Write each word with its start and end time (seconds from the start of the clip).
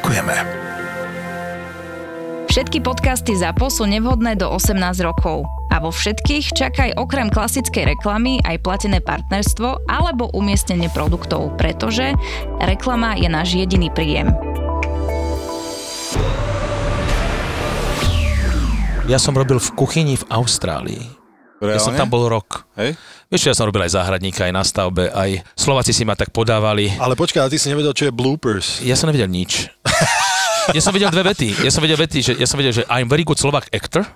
Ďakujeme. 0.00 0.36
Všetky 2.48 2.80
podcasty 2.80 3.36
ZAPO 3.36 3.68
sú 3.68 3.84
nevhodné 3.84 4.32
do 4.32 4.48
18 4.48 4.80
rokov. 5.04 5.44
A 5.68 5.76
vo 5.76 5.92
všetkých 5.92 6.56
čakaj 6.56 6.96
okrem 6.96 7.28
klasickej 7.28 7.92
reklamy 7.92 8.40
aj 8.48 8.64
platené 8.64 9.04
partnerstvo 9.04 9.84
alebo 9.92 10.32
umiestnenie 10.32 10.88
produktov, 10.88 11.52
pretože 11.60 12.16
reklama 12.64 13.12
je 13.20 13.28
náš 13.28 13.60
jediný 13.60 13.92
príjem. 13.92 14.32
Ja 19.04 19.20
som 19.20 19.36
robil 19.36 19.60
v 19.60 19.68
kuchyni 19.76 20.16
v 20.16 20.24
Austrálii. 20.32 21.19
Ja 21.60 21.76
som 21.76 21.92
tam 21.92 22.08
bol 22.08 22.24
rok. 22.24 22.64
Hej? 22.80 22.96
Vieš, 23.28 23.52
ja 23.52 23.54
som 23.54 23.68
robil 23.68 23.84
aj 23.84 23.92
záhradníka, 23.94 24.48
aj 24.48 24.54
na 24.56 24.64
stavbe, 24.64 25.12
aj 25.12 25.44
Slováci 25.54 25.92
si 25.92 26.08
ma 26.08 26.16
tak 26.16 26.32
podávali. 26.32 26.96
Ale 26.96 27.14
počkaj, 27.14 27.46
ale 27.46 27.52
ty 27.52 27.60
si 27.60 27.68
nevedel, 27.68 27.92
čo 27.92 28.08
je 28.08 28.12
bloopers. 28.12 28.80
Ja 28.80 28.96
som 28.96 29.12
nevedel 29.12 29.28
nič. 29.28 29.68
Ja 30.70 30.78
som 30.84 30.94
vedel 30.94 31.10
dve 31.10 31.24
vety. 31.34 31.66
Ja 31.66 31.70
som 31.72 31.82
vedel 31.82 31.98
vety, 31.98 32.20
že 32.22 32.32
ja 32.38 32.46
som 32.46 32.54
vedel, 32.60 32.70
že 32.70 32.86
I'm 32.86 33.10
very 33.10 33.26
good 33.26 33.40
Slovak 33.40 33.66
actor. 33.74 34.06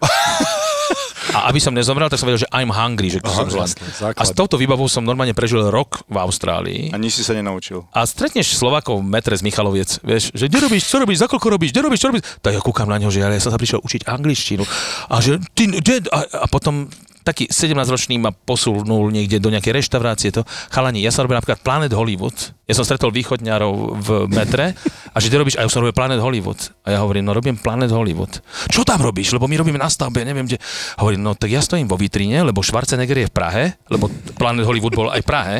A 1.34 1.50
aby 1.50 1.58
som 1.58 1.74
nezomrel, 1.74 2.06
tak 2.06 2.20
som 2.20 2.30
vedel, 2.30 2.46
že 2.46 2.50
I'm 2.54 2.70
hungry, 2.70 3.10
že 3.10 3.18
Aha, 3.26 3.48
som 3.50 3.66
základ. 3.66 4.14
A 4.14 4.22
s 4.22 4.30
touto 4.30 4.54
výbavou 4.54 4.86
som 4.86 5.02
normálne 5.02 5.34
prežil 5.34 5.66
rok 5.66 6.06
v 6.06 6.16
Austrálii. 6.22 6.94
A 6.94 7.00
nič 7.00 7.18
si 7.18 7.26
sa 7.26 7.34
nenaučil. 7.34 7.82
A 7.90 8.06
stretneš 8.06 8.54
Slovákov 8.54 9.02
v 9.02 9.08
metre 9.08 9.34
z 9.34 9.42
Michaloviec, 9.42 9.98
vieš, 10.06 10.30
že 10.30 10.46
kde 10.46 10.62
robíš, 10.62 10.86
čo 10.86 11.02
robíš, 11.02 11.18
za 11.18 11.26
koľko 11.26 11.58
robíš, 11.58 11.74
kde 11.74 11.82
robíš, 11.90 12.00
čo 12.06 12.08
robíš. 12.14 12.22
Tak 12.38 12.54
ja 12.54 12.60
kúkam 12.62 12.86
na 12.86 13.02
neho, 13.02 13.10
že 13.10 13.18
ja, 13.24 13.26
ja 13.34 13.42
som 13.42 13.50
sa 13.50 13.58
prišiel 13.58 13.82
učiť 13.82 14.06
angličtinu. 14.06 14.62
A 15.10 15.18
že 15.18 15.42
ty, 15.58 15.66
kde, 15.66 16.06
a, 16.14 16.44
a 16.44 16.46
potom 16.46 16.86
taký 17.24 17.48
17-ročný 17.48 18.20
ma 18.20 18.30
posunul 18.30 19.08
niekde 19.08 19.40
do 19.40 19.48
nejakej 19.48 19.80
reštaurácie. 19.80 20.30
To. 20.36 20.44
Chalani, 20.68 21.00
ja 21.00 21.08
som 21.08 21.24
robil 21.24 21.40
napríklad 21.40 21.64
Planet 21.64 21.92
Hollywood. 21.96 22.36
Ja 22.64 22.72
som 22.72 22.84
stretol 22.88 23.12
východňarov 23.12 23.74
v 24.00 24.08
metre 24.32 24.72
a 25.12 25.16
že 25.20 25.28
ty 25.28 25.36
robíš, 25.36 25.60
a 25.60 25.64
ja 25.64 25.68
som 25.68 25.84
robil 25.84 25.92
Planet 25.92 26.16
Hollywood. 26.16 26.72
A 26.88 26.96
ja 26.96 26.98
hovorím, 27.04 27.28
no 27.28 27.36
robím 27.36 27.60
Planet 27.60 27.92
Hollywood. 27.92 28.40
Čo 28.72 28.88
tam 28.88 29.04
robíš? 29.04 29.36
Lebo 29.36 29.44
my 29.44 29.60
robíme 29.60 29.76
na 29.76 29.92
stavbe, 29.92 30.24
neviem 30.24 30.48
kde. 30.48 30.56
Hovorím, 30.96 31.20
no 31.20 31.36
tak 31.36 31.52
ja 31.52 31.60
stojím 31.60 31.84
vo 31.84 32.00
vitrine, 32.00 32.40
lebo 32.40 32.64
Schwarzenegger 32.64 33.20
je 33.20 33.28
v 33.28 33.34
Prahe, 33.36 33.64
lebo 33.92 34.08
Planet 34.40 34.64
Hollywood 34.64 34.96
bol 34.96 35.12
aj 35.12 35.20
v 35.20 35.28
Prahe. 35.28 35.56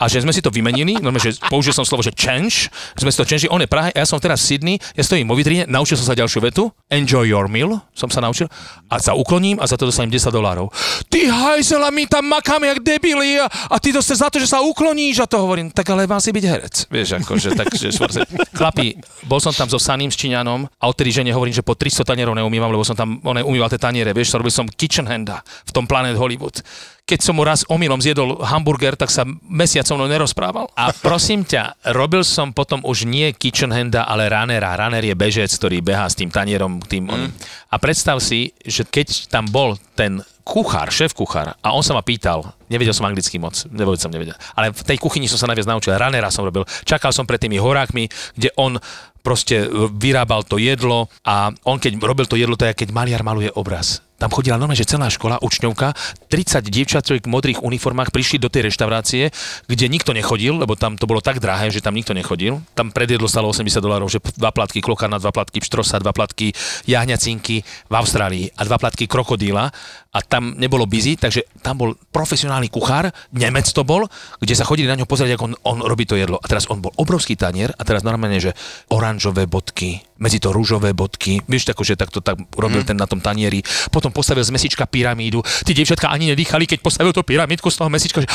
A 0.00 0.08
že 0.08 0.24
sme 0.24 0.32
si 0.32 0.40
to 0.40 0.48
vymenili, 0.48 0.96
normálne, 0.96 1.20
že 1.20 1.36
použil 1.52 1.76
som 1.76 1.84
slovo, 1.84 2.00
že 2.00 2.16
change, 2.16 2.72
sme 2.96 3.12
si 3.12 3.20
to 3.20 3.28
change, 3.28 3.44
on 3.52 3.60
je 3.60 3.68
Prahe, 3.68 3.92
ja 3.92 4.08
som 4.08 4.16
teraz 4.16 4.40
v 4.40 4.56
Sydney, 4.56 4.76
ja 4.96 5.04
stojím 5.04 5.28
vo 5.28 5.36
vitrine, 5.36 5.68
naučil 5.68 6.00
som 6.00 6.08
sa 6.08 6.16
ďalšiu 6.16 6.40
vetu, 6.40 6.72
enjoy 6.88 7.28
your 7.28 7.52
meal, 7.52 7.84
som 7.92 8.08
sa 8.08 8.24
naučil, 8.24 8.48
a 8.88 8.96
sa 8.96 9.12
ukloním 9.12 9.60
a 9.60 9.68
za 9.68 9.76
to 9.76 9.84
dostanem 9.84 10.08
10 10.08 10.32
dolárov. 10.32 10.72
Ty 11.12 11.20
hajzel, 11.28 11.84
a 11.84 11.92
my 11.92 12.08
tam 12.08 12.32
makáme 12.32 12.72
jak 12.72 12.80
debili 12.80 13.36
a, 13.36 13.44
a 13.46 13.76
ty 13.76 13.92
dostaneš 13.92 14.24
za 14.24 14.28
to, 14.32 14.40
že 14.40 14.48
sa 14.48 14.64
ukloníš 14.64 15.20
a 15.20 15.28
to 15.28 15.36
hovorím, 15.36 15.68
tak 15.68 15.84
ale 15.92 16.08
má 16.08 16.16
si 16.30 16.38
byť 16.38 16.46
herec, 16.46 16.76
vieš, 16.86 17.08
akože, 17.18 17.48
takže 17.58 17.90
Schwarze- 17.90 18.22
Chlapi, 18.54 18.94
bol 19.26 19.42
som 19.42 19.50
tam 19.50 19.66
so 19.66 19.82
Saným 19.82 20.14
s 20.14 20.16
Číňanom 20.16 20.70
a 20.78 20.84
odtedy 20.86 21.10
žene 21.10 21.34
hovorím, 21.34 21.58
že 21.58 21.66
po 21.66 21.74
300 21.74 22.06
tanierov 22.06 22.38
neumývam, 22.38 22.70
lebo 22.70 22.86
som 22.86 22.94
tam, 22.94 23.18
on 23.26 23.42
umýval 23.42 23.66
tie 23.66 23.82
taniere, 23.82 24.14
vieš, 24.14 24.38
robil 24.38 24.54
som 24.54 24.70
kitchen 24.70 25.10
handa 25.10 25.42
v 25.66 25.70
tom 25.74 25.90
Planet 25.90 26.14
Hollywood. 26.14 26.62
Keď 27.02 27.26
som 27.26 27.34
mu 27.34 27.42
raz 27.42 27.66
omylom 27.66 27.98
zjedol 27.98 28.38
hamburger, 28.46 28.94
tak 28.94 29.10
sa 29.10 29.26
mesiac 29.50 29.82
so 29.82 29.98
mnou 29.98 30.06
nerozprával. 30.06 30.70
A 30.78 30.94
prosím 30.94 31.42
ťa, 31.42 31.90
robil 31.90 32.22
som 32.22 32.54
potom 32.54 32.86
už 32.86 33.02
nie 33.02 33.34
kitchen 33.34 33.74
handa, 33.74 34.06
ale 34.06 34.30
runnera. 34.30 34.78
Runner 34.78 35.02
je 35.02 35.18
bežec, 35.18 35.50
ktorý 35.50 35.82
behá 35.82 36.06
s 36.06 36.14
tým 36.14 36.30
tanierom. 36.30 36.78
Tým 36.78 37.10
mm. 37.10 37.34
A 37.74 37.76
predstav 37.82 38.22
si, 38.22 38.54
že 38.62 38.86
keď 38.86 39.26
tam 39.26 39.50
bol 39.50 39.74
ten 39.98 40.22
kuchár, 40.50 40.90
šéf 40.90 41.14
kuchár, 41.14 41.54
a 41.54 41.68
on 41.70 41.86
sa 41.86 41.94
ma 41.94 42.02
pýtal, 42.02 42.42
nevedel 42.66 42.90
som 42.90 43.06
anglicky 43.06 43.38
moc, 43.38 43.54
vôbec 43.70 44.02
som 44.02 44.10
nevedel, 44.10 44.34
ale 44.58 44.74
v 44.74 44.82
tej 44.82 44.98
kuchyni 44.98 45.30
som 45.30 45.38
sa 45.38 45.46
najviac 45.46 45.70
naučil, 45.70 45.94
runnera 45.94 46.34
som 46.34 46.42
robil, 46.42 46.66
čakal 46.82 47.14
som 47.14 47.22
pred 47.22 47.38
tými 47.38 47.62
horákmi, 47.62 48.10
kde 48.34 48.50
on 48.58 48.82
proste 49.22 49.70
vyrábal 49.94 50.42
to 50.42 50.58
jedlo 50.58 51.06
a 51.22 51.54
on 51.62 51.78
keď 51.78 52.02
robil 52.02 52.26
to 52.26 52.34
jedlo, 52.34 52.58
to 52.58 52.66
je 52.66 52.74
keď 52.74 52.90
maliar 52.90 53.22
maluje 53.22 53.52
obraz. 53.54 54.02
Tam 54.20 54.28
chodila 54.28 54.60
normálne, 54.60 54.76
že 54.76 54.84
celá 54.84 55.08
škola, 55.08 55.40
učňovka, 55.40 55.96
30 56.28 56.68
dievčatok 56.68 57.24
v 57.24 57.32
modrých 57.32 57.64
uniformách 57.64 58.12
prišli 58.12 58.36
do 58.36 58.52
tej 58.52 58.68
reštaurácie, 58.68 59.32
kde 59.64 59.88
nikto 59.88 60.12
nechodil, 60.12 60.60
lebo 60.60 60.76
tam 60.76 61.00
to 61.00 61.08
bolo 61.08 61.24
tak 61.24 61.40
drahé, 61.40 61.72
že 61.72 61.80
tam 61.80 61.96
nikto 61.96 62.12
nechodil. 62.12 62.60
Tam 62.76 62.92
predjedlo 62.92 63.24
stalo 63.24 63.48
80 63.48 63.80
dolárov, 63.80 64.12
že 64.12 64.20
dva 64.36 64.52
platky 64.52 64.84
klokana, 64.84 65.16
dva 65.16 65.32
platky 65.32 65.64
pštrosa, 65.64 66.04
dva 66.04 66.12
platky 66.12 66.52
jahňacinky 66.84 67.64
v 67.64 67.94
Austrálii 67.96 68.52
a 68.60 68.68
dva 68.68 68.76
platky 68.76 69.08
krokodíla 69.08 69.72
a 70.10 70.18
tam 70.26 70.58
nebolo 70.58 70.90
busy, 70.90 71.14
takže 71.14 71.46
tam 71.62 71.78
bol 71.78 71.90
profesionálny 72.10 72.66
kuchár, 72.66 73.14
Nemec 73.30 73.70
to 73.70 73.86
bol, 73.86 74.10
kde 74.42 74.58
sa 74.58 74.66
chodili 74.66 74.90
na 74.90 74.98
ňo 74.98 75.06
pozrieť, 75.06 75.38
ako 75.38 75.44
on, 75.46 75.54
on 75.62 75.78
robí 75.86 76.02
to 76.02 76.18
jedlo. 76.18 76.34
A 76.42 76.46
teraz 76.50 76.66
on 76.66 76.82
bol 76.82 76.90
obrovský 76.98 77.38
tanier 77.38 77.70
a 77.78 77.82
teraz 77.86 78.02
normálne, 78.02 78.42
že 78.42 78.50
oranžové 78.90 79.46
bodky, 79.46 80.02
medzi 80.18 80.42
to 80.42 80.50
rúžové 80.50 80.90
bodky, 80.98 81.38
vieš, 81.46 81.70
tako, 81.70 81.86
že 81.86 81.94
takto 81.94 82.18
tak 82.18 82.42
robil 82.58 82.82
mm. 82.82 82.88
ten 82.90 82.98
na 82.98 83.06
tom 83.06 83.22
tanieri. 83.22 83.62
Potom 83.94 84.10
postavil 84.10 84.42
z 84.42 84.50
mesička 84.50 84.90
pyramídu. 84.90 85.46
Tí 85.62 85.78
dievčatka 85.78 86.10
ani 86.10 86.34
nedýchali, 86.34 86.66
keď 86.66 86.78
postavil 86.82 87.14
tú 87.14 87.22
pyramídku 87.22 87.70
z 87.70 87.76
toho 87.78 87.86
mesička. 87.86 88.18
Že... 88.18 88.28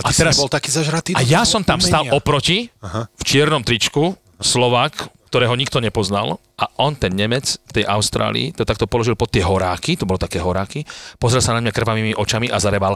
a 0.00 0.10
teraz... 0.10 0.40
nebol 0.40 0.48
taký 0.48 0.72
zažratý? 0.72 1.12
A 1.12 1.20
ja 1.20 1.44
som 1.44 1.60
tam 1.60 1.84
stal 1.84 2.08
umenia? 2.08 2.16
oproti, 2.16 2.72
Aha. 2.80 3.12
v 3.12 3.22
čiernom 3.22 3.60
tričku, 3.60 4.16
Slovák, 4.40 5.13
ktorého 5.34 5.58
nikto 5.58 5.82
nepoznal 5.82 6.38
a 6.54 6.70
on, 6.78 6.94
ten 6.94 7.10
Nemec 7.10 7.58
v 7.66 7.82
tej 7.82 7.90
Austrálii, 7.90 8.54
to 8.54 8.62
takto 8.62 8.86
položil 8.86 9.18
pod 9.18 9.34
tie 9.34 9.42
horáky, 9.42 9.98
to 9.98 10.06
bolo 10.06 10.14
také 10.14 10.38
horáky, 10.38 10.86
pozrel 11.18 11.42
sa 11.42 11.58
na 11.58 11.58
mňa 11.58 11.74
krvavými 11.74 12.14
očami 12.14 12.54
a 12.54 12.62
zareval 12.62 12.94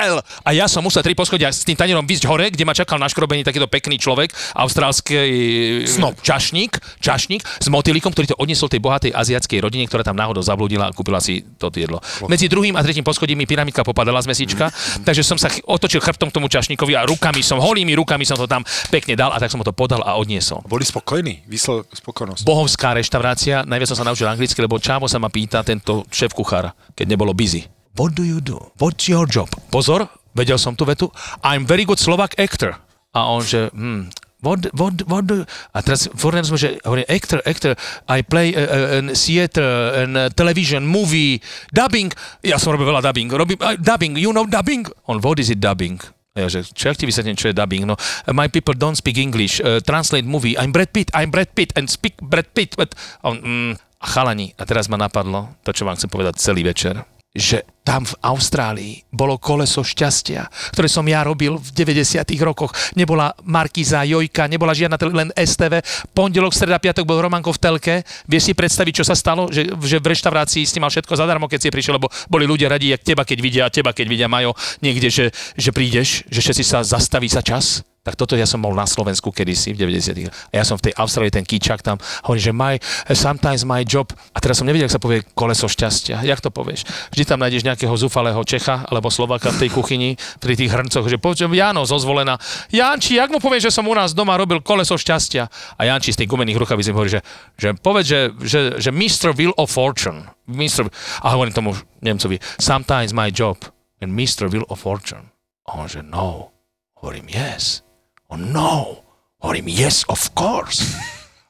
Šnel! 0.00 0.24
A 0.48 0.56
ja 0.56 0.64
som 0.64 0.80
musel 0.80 1.04
tri 1.04 1.12
poschodia 1.12 1.52
s 1.52 1.60
tým 1.60 1.76
tanierom 1.76 2.08
vysť 2.08 2.24
hore, 2.24 2.48
kde 2.48 2.64
ma 2.64 2.72
čakal 2.72 2.96
na 2.96 3.04
škrobení 3.04 3.44
takýto 3.44 3.68
pekný 3.68 4.00
človek, 4.00 4.32
austrálsky 4.56 5.84
Snob. 5.84 6.16
čašník, 6.24 6.80
čašník 7.04 7.44
s 7.44 7.68
motýlikom, 7.68 8.08
ktorý 8.08 8.32
to 8.32 8.40
odniesol 8.40 8.72
tej 8.72 8.80
bohatej 8.80 9.12
aziatskej 9.12 9.60
rodine, 9.60 9.84
ktorá 9.84 10.00
tam 10.00 10.16
náhodou 10.16 10.40
zablúdila 10.40 10.88
a 10.88 10.96
kúpila 10.96 11.20
si 11.20 11.44
to 11.60 11.68
jedlo. 11.76 12.00
Medzi 12.32 12.48
druhým 12.48 12.72
a 12.74 12.80
tretím 12.80 13.04
poschodím 13.04 13.44
mi 13.44 13.44
pyramidka 13.44 13.84
popadala 13.84 14.24
z 14.24 14.32
mesička, 14.32 14.72
takže 15.06 15.20
som 15.20 15.36
sa 15.36 15.52
otočil 15.68 16.00
chrbtom 16.00 16.32
k 16.32 16.36
tomu 16.40 16.48
čašníkovi 16.48 16.96
a 16.96 17.04
rukami 17.04 17.44
som, 17.44 17.60
holými 17.60 17.92
rukami 18.00 18.24
som 18.24 18.40
to 18.40 18.48
tam 18.48 18.64
pekne 18.88 19.20
dal 19.20 19.36
a 19.36 19.36
tak 19.36 19.52
som 19.52 19.60
to 19.60 19.76
podal 19.76 20.00
a 20.00 20.16
odniesol. 20.16 20.64
Boli 20.64 20.88
spokojní, 20.88 21.44
vyslal 21.44 21.84
spokojnosť. 21.92 22.48
Bohovská 22.48 22.96
reštaurácia, 22.96 23.68
najviac 23.68 23.92
som 23.92 24.00
sa 24.00 24.08
naučil 24.08 24.24
anglicky, 24.24 24.56
lebo 24.64 24.80
Čávo 24.80 25.04
sa 25.12 25.20
ma 25.20 25.28
pýta 25.28 25.60
tento 25.60 26.08
šéf 26.08 26.32
kuchár, 26.32 26.72
keď 26.96 27.04
nebolo 27.04 27.36
busy. 27.36 27.79
What 28.00 28.16
do 28.16 28.24
you 28.24 28.40
do? 28.40 28.56
What's 28.80 29.12
your 29.12 29.28
job? 29.28 29.52
Pozor, 29.68 30.08
vedel 30.32 30.56
som 30.56 30.72
tú 30.72 30.88
vetu. 30.88 31.12
I'm 31.44 31.68
very 31.68 31.84
good 31.84 32.00
Slovak 32.00 32.32
actor. 32.40 32.80
A 33.12 33.28
on 33.28 33.44
že, 33.44 33.68
hmm, 33.76 34.08
What, 34.40 34.72
what, 34.72 35.04
what 35.04 35.28
do, 35.28 35.44
a 35.76 35.84
teraz 35.84 36.08
sme, 36.08 36.56
že 36.56 36.80
hovorím, 36.80 37.04
actor, 37.12 37.44
actor, 37.44 37.76
I 38.08 38.24
play 38.24 38.56
uh, 38.56 39.04
uh, 39.04 39.12
theater, 39.12 39.68
uh, 40.08 40.32
television, 40.32 40.80
movie, 40.80 41.44
dubbing. 41.76 42.08
Ja 42.40 42.56
som 42.56 42.72
robil 42.72 42.88
veľa 42.88 43.04
dubbing. 43.04 43.28
Robím, 43.28 43.60
uh, 43.60 43.76
dubbing, 43.76 44.16
you 44.16 44.32
know 44.32 44.48
dubbing? 44.48 44.88
On, 45.04 45.20
what 45.20 45.36
is 45.36 45.52
it 45.52 45.60
dubbing? 45.60 46.00
Ja, 46.32 46.48
že 46.48 46.64
čo 46.72 46.88
ja 46.88 46.96
ti 46.96 47.04
vysvetlím, 47.04 47.36
čo 47.36 47.52
je 47.52 47.54
dubbing? 47.60 47.84
No, 47.84 48.00
my 48.32 48.48
people 48.48 48.72
don't 48.72 48.96
speak 48.96 49.20
English. 49.20 49.60
Uh, 49.60 49.76
translate 49.84 50.24
movie. 50.24 50.56
I'm 50.56 50.72
Brad 50.72 50.88
Pitt, 50.96 51.12
I'm 51.12 51.28
Brad 51.28 51.52
Pitt 51.52 51.76
and 51.76 51.92
speak 51.92 52.16
Brad 52.24 52.48
Pitt. 52.56 52.80
But 52.80 52.96
on, 53.20 53.44
mm, 53.44 53.72
chalani, 54.00 54.56
a 54.56 54.64
teraz 54.64 54.88
ma 54.88 54.96
napadlo, 54.96 55.52
to, 55.68 55.76
čo 55.76 55.84
vám 55.84 56.00
chcem 56.00 56.08
povedať 56.08 56.40
celý 56.40 56.64
večer, 56.64 57.04
že 57.30 57.62
tam 57.86 58.02
v 58.02 58.14
Austrálii 58.26 58.94
bolo 59.14 59.38
koleso 59.38 59.86
šťastia, 59.86 60.50
ktoré 60.74 60.90
som 60.90 61.06
ja 61.06 61.22
robil 61.22 61.54
v 61.58 61.68
90 61.70 62.26
rokoch. 62.42 62.74
Nebola 62.98 63.30
Markiza, 63.46 64.02
Jojka, 64.02 64.50
nebola 64.50 64.74
žiadna 64.74 64.98
len 65.14 65.30
STV. 65.38 65.82
Pondelok, 66.10 66.54
streda, 66.54 66.82
piatok 66.82 67.06
bol 67.06 67.22
Romanko 67.22 67.54
v 67.54 67.62
telke. 67.62 67.94
Vieš 68.26 68.50
si 68.50 68.52
predstaviť, 68.54 69.02
čo 69.02 69.04
sa 69.06 69.14
stalo? 69.14 69.46
Že, 69.50 69.78
že 69.78 69.96
v 70.02 70.10
reštaurácii 70.10 70.66
si 70.66 70.78
mal 70.82 70.90
všetko 70.90 71.14
zadarmo, 71.14 71.46
keď 71.46 71.66
si 71.66 71.74
prišiel, 71.74 72.02
lebo 72.02 72.10
boli 72.26 72.50
ľudia 72.50 72.70
radi, 72.70 72.90
jak 72.94 73.06
teba, 73.06 73.22
keď 73.22 73.38
vidia, 73.38 73.64
teba, 73.70 73.94
keď 73.94 74.06
vidia 74.10 74.28
Majo 74.30 74.54
niekde, 74.82 75.10
že, 75.10 75.30
že 75.54 75.70
prídeš, 75.70 76.26
že 76.26 76.42
všetci 76.42 76.64
sa 76.66 76.82
zastaví 76.82 77.30
sa 77.30 77.42
čas 77.42 77.82
Tak 78.00 78.16
toto 78.16 78.32
ja 78.32 78.48
som 78.48 78.64
bol 78.64 78.72
na 78.72 78.88
Slovensku 78.88 79.28
kedysi 79.28 79.76
v 79.76 79.84
90 79.84 80.32
A 80.32 80.54
ja 80.56 80.64
som 80.64 80.80
v 80.80 80.88
tej 80.88 80.96
Austrálii, 80.96 81.28
ten 81.28 81.44
kýčak 81.44 81.84
tam, 81.84 82.00
hovorí, 82.24 82.40
že 82.40 82.56
my, 82.56 82.80
sometimes 83.12 83.68
my 83.68 83.84
job, 83.84 84.08
a 84.32 84.40
teraz 84.40 84.56
som 84.56 84.64
nevedel, 84.64 84.88
ak 84.88 84.96
sa 84.96 85.02
povie 85.02 85.20
koleso 85.36 85.68
šťastia. 85.68 86.24
Jak 86.24 86.40
to 86.40 86.48
povieš? 86.48 86.88
Vždy 87.12 87.24
tam 87.28 87.44
nájdeš 87.44 87.68
nejakého 87.68 87.92
zúfalého 88.00 88.40
Čecha 88.48 88.88
alebo 88.88 89.12
Slovaka 89.12 89.52
v 89.52 89.68
tej 89.68 89.70
kuchyni, 89.76 90.16
pri 90.40 90.56
tých 90.56 90.72
hrncoch, 90.72 91.04
že 91.12 91.20
poviem, 91.20 91.52
Jano 91.52 91.84
zozvolená, 91.84 92.40
Janči, 92.72 93.20
jak 93.20 93.28
mu 93.28 93.36
povieš, 93.36 93.68
že 93.68 93.76
som 93.76 93.84
u 93.84 93.92
nás 93.92 94.16
doma 94.16 94.40
robil 94.40 94.64
koleso 94.64 94.96
šťastia? 94.96 95.52
A 95.76 95.84
Janči 95.84 96.16
z 96.16 96.24
tých 96.24 96.32
gumených 96.32 96.56
rukavíc 96.56 96.88
mi 96.88 96.96
hovorí, 96.96 97.12
že, 97.12 97.20
že 97.60 97.76
povedz, 97.76 98.08
že, 98.08 98.20
že, 98.40 98.60
že 98.80 98.90
Mr. 98.96 99.36
Will 99.36 99.52
of 99.60 99.68
Fortune. 99.68 100.24
Mr. 100.48 100.88
A 101.20 101.36
hovorím 101.36 101.52
tomu 101.52 101.76
Nemcovi, 102.00 102.40
sometimes 102.56 103.12
my 103.12 103.28
job 103.28 103.60
and 104.00 104.16
Mr. 104.16 104.48
Will 104.48 104.64
of 104.72 104.80
Fortune. 104.80 105.36
A 105.68 105.84
on 105.84 105.86
že 105.86 106.00
no. 106.00 106.56
Hovorím, 107.00 107.28
yes. 107.28 107.89
Oh 108.30 108.38
no. 108.38 109.02
Hovorím, 109.40 109.72
yes, 109.72 110.04
of 110.06 110.20
course. 110.36 110.84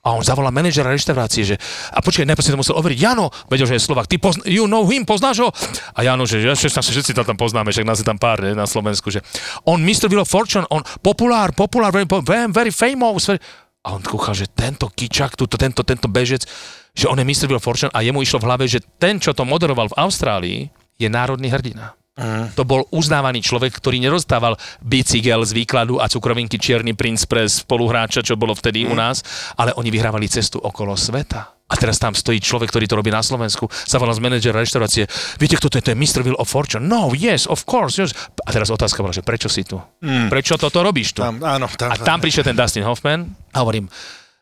A 0.00 0.16
on 0.16 0.24
zavolal 0.24 0.48
manažera 0.48 0.88
reštaurácie, 0.88 1.44
že 1.44 1.56
a 1.92 2.00
počkaj, 2.00 2.24
najprv 2.24 2.40
si 2.40 2.54
to 2.54 2.56
musel 2.56 2.80
overiť. 2.80 2.98
Jano, 3.04 3.28
vedel, 3.52 3.68
že 3.68 3.76
je 3.76 3.84
Slovak, 3.84 4.08
ty 4.08 4.16
pozna, 4.16 4.48
you 4.48 4.64
know 4.64 4.88
him, 4.88 5.04
poznáš 5.04 5.44
ho? 5.44 5.52
A 5.92 6.00
Jano, 6.00 6.24
že 6.24 6.40
ja, 6.40 6.56
všetci, 6.56 6.80
všetci 6.80 7.12
tam 7.12 7.36
poznáme, 7.36 7.68
však 7.68 7.84
nás 7.84 8.00
je 8.00 8.08
tam 8.08 8.16
pár 8.16 8.40
ne, 8.40 8.56
na 8.56 8.64
Slovensku, 8.64 9.12
že 9.12 9.20
on 9.68 9.84
Mr. 9.84 10.08
Will 10.08 10.24
of 10.24 10.32
Fortune, 10.32 10.64
on 10.72 10.80
populár, 11.04 11.52
populár, 11.52 11.92
very, 11.92 12.08
very, 12.48 12.72
famous. 12.72 13.28
Very... 13.28 13.44
A 13.84 13.92
on 13.92 14.00
kúchal, 14.00 14.32
že 14.32 14.48
tento 14.48 14.88
kyčak, 14.88 15.36
tuto, 15.36 15.60
tento, 15.60 15.84
tento 15.84 16.08
bežec, 16.08 16.48
že 16.96 17.04
on 17.04 17.20
je 17.20 17.26
Mr. 17.28 17.52
Will 17.52 17.60
of 17.60 17.64
Fortune 17.68 17.92
a 17.92 18.00
jemu 18.00 18.24
išlo 18.24 18.40
v 18.40 18.48
hlave, 18.48 18.64
že 18.64 18.80
ten, 18.96 19.20
čo 19.20 19.36
to 19.36 19.44
moderoval 19.44 19.92
v 19.92 19.98
Austrálii, 20.00 20.58
je 20.96 21.12
národný 21.12 21.52
hrdina. 21.52 21.99
Mm. 22.18 22.52
To 22.58 22.66
bol 22.66 22.82
uznávaný 22.90 23.40
človek, 23.40 23.70
ktorý 23.78 24.02
nerozstával 24.02 24.58
bicykel 24.82 25.46
z 25.46 25.54
výkladu 25.54 26.02
a 26.02 26.10
cukrovinky 26.10 26.58
Čierny 26.58 26.92
princ 26.98 27.22
pre 27.24 27.46
spoluhráča, 27.46 28.26
čo 28.26 28.34
bolo 28.34 28.52
vtedy 28.52 28.84
mm. 28.84 28.90
u 28.90 28.94
nás, 28.98 29.22
ale 29.54 29.70
oni 29.78 29.88
vyhrávali 29.94 30.26
cestu 30.26 30.58
okolo 30.58 30.98
sveta. 30.98 31.60
A 31.70 31.78
teraz 31.78 32.02
tam 32.02 32.18
stojí 32.18 32.42
človek, 32.42 32.74
ktorý 32.74 32.90
to 32.90 32.98
robí 32.98 33.14
na 33.14 33.22
Slovensku, 33.22 33.70
zavolal 33.86 34.18
z 34.18 34.26
manažera 34.26 34.58
reštaurácie. 34.58 35.06
Viete, 35.38 35.54
kto 35.54 35.70
to 35.70 35.78
je? 35.78 35.86
To 35.86 35.92
je 35.94 36.00
Mr. 36.02 36.26
Will 36.26 36.34
of 36.34 36.50
Fortune. 36.50 36.82
No, 36.82 37.14
yes, 37.14 37.46
of 37.46 37.62
course. 37.62 37.94
Yes. 37.94 38.10
A 38.42 38.50
teraz 38.50 38.74
otázka 38.74 39.06
bola, 39.06 39.14
že 39.14 39.22
prečo 39.22 39.46
si 39.46 39.62
tu? 39.62 39.78
Mm. 40.02 40.34
Prečo 40.34 40.58
toto 40.58 40.82
robíš 40.82 41.14
tu? 41.14 41.22
Tam, 41.22 41.38
áno, 41.38 41.70
tam, 41.70 41.94
a 41.94 41.94
tam 41.94 42.18
prišiel 42.18 42.42
ten 42.42 42.58
Dustin 42.58 42.82
Hoffman 42.82 43.22
a 43.54 43.62
hovorím, 43.62 43.86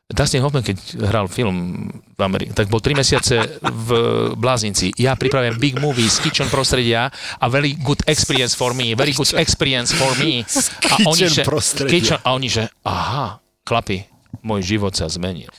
Dustin 0.09 0.41
Hoffman, 0.41 0.65
keď 0.65 1.05
hral 1.05 1.29
film 1.29 1.85
v 2.17 2.21
Amerike, 2.25 2.57
tak 2.57 2.73
bol 2.73 2.81
3 2.81 2.97
mesiace 2.97 3.61
v 3.61 3.89
Bláznici. 4.41 4.89
Ja 4.97 5.13
pripravujem 5.21 5.61
big 5.61 5.77
movie 5.85 6.09
z 6.09 6.25
kitchen 6.25 6.49
prostredia 6.49 7.13
a 7.37 7.47
very 7.53 7.77
good 7.77 8.01
experience 8.09 8.57
for 8.57 8.73
me, 8.73 8.97
very 8.97 9.13
good 9.13 9.29
experience 9.37 9.93
for 9.93 10.09
me. 10.17 10.49
A 10.89 11.13
oni, 11.13 11.29
že, 11.29 11.45
kitchen, 11.85 12.17
a 12.25 12.33
oni, 12.33 12.49
že 12.49 12.73
aha, 12.89 13.37
chlapi, 13.69 14.09
môj 14.41 14.65
život 14.65 14.97
sa 14.97 15.13
zmenil. 15.13 15.53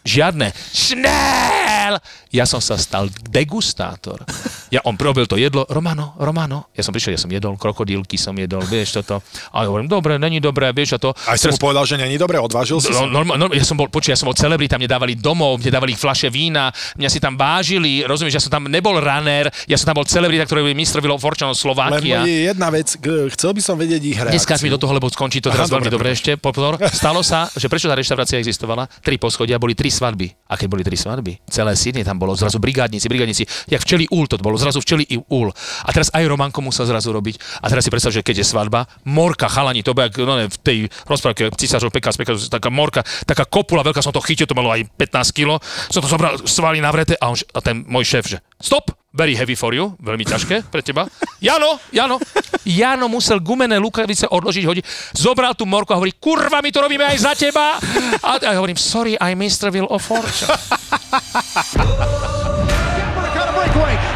Žiadne 0.00 0.48
šnel! 0.72 2.00
Ja 2.32 2.48
som 2.48 2.64
sa 2.64 2.80
stal 2.80 3.12
degustátor. 3.28 4.24
Ja, 4.68 4.84
on 4.84 5.00
robil 5.00 5.24
to 5.24 5.40
jedlo, 5.40 5.64
Romano, 5.72 6.12
Romano. 6.20 6.68
Ja 6.76 6.84
som 6.84 6.92
prišiel, 6.92 7.16
ja 7.16 7.20
som 7.20 7.32
jedol, 7.32 7.56
krokodílky 7.56 8.20
som 8.20 8.36
jedol, 8.36 8.60
vieš 8.68 9.00
toto. 9.00 9.24
A 9.56 9.64
ja 9.64 9.72
hovorím, 9.72 9.88
dobre, 9.88 10.20
není 10.20 10.44
dobré, 10.44 10.68
vieš 10.76 10.96
a 10.96 10.98
to. 11.00 11.10
A 11.24 11.40
si 11.40 11.48
mu 11.48 11.56
povedal, 11.56 11.88
že 11.88 11.96
není 11.96 12.20
dobré, 12.20 12.36
odvážil 12.36 12.76
si 12.84 12.92
no, 12.92 13.08
no, 13.08 13.24
no, 13.24 13.48
ja 13.54 13.64
som 13.64 13.80
bol, 13.80 13.88
počuj, 13.88 14.12
ja 14.12 14.18
som 14.20 14.28
bol 14.28 14.36
celebrita, 14.36 14.76
mne 14.76 14.90
dávali 14.90 15.16
domov, 15.16 15.56
mne 15.56 15.72
dávali 15.72 15.96
flaše 15.96 16.28
vína, 16.28 16.68
mňa 17.00 17.08
si 17.08 17.16
tam 17.16 17.40
vážili, 17.40 18.04
rozumieš, 18.04 18.36
ja 18.36 18.42
som 18.44 18.52
tam 18.52 18.68
nebol 18.68 19.00
runner, 19.00 19.48
ja 19.64 19.76
som 19.80 19.88
tam 19.88 20.04
bol 20.04 20.06
celebrita, 20.06 20.44
ktorý 20.44 20.68
by 20.68 20.72
mistr 20.76 21.00
Vilo 21.00 21.16
Forčanov 21.16 21.56
Slovakia. 21.56 22.20
Len 22.20 22.52
jedna 22.52 22.68
vec, 22.68 22.92
chcel 23.32 23.50
by 23.56 23.62
som 23.64 23.80
vedieť 23.80 24.02
ich 24.04 24.18
reakciu. 24.20 24.36
Neskáč 24.36 24.60
mi 24.60 24.68
do 24.68 24.76
toho, 24.76 24.92
lebo 24.92 25.08
skončí 25.08 25.40
to 25.40 25.48
teraz 25.48 25.72
Aha, 25.72 25.80
veľmi 25.80 25.88
dobre 25.88 26.12
ešte, 26.12 26.36
pozor. 26.36 26.76
Stalo 26.92 27.24
sa, 27.24 27.48
že 27.56 27.72
prečo 27.72 27.88
tá 27.88 27.96
reštaurácia 27.96 28.36
existovala? 28.36 28.84
Tri 29.00 29.16
poschodia, 29.16 29.56
boli 29.56 29.72
tri 29.72 29.88
svadby. 29.88 30.28
A 30.50 30.60
keď 30.60 30.66
boli 30.68 30.82
tri 30.84 30.98
svadby, 30.98 31.48
celé 31.48 31.72
Sydney 31.78 32.04
tam 32.04 32.20
bolo 32.20 32.36
zrazu 32.36 32.60
brigádnici, 32.60 33.06
brigádnici, 33.08 33.44
jak 33.70 33.80
včeli 33.80 34.04
úl 34.12 34.26
to 34.28 34.36
bolo, 34.42 34.57
zrazu 34.58 34.82
včeli 34.82 35.04
i 35.08 35.16
úl. 35.30 35.48
A 35.86 35.88
teraz 35.94 36.10
aj 36.12 36.26
Romanko 36.26 36.60
musel 36.60 36.84
zrazu 36.84 37.14
robiť. 37.14 37.62
A 37.62 37.70
teraz 37.70 37.86
si 37.86 37.90
predstav, 37.90 38.12
že 38.12 38.26
keď 38.26 38.42
je 38.42 38.46
svadba, 38.46 38.84
morka, 39.06 39.48
chalani, 39.48 39.86
to 39.86 39.94
jak 39.94 40.14
no 40.22 40.34
ne, 40.36 40.46
v 40.50 40.58
tej 40.58 40.78
rozprávke 41.06 41.50
císařov 41.54 41.90
peka, 41.94 42.10
peka, 42.14 42.34
taká 42.36 42.70
morka, 42.70 43.02
taká 43.26 43.44
kopula 43.46 43.82
veľká, 43.86 44.02
som 44.02 44.14
to 44.14 44.22
chytil, 44.22 44.46
to 44.46 44.58
malo 44.58 44.70
aj 44.74 44.84
15 44.98 45.36
kg, 45.36 45.58
som 45.90 46.00
to 46.02 46.08
zobral, 46.10 46.38
svali 46.46 46.78
navrete 46.82 47.14
a, 47.18 47.30
on, 47.30 47.36
a 47.38 47.58
ten 47.62 47.84
môj 47.86 48.04
šéf, 48.06 48.24
že 48.26 48.38
stop, 48.58 48.94
very 49.14 49.34
heavy 49.34 49.56
for 49.56 49.72
you, 49.74 49.96
veľmi 49.98 50.22
ťažké 50.22 50.68
pre 50.68 50.84
teba. 50.84 51.08
Jano, 51.40 51.80
Jano. 51.90 52.20
Jano 52.68 53.08
musel 53.08 53.40
gumené 53.40 53.80
lukavice 53.80 54.28
odložiť, 54.28 54.64
hodiť. 54.68 54.84
Zobral 55.16 55.56
tú 55.56 55.64
morku 55.64 55.90
a 55.94 55.98
hovorí, 55.98 56.12
kurva, 56.20 56.60
my 56.60 56.70
to 56.70 56.84
robíme 56.84 57.04
aj 57.08 57.18
za 57.18 57.32
teba. 57.34 57.80
A 58.22 58.38
ja 58.38 58.60
hovorím, 58.60 58.76
sorry, 58.76 59.16
I 59.16 59.32
Mr. 59.32 59.72
Will 59.72 59.88
of 59.88 60.04
Fortune. 60.04 60.52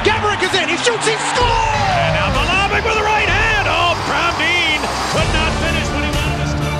Gabrick 0.43 0.55
is 0.55 0.61
in, 0.61 0.69
he 0.69 0.77
shoots, 0.77 1.07
he 1.07 1.15
scores! 1.15 1.51
And 2.03 2.15
now 2.15 2.31
Balabik 2.35 2.85
with 2.85 2.95
the 2.95 3.03
right 3.03 3.29
hand. 3.29 3.69
Oh, 3.71 3.95
Dean 4.39 4.81
could 5.13 5.31
not 5.33 5.53
finish 5.63 5.89
when 5.95 6.03
he 6.03 6.11
wanted 6.11 6.39
to 6.43 6.49
stop. 6.49 6.79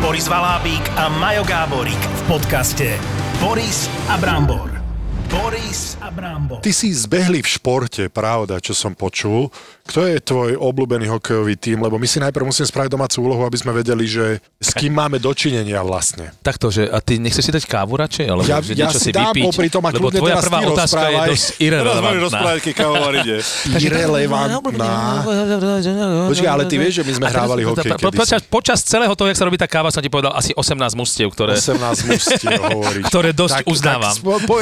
Boris 0.00 0.28
Valábík 0.28 0.90
a 0.96 1.08
Majo 1.08 1.44
Gáborík 1.44 1.98
v 1.98 2.22
podcaste 2.26 2.98
Boris 3.40 3.88
a 4.08 4.18
Brambor. 4.18 4.79
Boris 5.30 5.94
a 6.02 6.10
Brambo. 6.10 6.58
Ty 6.58 6.74
si 6.74 6.90
zbehli 6.90 7.38
v 7.38 7.46
športe, 7.46 8.10
pravda, 8.10 8.58
čo 8.58 8.74
som 8.74 8.98
počul. 8.98 9.46
Kto 9.86 10.06
je 10.06 10.18
tvoj 10.22 10.58
obľúbený 10.58 11.06
hokejový 11.06 11.54
tým? 11.54 11.82
Lebo 11.82 11.98
my 11.98 12.06
si 12.06 12.18
najprv 12.18 12.46
musíme 12.46 12.66
spraviť 12.66 12.90
domácu 12.94 13.22
úlohu, 13.22 13.42
aby 13.46 13.58
sme 13.58 13.74
vedeli, 13.74 14.06
že 14.06 14.42
s 14.58 14.70
kým 14.74 14.90
máme 14.94 15.22
dočinenia 15.22 15.82
vlastne. 15.86 16.30
Takto, 16.42 16.70
že 16.70 16.86
a 16.86 16.98
ty 17.02 17.18
nechceš 17.18 17.46
si 17.46 17.52
dať 17.54 17.64
kávu 17.66 17.98
radšej? 17.98 18.26
Alebo 18.26 18.46
ja, 18.46 18.58
že 18.62 18.74
ja 18.74 18.90
si, 18.90 18.98
si 18.98 19.10
dám 19.10 19.34
popri 19.34 19.66
tom 19.70 19.82
a 19.86 19.90
lebo 19.94 20.10
tvoja 20.10 20.38
prvá 20.38 20.62
otázka 20.66 21.04
je 21.10 21.18
dosť 21.34 21.46
irrelevantná. 21.58 22.22
rozprávať, 22.26 22.60
keď 22.66 22.74
ide. 23.22 23.36
Irrelevantná. 23.86 24.94
Počkaj, 26.30 26.50
ale 26.50 26.64
ty 26.66 26.74
vieš, 26.78 27.02
že 27.02 27.04
my 27.06 27.12
sme 27.22 27.26
hrávali 27.30 27.62
hokej 27.66 27.90
počas, 28.14 28.40
počas 28.46 28.78
celého 28.82 29.14
toho, 29.14 29.26
jak 29.30 29.38
sa 29.38 29.46
robí 29.46 29.58
tá 29.58 29.66
káva, 29.66 29.94
som 29.94 30.02
ti 30.02 30.10
povedal 30.10 30.34
asi 30.34 30.54
18 30.54 30.94
mustiev, 30.98 31.30
ktoré, 31.34 31.58
18 31.58 32.10
mustiev 32.10 32.58
hovorí. 32.74 33.00
ktoré 33.06 33.30
dosť 33.30 33.66
uznávam. 33.66 34.14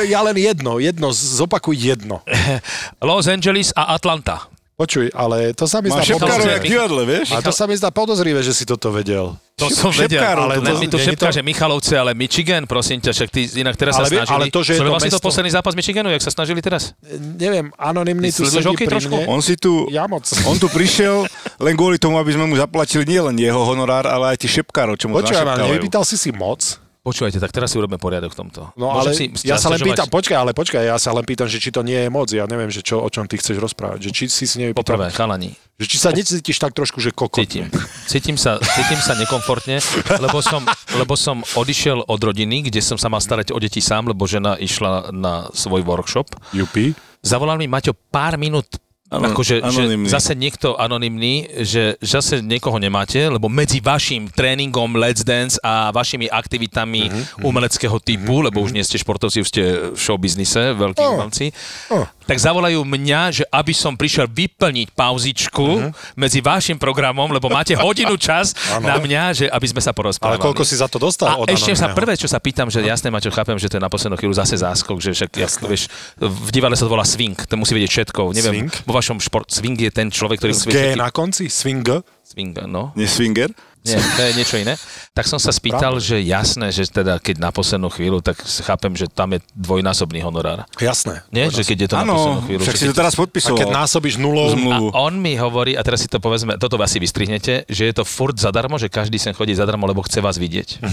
ja 0.08 0.20
len 0.24 0.36
jedno, 0.58 0.82
jedno, 0.82 1.08
zopakuj 1.14 1.78
jedno. 1.78 2.20
Los 3.06 3.30
Angeles 3.30 3.70
a 3.78 3.94
Atlanta. 3.94 4.50
Počuj, 4.78 5.10
ale 5.10 5.58
to 5.58 5.66
sa 5.66 5.82
mi 5.82 5.90
zdá 5.90 6.06
podozrivé. 6.06 6.62
divadle, 6.62 7.02
vieš? 7.02 7.34
A 7.34 7.42
to 7.42 7.50
sa 7.50 7.66
mi 7.66 7.74
zdá 7.74 7.90
podozrivé, 7.90 8.46
že 8.46 8.54
si 8.54 8.62
toto 8.62 8.94
vedel. 8.94 9.34
To 9.58 9.66
som 9.74 9.90
vedel, 9.90 10.22
ale 10.22 10.62
to, 10.62 10.70
mi 10.78 10.86
tu 10.86 11.02
šepká, 11.02 11.34
že 11.34 11.42
Michalovce, 11.42 11.98
ale 11.98 12.14
Michigan, 12.14 12.62
prosím 12.62 13.02
ťa, 13.02 13.10
však 13.10 13.28
ty 13.34 13.50
inak 13.58 13.74
teraz 13.74 13.98
ale, 13.98 14.06
sa 14.06 14.22
snažili. 14.22 14.34
Ale 14.38 14.44
to, 14.54 14.62
že 14.62 14.78
Sledoval 14.78 15.02
si 15.02 15.10
to 15.10 15.18
posledný 15.18 15.50
zápas 15.50 15.74
Michiganu, 15.74 16.14
jak 16.14 16.22
sa 16.22 16.30
snažili 16.30 16.62
teraz? 16.62 16.94
Neviem, 17.18 17.74
anonimný 17.74 18.30
tu 18.30 18.46
sedí 18.46 18.70
pri 18.78 19.02
mne. 19.02 19.26
On 19.26 19.42
si 19.42 19.58
tu, 19.58 19.90
ja 19.90 20.06
moc. 20.06 20.22
on 20.46 20.54
tu 20.62 20.70
prišiel 20.70 21.26
len 21.58 21.74
kvôli 21.74 21.98
tomu, 21.98 22.14
aby 22.22 22.38
sme 22.38 22.46
mu 22.46 22.54
zaplatili 22.54 23.02
nielen 23.02 23.34
jeho 23.34 23.58
honorár, 23.66 24.06
ale 24.06 24.38
aj 24.38 24.46
tí 24.46 24.46
šepkárov, 24.46 24.94
čo 24.94 25.10
mu 25.10 25.18
Počujem, 25.18 25.42
nevypýtal 25.58 26.06
si 26.06 26.14
si 26.14 26.30
moc? 26.30 26.78
Počúvajte, 27.08 27.40
tak 27.40 27.56
teraz 27.56 27.72
si 27.72 27.80
urobíme 27.80 27.96
poriadok 27.96 28.36
v 28.36 28.38
tomto. 28.44 28.68
No 28.76 28.92
Môžem 28.92 29.32
ale 29.32 29.32
si 29.40 29.48
ja 29.48 29.56
sa 29.56 29.72
len 29.72 29.80
pýtam, 29.80 30.12
počkaj, 30.12 30.36
ale 30.36 30.52
počkaj, 30.52 30.92
ja 30.92 31.00
sa 31.00 31.16
len 31.16 31.24
pýtam, 31.24 31.48
že 31.48 31.56
či 31.56 31.72
to 31.72 31.80
nie 31.80 32.04
je 32.04 32.12
moc, 32.12 32.28
ja 32.28 32.44
neviem, 32.44 32.68
že 32.68 32.84
čo, 32.84 33.00
o 33.00 33.08
čom 33.08 33.24
ty 33.24 33.40
chceš 33.40 33.56
rozprávať, 33.56 34.04
že 34.04 34.10
či 34.12 34.22
si 34.28 34.44
si 34.44 34.60
nevypýtal. 34.60 34.84
Poprvé, 34.84 35.08
chalani. 35.08 35.56
Že 35.80 35.86
či 35.88 35.96
sa 35.96 36.12
necítiš 36.12 36.60
tak 36.60 36.76
trošku, 36.76 37.00
že 37.00 37.16
kokot. 37.16 37.40
Cítim. 37.40 37.72
Cítim 38.04 38.36
sa, 38.36 38.60
cítim 38.60 39.00
sa 39.00 39.16
nekomfortne, 39.16 39.80
lebo 40.20 40.44
som, 40.44 40.60
lebo 41.00 41.16
som 41.16 41.40
odišiel 41.56 42.04
od 42.04 42.20
rodiny, 42.20 42.68
kde 42.68 42.84
som 42.84 43.00
sa 43.00 43.08
mal 43.08 43.24
starať 43.24 43.56
o 43.56 43.58
deti 43.62 43.80
sám, 43.80 44.12
lebo 44.12 44.28
žena 44.28 44.60
išla 44.60 45.08
na 45.08 45.48
svoj 45.56 45.88
workshop. 45.88 46.36
Jupi. 46.52 46.92
Zavolal 47.24 47.56
mi 47.56 47.72
Maťo 47.72 47.96
pár 48.12 48.36
minút 48.36 48.76
Ano, 49.08 49.32
akože, 49.32 49.64
že 49.72 49.82
zase 50.04 50.36
niekto 50.36 50.76
anonymný, 50.76 51.64
že 51.64 51.96
zase 52.04 52.44
niekoho 52.44 52.76
nemáte, 52.76 53.16
lebo 53.24 53.48
medzi 53.48 53.80
vašim 53.80 54.28
tréningom 54.28 55.00
Let's 55.00 55.24
Dance 55.24 55.56
a 55.64 55.88
vašimi 55.88 56.28
aktivitami 56.28 57.08
uh-huh, 57.08 57.48
umeleckého 57.48 57.96
typu, 58.04 58.44
uh-huh, 58.44 58.52
lebo 58.52 58.60
už 58.60 58.76
nie 58.76 58.84
ste 58.84 59.00
športovci, 59.00 59.40
už 59.40 59.48
ste 59.48 59.62
v 59.92 59.96
showbiznise, 59.96 60.76
veľkí 60.76 61.00
oh, 61.00 61.16
umelci, 61.16 61.56
oh 61.88 62.04
tak 62.28 62.36
zavolajú 62.36 62.84
mňa, 62.84 63.20
že 63.32 63.44
aby 63.48 63.72
som 63.72 63.96
prišiel 63.96 64.28
vyplniť 64.28 64.92
pauzičku 64.92 65.64
uh-huh. 65.64 65.96
medzi 66.12 66.44
vašim 66.44 66.76
programom, 66.76 67.32
lebo 67.32 67.48
máte 67.48 67.72
hodinu 67.72 68.20
čas 68.20 68.52
na 68.84 69.00
mňa, 69.00 69.22
že 69.32 69.44
aby 69.48 69.66
sme 69.72 69.80
sa 69.80 69.96
porozprávali. 69.96 70.36
Ale 70.36 70.44
koľko 70.44 70.68
si 70.68 70.76
za 70.76 70.92
to 70.92 71.00
dostal? 71.00 71.48
A 71.48 71.48
ešte 71.48 71.72
sa 71.72 71.96
prvé, 71.96 72.20
čo 72.20 72.28
sa 72.28 72.36
pýtam, 72.36 72.68
že 72.68 72.84
jasné, 72.84 73.08
Maťo, 73.08 73.32
chápem, 73.32 73.56
že 73.56 73.72
to 73.72 73.80
je 73.80 73.82
na 73.82 73.88
poslednú 73.88 74.20
chvíľu 74.20 74.36
zase 74.36 74.60
záskok, 74.60 75.00
že 75.00 75.16
však, 75.16 75.30
ja, 75.40 75.48
vieš, 75.64 75.88
v 76.20 76.50
divadle 76.52 76.76
sa 76.76 76.84
to 76.84 76.92
volá 76.92 77.08
swing, 77.08 77.40
to 77.48 77.56
musí 77.56 77.72
vedieť 77.72 77.90
všetko. 77.96 78.36
Neviem, 78.36 78.68
swing? 78.68 78.72
vo 78.84 78.92
vašom 78.92 79.16
šport, 79.24 79.48
swing 79.48 79.80
je 79.80 79.88
ten 79.88 80.12
človek, 80.12 80.36
ktorý 80.44 80.52
musí 80.52 80.68
vedieť. 80.68 81.00
na 81.00 81.08
konci? 81.08 81.48
Swing? 81.48 81.80
Swing, 82.28 82.52
no. 82.68 82.92
Nie 82.92 83.08
swinger? 83.08 83.48
Nie, 83.88 84.00
to 84.16 84.20
je 84.20 84.32
niečo 84.36 84.56
iné. 84.60 84.74
Tak 85.16 85.24
som 85.24 85.40
sa 85.40 85.50
spýtal, 85.50 85.98
že 85.98 86.20
jasné, 86.20 86.68
že 86.70 86.86
teda 86.86 87.18
keď 87.18 87.40
na 87.40 87.50
poslednú 87.50 87.88
chvíľu, 87.88 88.20
tak 88.20 88.38
chápem, 88.42 88.92
že 88.94 89.08
tam 89.08 89.34
je 89.34 89.40
dvojnásobný 89.56 90.20
honorár. 90.22 90.68
Jasné. 90.78 91.24
Nie, 91.32 91.48
že 91.48 91.64
keď 91.64 91.78
je 91.78 91.88
to 91.88 91.96
na 91.96 92.04
poslednú 92.06 92.42
chvíľu. 92.46 92.62
však 92.62 92.76
si 92.78 92.86
to 92.86 92.94
teraz 92.94 93.14
A 93.14 93.18
podpisoval. 93.24 93.58
keď 93.58 93.70
násobíš 93.72 94.14
nulou, 94.20 94.52
Zmluvu. 94.54 94.94
A 94.94 94.98
on 95.04 95.18
mi 95.18 95.34
hovorí, 95.34 95.74
a 95.74 95.82
teraz 95.82 96.04
si 96.04 96.08
to 96.08 96.22
povedzme, 96.22 96.54
toto 96.60 96.78
asi 96.78 97.00
vystrihnete, 97.02 97.66
že 97.66 97.82
je 97.90 97.94
to 97.94 98.04
furt 98.06 98.38
zadarmo, 98.38 98.78
že 98.78 98.86
každý 98.92 99.18
sem 99.18 99.34
chodí 99.34 99.52
zadarmo, 99.56 99.84
lebo 99.88 100.04
chce 100.06 100.22
vás 100.22 100.38
vidieť. 100.38 100.84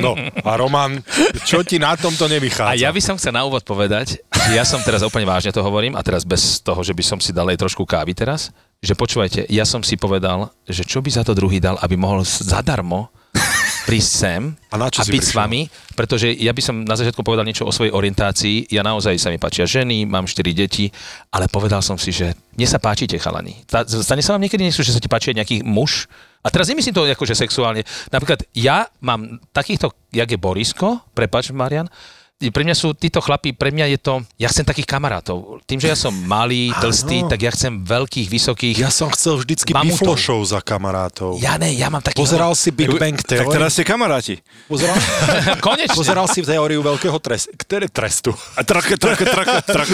no 0.00 0.16
a 0.42 0.50
Roman, 0.56 1.02
čo 1.44 1.60
ti 1.66 1.76
na 1.76 1.94
tomto 1.98 2.26
nevychádza? 2.30 2.72
A 2.72 2.78
ja 2.78 2.90
by 2.94 3.00
som 3.02 3.14
chcel 3.20 3.36
na 3.36 3.44
úvod 3.44 3.62
povedať, 3.66 4.20
ja 4.54 4.62
som 4.64 4.80
teraz 4.80 5.02
úplne 5.02 5.26
vážne 5.26 5.52
to 5.52 5.60
hovorím 5.60 5.98
a 5.98 6.02
teraz 6.04 6.22
bez 6.24 6.62
toho, 6.62 6.80
že 6.80 6.94
by 6.94 7.02
som 7.02 7.18
si 7.20 7.34
dal 7.34 7.48
aj 7.50 7.58
trošku 7.60 7.82
kávy 7.84 8.14
teraz, 8.14 8.50
že 8.86 8.94
počúvajte, 8.94 9.50
ja 9.50 9.66
som 9.66 9.82
si 9.82 9.98
povedal, 9.98 10.54
že 10.62 10.86
čo 10.86 11.02
by 11.02 11.10
za 11.10 11.26
to 11.26 11.34
druhý 11.34 11.58
dal, 11.58 11.74
aby 11.82 11.98
mohol 11.98 12.22
zadarmo 12.22 13.10
prísť 13.86 14.10
sem 14.10 14.42
A 14.72 14.76
na 14.80 14.90
čo 14.90 15.02
a 15.02 15.06
byť 15.06 15.22
s 15.22 15.30
prišiel? 15.30 15.38
vami, 15.38 15.60
pretože 15.94 16.26
ja 16.30 16.50
by 16.50 16.62
som 16.62 16.82
na 16.82 16.98
začiatku 16.98 17.22
povedal 17.22 17.46
niečo 17.46 17.62
o 17.66 17.70
svojej 17.70 17.94
orientácii. 17.94 18.70
Ja 18.74 18.82
naozaj 18.82 19.14
sa 19.18 19.30
mi 19.30 19.38
páčia 19.38 19.62
ženy, 19.62 20.06
mám 20.06 20.26
4 20.26 20.42
deti, 20.50 20.90
ale 21.30 21.46
povedal 21.46 21.82
som 21.82 21.94
si, 21.94 22.10
že 22.10 22.34
mne 22.58 22.66
sa 22.66 22.82
páčite 22.82 23.18
chalani. 23.18 23.62
Stane 23.86 24.26
sa 24.26 24.34
vám 24.34 24.42
niekedy 24.42 24.66
niečo, 24.66 24.82
že 24.82 24.90
sa 24.90 25.02
ti 25.02 25.06
páči 25.06 25.34
nejaký 25.34 25.62
muž? 25.62 26.10
A 26.42 26.50
teraz 26.50 26.66
nemyslím 26.70 26.94
to 26.94 27.06
akože 27.06 27.34
sexuálne. 27.38 27.82
Napríklad 28.10 28.46
ja 28.54 28.86
mám 29.02 29.42
takýchto, 29.50 29.94
jak 30.14 30.30
je 30.30 30.38
Borisko, 30.38 31.02
prepač 31.14 31.50
Marian, 31.54 31.90
pre 32.36 32.68
mňa 32.68 32.76
sú 32.76 32.92
títo 32.92 33.24
chlapí, 33.24 33.56
pre 33.56 33.72
mňa 33.72 33.96
je 33.96 33.98
to, 33.98 34.14
ja 34.36 34.52
chcem 34.52 34.68
takých 34.68 34.84
kamarátov. 34.84 35.64
Tým, 35.64 35.80
že 35.80 35.88
ja 35.88 35.96
som 35.96 36.12
malý, 36.12 36.68
tlstý, 36.68 37.24
tak 37.24 37.40
ja 37.40 37.48
chcem 37.48 37.80
veľkých, 37.80 38.28
vysokých. 38.28 38.76
Ja 38.76 38.92
som 38.92 39.08
chcel 39.08 39.40
vždycky 39.40 39.72
Mamutov. 39.72 40.04
biflošov 40.04 40.40
za 40.52 40.60
kamarátov. 40.60 41.40
Ja 41.40 41.56
ne, 41.56 41.72
ja 41.72 41.88
mám 41.88 42.04
taký... 42.04 42.20
Pozeral 42.20 42.52
si 42.52 42.76
Big 42.76 42.92
Bang 42.92 43.16
Tak 43.16 43.40
Theory? 43.40 43.56
teraz 43.56 43.72
ste 43.72 43.88
kamaráti. 43.88 44.36
Pozeral, 44.68 45.00
Konečne. 45.64 45.96
pozeral 45.96 46.28
si 46.28 46.44
teóriu 46.44 46.84
veľkého 46.84 47.16
tres, 47.24 47.48
ktoré, 47.56 47.88
trestu. 47.88 48.36
A 48.52 48.60
trak, 48.60 48.84
trak, 49.00 49.16
trak, 49.16 49.48
trak, 49.64 49.88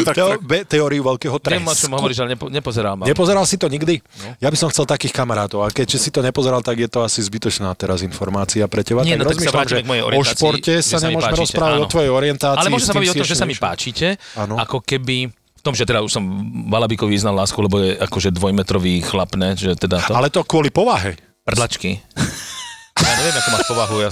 teóriu 0.67 1.07
veľkého 1.07 1.39
Viem, 1.39 1.63
o 1.63 1.71
trestu. 1.71 1.87
čom 1.87 1.95
hovoríš, 1.95 2.27
ale 2.27 2.35
nepo, 2.35 2.51
nepozeral 2.51 2.99
ma. 2.99 3.07
Nepozeral 3.07 3.47
si 3.47 3.55
to 3.55 3.71
nikdy? 3.71 4.03
Ja 4.43 4.51
by 4.51 4.59
som 4.59 4.67
chcel 4.75 4.83
takých 4.91 5.15
kamarátov. 5.15 5.63
A 5.63 5.71
keďže 5.71 6.03
si 6.03 6.11
to 6.11 6.19
nepozeral, 6.19 6.59
tak 6.59 6.75
je 6.75 6.91
to 6.91 7.07
asi 7.07 7.23
zbytočná 7.23 7.71
teraz 7.79 8.03
informácia 8.03 8.67
pre 8.67 8.83
teba. 8.83 9.07
Nie, 9.07 9.15
tak 9.15 9.31
no 9.31 9.31
tak 9.31 9.39
sa 9.47 9.63
že 9.63 9.79
k 9.79 9.87
mojej 9.87 10.03
o 10.03 10.23
športe 10.27 10.75
sa 10.83 10.99
nemôžeme 10.99 11.39
rozprávať 11.39 11.79
o 11.79 11.87
tvojej 11.87 12.11
orientácii. 12.33 12.59
Ale 12.59 12.69
môžeme 12.69 12.87
s 12.87 12.91
sa 12.91 12.97
baviť 12.97 13.11
o 13.11 13.19
tom, 13.21 13.29
že 13.29 13.37
sa 13.37 13.45
mi 13.45 13.55
páčite, 13.55 14.17
Áno. 14.35 14.57
ako 14.57 14.81
keby 14.81 15.29
v 15.31 15.62
tom, 15.62 15.77
že 15.77 15.87
teda 15.87 16.03
už 16.03 16.11
som 16.11 16.25
Valabikovi 16.67 17.15
vyznal 17.15 17.39
lásku, 17.39 17.55
lebo 17.57 17.79
je 17.79 17.95
akože 17.95 18.35
dvojmetrový 18.35 19.05
chlap, 19.05 19.39
ne? 19.39 19.55
že 19.55 19.79
teda 19.79 20.03
to... 20.03 20.12
Ale 20.12 20.27
to 20.27 20.43
kvôli 20.43 20.75
povahe. 20.75 21.15
Prdlačky. 21.43 22.03
Ja 22.99 23.12
neviem, 23.19 23.37
ako 23.37 23.49
máš 23.51 23.65
povahu, 23.67 23.97
ja 24.01 24.11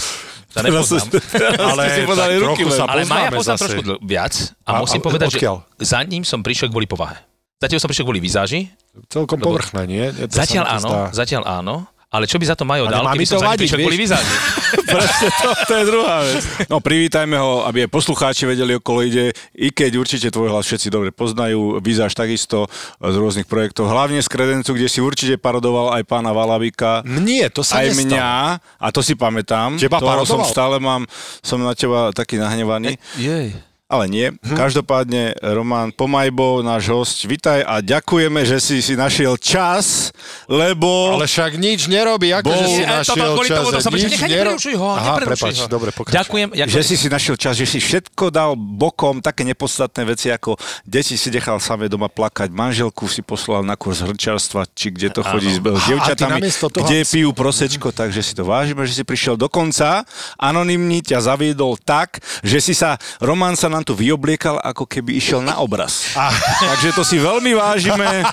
sa 0.50 0.60
nepoznám. 0.62 1.06
Ale 1.74 1.82
tak 2.06 2.30
ruky 2.38 2.62
sa 2.70 2.86
Ale 2.86 3.02
Maja 3.06 3.30
poznám 3.30 3.58
zase. 3.58 3.62
trošku 3.70 3.82
viac 4.02 4.34
a, 4.66 4.78
A- 4.78 4.82
musím 4.82 4.98
a 4.98 5.04
povedať, 5.06 5.28
odkiaľ? 5.30 5.56
že 5.78 5.84
za 5.86 6.00
ním 6.02 6.22
som 6.26 6.42
prišiel 6.42 6.70
kvôli 6.70 6.90
povahe. 6.90 7.18
Zatiaľ 7.60 7.78
som 7.78 7.88
prišiel 7.92 8.06
kvôli 8.08 8.22
výzáži, 8.22 8.60
Celkom 9.06 9.38
povrchné, 9.38 9.82
nie? 9.86 10.04
To 10.10 10.26
zatiaľ 10.32 10.66
áno, 10.66 10.90
zdá. 10.90 11.02
zatiaľ 11.14 11.42
áno, 11.46 11.74
ale 12.10 12.26
čo 12.26 12.36
by 12.36 12.44
za 12.44 12.58
to 12.58 12.66
Majo 12.66 12.90
Ale 12.90 12.98
dal, 12.98 13.06
keby 13.14 13.22
som 13.22 13.38
to 13.38 13.40
za 13.40 13.46
ním 13.46 13.52
vadiť, 13.54 13.68
vieš? 13.70 13.80
kvôli 13.80 13.98
výzáži. 14.04 14.34
Presne 14.82 15.28
to, 15.30 15.50
to 15.62 15.72
je 15.72 15.84
druhá 15.86 16.16
vec. 16.22 16.42
No 16.66 16.76
privítajme 16.78 17.36
ho, 17.38 17.62
aby 17.62 17.86
aj 17.86 17.90
poslucháči 17.90 18.42
vedeli, 18.44 18.74
okolo 18.74 19.06
ide, 19.06 19.30
i 19.54 19.70
keď 19.70 19.94
určite 19.94 20.28
tvoj 20.28 20.50
hlas 20.50 20.66
všetci 20.66 20.90
dobre 20.90 21.14
poznajú, 21.14 21.78
vyzáš 21.78 22.18
takisto 22.18 22.66
z 22.98 23.14
rôznych 23.14 23.46
projektov, 23.46 23.86
hlavne 23.86 24.18
z 24.18 24.26
Kredencu, 24.26 24.74
kde 24.74 24.90
si 24.90 24.98
určite 24.98 25.38
parodoval 25.38 25.94
aj 25.94 26.02
pána 26.02 26.34
Valabika, 26.34 27.06
Nie, 27.06 27.46
to 27.46 27.62
sa 27.62 27.86
aj 27.86 27.94
nestalo. 27.94 28.02
mňa, 28.10 28.28
a 28.58 28.86
to 28.90 29.00
si 29.00 29.14
pamätám. 29.14 29.78
Teba 29.78 30.02
to 30.02 30.06
som 30.06 30.10
parodoval? 30.10 30.50
stále 30.50 30.76
mám, 30.82 31.06
som 31.40 31.62
na 31.62 31.78
teba 31.78 32.10
taký 32.10 32.42
nahnevaný. 32.42 32.98
Jej. 33.14 33.54
Ale 33.90 34.06
nie. 34.06 34.30
Hm. 34.30 34.54
Každopádne, 34.54 35.34
Roman 35.42 35.90
Pomajbo, 35.90 36.62
náš 36.62 36.86
host, 36.94 37.26
vitaj 37.26 37.66
a 37.66 37.82
ďakujeme, 37.82 38.46
že 38.46 38.62
si 38.62 38.78
si 38.78 38.94
našiel 38.94 39.34
čas, 39.34 40.14
lebo... 40.46 41.18
Ale 41.18 41.26
však 41.26 41.58
nič 41.58 41.90
nerobí, 41.90 42.30
ako 42.30 42.54
že 42.54 42.66
si 42.70 42.82
našiel 42.86 43.34
kvôli 43.34 43.50
čas. 43.50 43.58
tomu, 43.58 43.68
to 43.74 43.90
nič 43.98 44.14
nechaj, 44.14 44.30
nero- 44.30 44.54
ho, 44.54 44.88
Aha, 44.94 45.12
prepáč, 45.18 45.56
ho. 45.58 45.66
dobre, 45.66 45.90
pokračuj. 45.90 46.14
Ďakujem. 46.22 46.48
Ako... 46.54 46.70
Že 46.70 46.80
si 46.86 46.94
si 46.94 47.06
našiel 47.10 47.34
čas, 47.34 47.54
že 47.58 47.66
si 47.66 47.82
všetko 47.82 48.30
dal 48.30 48.54
bokom, 48.54 49.18
také 49.18 49.42
nepodstatné 49.42 50.06
veci, 50.06 50.30
ako 50.30 50.54
deti 50.86 51.18
si 51.18 51.26
nechal 51.34 51.58
samé 51.58 51.90
doma 51.90 52.06
plakať, 52.06 52.46
manželku 52.54 53.10
si 53.10 53.26
poslal 53.26 53.66
na 53.66 53.74
kurz 53.74 54.06
hrčarstva, 54.06 54.70
či 54.70 54.94
kde 54.94 55.10
to 55.10 55.26
chodí 55.26 55.50
s 55.50 55.58
dievčatami, 55.58 56.46
toho- 56.46 56.86
kde 56.86 57.02
pijú 57.10 57.34
prosečko, 57.34 57.90
takže 57.90 58.22
si 58.22 58.38
to 58.38 58.46
vážime, 58.46 58.86
že 58.86 59.02
si 59.02 59.02
prišiel 59.02 59.34
do 59.34 59.50
konca. 59.50 60.06
Anonymní 60.38 61.02
ťa 61.02 61.26
zaviedol 61.26 61.74
tak, 61.82 62.22
že 62.46 62.62
si 62.62 62.70
sa, 62.70 62.94
Roman 63.18 63.58
sa 63.58 63.79
nám 63.80 63.88
tu 63.88 63.96
vyobliekal, 63.96 64.60
ako 64.60 64.84
keby 64.84 65.16
išiel 65.16 65.40
na 65.40 65.56
obraz. 65.56 66.12
Takže 66.60 66.92
to 66.92 67.00
si 67.00 67.16
veľmi 67.16 67.56
vážime. 67.56 68.28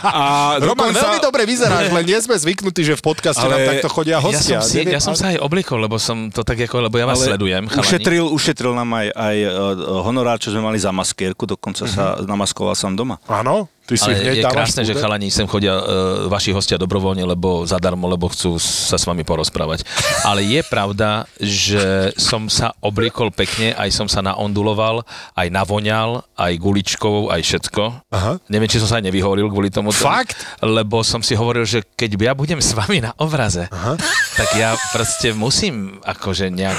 A 0.00 0.56
Roman, 0.56 0.88
dokonca- 0.88 1.04
veľmi 1.04 1.20
dobre 1.20 1.44
vyzeráš, 1.44 1.92
len 1.92 2.04
nie 2.08 2.16
sme 2.16 2.32
zvyknutí, 2.32 2.80
že 2.80 2.96
v 2.96 3.02
podcaste 3.04 3.44
Ale 3.44 3.52
nám 3.52 3.76
takto 3.76 3.92
chodia 3.92 4.16
Ja 4.16 4.24
hostia. 4.24 4.58
som, 4.58 4.64
si, 4.64 4.80
Neviem, 4.80 4.96
ja 4.96 5.00
som 5.04 5.12
sa 5.12 5.36
aj 5.36 5.44
obliekol, 5.44 5.84
lebo 5.84 6.00
som 6.00 6.32
to 6.32 6.40
tak 6.40 6.56
ako, 6.58 6.88
lebo 6.88 6.96
ja 6.96 7.04
vás 7.04 7.20
sledujem, 7.20 7.68
chalani. 7.68 7.84
ušetril, 7.84 8.24
ušetril 8.32 8.72
nám 8.72 8.88
aj, 8.88 9.06
aj 9.12 9.36
uh, 9.44 9.52
honorár, 10.00 10.40
čo 10.40 10.48
sme 10.48 10.64
mali 10.64 10.80
za 10.80 10.88
maskérku, 10.88 11.44
dokonca 11.44 11.84
sa 11.84 12.16
namaskoval 12.24 12.72
sám 12.72 12.96
doma. 12.96 13.20
Áno, 13.28 13.68
ty 13.86 13.94
si 13.94 14.10
Ale 14.10 14.36
je 14.36 14.42
krásne, 14.42 14.82
že 14.82 14.98
chalani 14.98 15.30
sem 15.30 15.46
chodia 15.46 15.78
uh, 15.78 15.82
vaši 16.26 16.50
hostia 16.50 16.74
dobrovoľne, 16.76 17.22
lebo 17.22 17.62
zadarmo, 17.62 18.10
lebo 18.10 18.26
chcú 18.28 18.58
sa 18.58 18.98
s 18.98 19.06
vami 19.06 19.22
porozprávať. 19.22 19.86
Ale 20.26 20.42
je 20.42 20.60
pravda, 20.66 21.24
že 21.38 22.10
som 22.18 22.50
sa 22.50 22.74
obliekol 22.82 23.30
pekne, 23.30 23.72
aj 23.78 23.94
som 23.94 24.10
sa 24.10 24.20
naonduloval, 24.26 25.06
aj 25.38 25.48
navoňal, 25.48 26.26
aj 26.34 26.52
guličkou, 26.58 27.30
aj 27.30 27.40
všetko. 27.46 27.82
Aha. 28.10 28.32
Neviem, 28.50 28.68
či 28.68 28.82
som 28.82 28.90
sa 28.90 28.98
aj 28.98 29.06
nevyhovoril 29.06 29.46
kvôli 29.48 29.70
tomu. 29.70 29.94
Fakt? 29.94 30.36
Lebo 30.58 31.06
som 31.06 31.22
si 31.22 31.38
hovoril, 31.38 31.62
že 31.62 31.86
keď 31.86 32.18
ja 32.18 32.32
budem 32.34 32.58
s 32.58 32.74
vami 32.74 32.98
na 32.98 33.14
obraze, 33.22 33.70
Aha. 33.70 33.94
Tak 34.36 34.48
ja 34.52 34.76
proste 34.92 35.32
musím 35.32 35.96
akože 36.04 36.52
nejak 36.52 36.78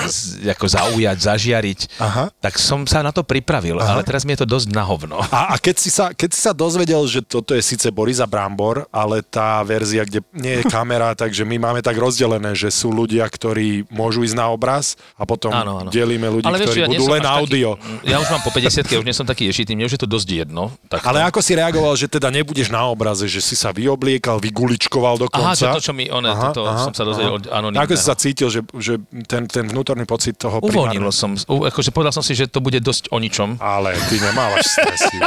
ako 0.53 0.65
zaujať, 0.69 1.17
zažiariť. 1.17 1.79
Aha. 1.97 2.29
Tak 2.37 2.55
som 2.55 2.85
sa 2.85 3.01
na 3.01 3.09
to 3.09 3.25
pripravil, 3.25 3.81
Aha. 3.81 3.97
ale 3.97 4.01
teraz 4.01 4.23
mi 4.23 4.37
je 4.37 4.45
to 4.45 4.47
dosť 4.47 4.69
na 4.69 4.85
hovno. 4.85 5.17
A, 5.33 5.51
a 5.51 5.55
keď, 5.57 5.75
si 5.75 5.89
sa, 5.89 6.13
keď 6.13 6.29
si 6.31 6.39
sa 6.39 6.53
dozvedel, 6.53 7.01
že 7.09 7.25
toto 7.25 7.57
je 7.57 7.65
síce 7.65 7.89
Borisa 7.89 8.29
Brambor, 8.29 8.85
ale 8.93 9.25
tá 9.25 9.65
verzia, 9.65 10.05
kde 10.05 10.21
nie 10.37 10.61
je 10.61 10.69
kamera, 10.69 11.11
takže 11.21 11.41
my 11.43 11.57
máme 11.57 11.81
tak 11.81 11.97
rozdelené, 11.97 12.53
že 12.53 12.69
sú 12.69 12.93
ľudia, 12.93 13.25
ktorí 13.25 13.89
môžu 13.89 14.21
ísť 14.21 14.37
na 14.37 14.53
obraz 14.53 14.93
a 15.17 15.25
potom 15.25 15.49
Áno, 15.49 15.81
áno. 15.81 15.89
delíme 15.89 16.29
ľudí, 16.29 16.45
Ale 16.45 16.61
vieš, 16.61 16.77
ktorí 16.77 16.81
ja 16.85 16.89
nie 16.89 17.01
budú 17.01 17.09
len 17.11 17.21
až 17.21 17.27
taký- 17.27 17.39
audio. 17.41 17.69
Ja 18.07 18.21
už 18.21 18.29
mám 18.29 18.45
po 18.45 18.53
50 18.53 18.87
ja 18.87 18.99
už 19.01 19.07
nie 19.09 19.17
som 19.17 19.25
taký 19.25 19.49
ješitý, 19.49 19.73
mne 19.73 19.89
už 19.89 19.97
je 19.97 20.01
to 20.01 20.09
dosť 20.09 20.27
jedno. 20.45 20.69
Tak 20.87 21.01
Ale 21.03 21.25
ako 21.25 21.41
si 21.41 21.57
reagoval, 21.57 21.97
že 21.97 22.07
teda 22.07 22.29
nebudeš 22.29 22.69
na 22.69 22.85
obraze, 22.87 23.25
že 23.25 23.41
si 23.41 23.57
sa 23.57 23.73
vyobliekal, 23.73 24.37
vyguličkoval 24.39 25.17
dokonca? 25.17 25.51
Aha, 25.51 25.57
že 25.57 25.67
to, 25.73 25.81
čo 25.81 25.93
mi, 25.97 26.07
one, 26.07 26.29
toto 26.29 26.63
som 26.77 26.93
sa 26.93 27.03
dozvedel 27.03 27.35
od 27.35 27.46
anonimného. 27.49 27.83
Ako 27.83 27.93
si 27.93 28.03
sa 28.03 28.13
cítil, 28.13 28.47
že, 28.47 28.61
že 28.73 28.95
ten, 29.23 29.43
ten 29.43 29.63
vnútorný 29.63 30.03
pocit 30.03 30.35
toho 30.35 30.59
Uvoľnilo 30.59 31.07
primárne- 31.07 31.11
som, 31.13 31.31
u- 31.35 31.63
akože 31.63 31.89
povedal 31.89 32.11
som 32.11 32.21
si, 32.21 32.31
že 32.31 32.45
to 32.45 32.59
bude 32.59 32.77
dosť 32.77 33.09
o 33.09 33.17
ničom. 33.17 33.57
Ale 33.57 33.95
ty 34.07 34.17
nemávaš 34.17 34.67
stresy. 34.69 35.17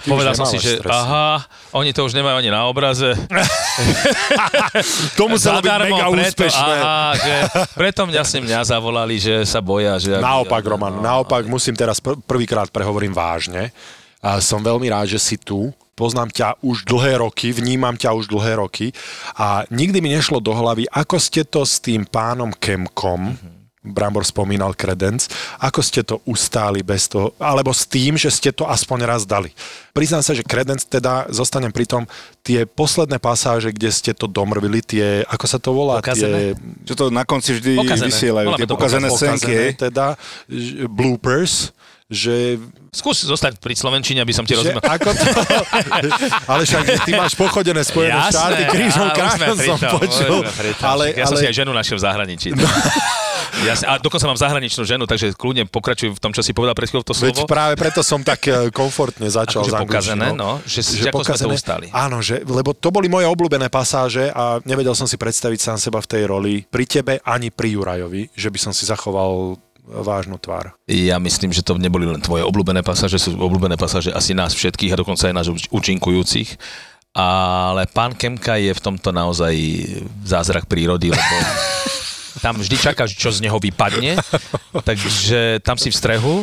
Ty 0.00 0.08
Povedal 0.12 0.32
som 0.32 0.44
si, 0.44 0.56
že 0.56 0.78
stresy. 0.78 0.90
aha, 0.90 1.42
oni 1.72 1.90
to 1.90 2.02
už 2.02 2.12
nemajú 2.12 2.36
ani 2.36 2.48
na 2.48 2.64
obraze. 2.64 3.16
To 5.14 5.26
muselo 5.26 5.58
byť 5.58 5.74
mega 5.80 6.06
preto, 6.06 6.14
úspešné. 6.14 6.74
Aha, 6.76 7.04
že 7.14 7.34
preto 7.74 8.02
mňa 8.04 8.22
si 8.22 8.38
mňa 8.40 8.58
zavolali, 8.64 9.16
že 9.16 9.42
sa 9.42 9.58
boja. 9.58 9.96
Že 9.96 10.18
Naopak, 10.18 10.62
Roman, 10.62 10.94
naopak 10.94 11.44
musím 11.44 11.74
teraz 11.74 11.98
pr- 11.98 12.18
prvýkrát 12.18 12.68
prehovorím 12.68 13.10
vážne. 13.10 13.70
A 14.18 14.40
som 14.40 14.58
veľmi 14.58 14.88
rád, 14.88 15.10
že 15.10 15.18
si 15.18 15.36
tu. 15.36 15.68
Poznám 15.94 16.34
ťa 16.34 16.58
už 16.58 16.84
dlhé 16.84 17.22
roky, 17.22 17.54
vnímam 17.54 17.94
ťa 17.94 18.18
už 18.18 18.26
dlhé 18.26 18.58
roky 18.58 18.90
a 19.38 19.62
nikdy 19.70 20.02
mi 20.02 20.10
nešlo 20.10 20.42
do 20.42 20.50
hlavy, 20.50 20.90
ako 20.90 21.16
ste 21.22 21.46
to 21.46 21.62
s 21.62 21.78
tým 21.78 22.02
pánom 22.02 22.50
Kemkom, 22.50 23.38
Brambor 23.84 24.24
spomínal 24.24 24.72
kredenc, 24.72 25.28
ako 25.60 25.80
ste 25.84 26.00
to 26.00 26.24
ustáli 26.24 26.80
bez 26.80 27.04
toho, 27.04 27.36
alebo 27.36 27.68
s 27.68 27.84
tým, 27.84 28.16
že 28.16 28.32
ste 28.32 28.48
to 28.48 28.64
aspoň 28.64 29.04
raz 29.04 29.28
dali. 29.28 29.52
Priznám 29.92 30.24
sa, 30.24 30.32
že 30.32 30.40
kredenc 30.40 30.80
teda, 30.88 31.28
zostanem 31.28 31.68
pri 31.68 31.84
tom, 31.84 32.08
tie 32.40 32.64
posledné 32.64 33.20
pasáže, 33.20 33.68
kde 33.76 33.92
ste 33.92 34.16
to 34.16 34.24
domrvili, 34.24 34.80
tie, 34.80 35.20
ako 35.28 35.44
sa 35.44 35.60
to 35.60 35.76
volá? 35.76 36.00
Pokazené? 36.00 36.56
Tie, 36.56 36.88
Čo 36.88 36.94
to 36.96 37.04
na 37.12 37.28
konci 37.28 37.60
vždy 37.60 37.76
Pokazené. 37.76 38.08
vysielajú, 38.08 38.46
Voláme 38.56 38.60
tie 38.64 38.70
to 38.72 38.76
pokazené 38.80 39.08
scénky. 39.12 39.52
pokazené, 39.52 39.60
hej? 39.68 39.70
teda 39.76 40.06
bloopers, 40.88 41.76
že, 42.14 42.56
Skús 42.94 43.26
zostať 43.26 43.58
pri 43.58 43.74
Slovenčine, 43.74 44.22
aby 44.22 44.30
som 44.30 44.46
ti 44.46 44.54
že 44.54 44.62
rozumel. 44.62 44.78
ako 44.78 45.10
to... 45.10 45.26
ale 46.54 46.62
však 46.62 46.82
že 46.86 46.98
ty 47.02 47.12
máš 47.18 47.34
pochodené 47.34 47.82
Spojené 47.82 48.14
Jasné, 48.14 48.30
štáty, 48.30 48.62
krížom 48.70 49.06
pri 49.10 49.58
som 49.66 49.78
tom, 49.82 49.98
počul. 49.98 50.46
Ale, 50.78 51.10
ja 51.10 51.26
som 51.26 51.34
si 51.34 51.42
aj 51.42 51.54
ženu 51.58 51.74
našiel 51.74 51.98
v 51.98 52.02
zahraničí. 52.06 52.48
Jasne, 53.66 53.86
a 53.86 53.98
dokonca 53.98 54.26
mám 54.26 54.38
zahraničnú 54.38 54.82
ženu, 54.82 55.04
takže 55.06 55.34
kľudne 55.34 55.66
pokračuj 55.70 56.14
v 56.14 56.20
tom, 56.22 56.30
čo 56.34 56.42
si 56.42 56.50
povedal 56.50 56.74
pred 56.74 56.90
chvíľou 56.90 57.06
to 57.06 57.14
Veď 57.14 57.46
slovo. 57.46 57.50
práve 57.50 57.74
preto 57.78 58.02
som 58.02 58.18
tak 58.22 58.50
e, 58.50 58.70
komfortne 58.74 59.30
začal 59.30 59.62
Akože 59.62 59.78
pokazené, 59.78 60.34
no, 60.34 60.58
že, 60.66 60.82
že, 60.82 61.10
ako 61.10 61.22
sme 61.22 61.38
to 61.38 61.48
ustali. 61.54 61.86
Áno, 61.94 62.18
že, 62.18 62.42
lebo 62.42 62.74
to 62.74 62.90
boli 62.90 63.06
moje 63.06 63.30
obľúbené 63.30 63.70
pasáže 63.70 64.30
a 64.34 64.58
nevedel 64.66 64.92
som 64.98 65.06
si 65.06 65.14
predstaviť 65.14 65.58
sám 65.70 65.78
seba 65.78 66.02
v 66.02 66.08
tej 66.10 66.22
roli 66.26 66.54
pri 66.66 66.84
tebe 66.86 67.14
ani 67.22 67.54
pri 67.54 67.78
Jurajovi, 67.78 68.34
že 68.34 68.48
by 68.50 68.58
som 68.58 68.72
si 68.74 68.86
zachoval 68.86 69.58
vážnu 69.84 70.40
tvár. 70.40 70.72
Ja 70.88 71.20
myslím, 71.20 71.52
že 71.52 71.60
to 71.60 71.76
neboli 71.76 72.08
len 72.08 72.20
tvoje 72.24 72.40
obľúbené 72.44 72.80
pasáže, 72.80 73.20
sú 73.20 73.36
obľúbené 73.36 73.76
pasáže 73.76 74.10
asi 74.10 74.32
nás 74.32 74.56
všetkých 74.56 74.96
a 74.96 75.00
dokonca 75.00 75.28
aj 75.28 75.34
nás 75.36 75.48
účinkujúcich. 75.68 76.56
Ale 77.14 77.86
pán 77.94 78.18
Kemka 78.18 78.58
je 78.58 78.74
v 78.74 78.80
tomto 78.82 79.14
naozaj 79.14 79.54
zázrak 80.26 80.66
prírody, 80.66 81.14
lebo 81.14 81.34
tam 82.42 82.58
vždy 82.58 82.76
čakáš, 82.78 83.14
čo 83.14 83.30
z 83.30 83.44
neho 83.44 83.58
vypadne, 83.58 84.18
takže 84.88 85.62
tam 85.62 85.78
si 85.78 85.90
v 85.90 85.96
strehu, 85.96 86.34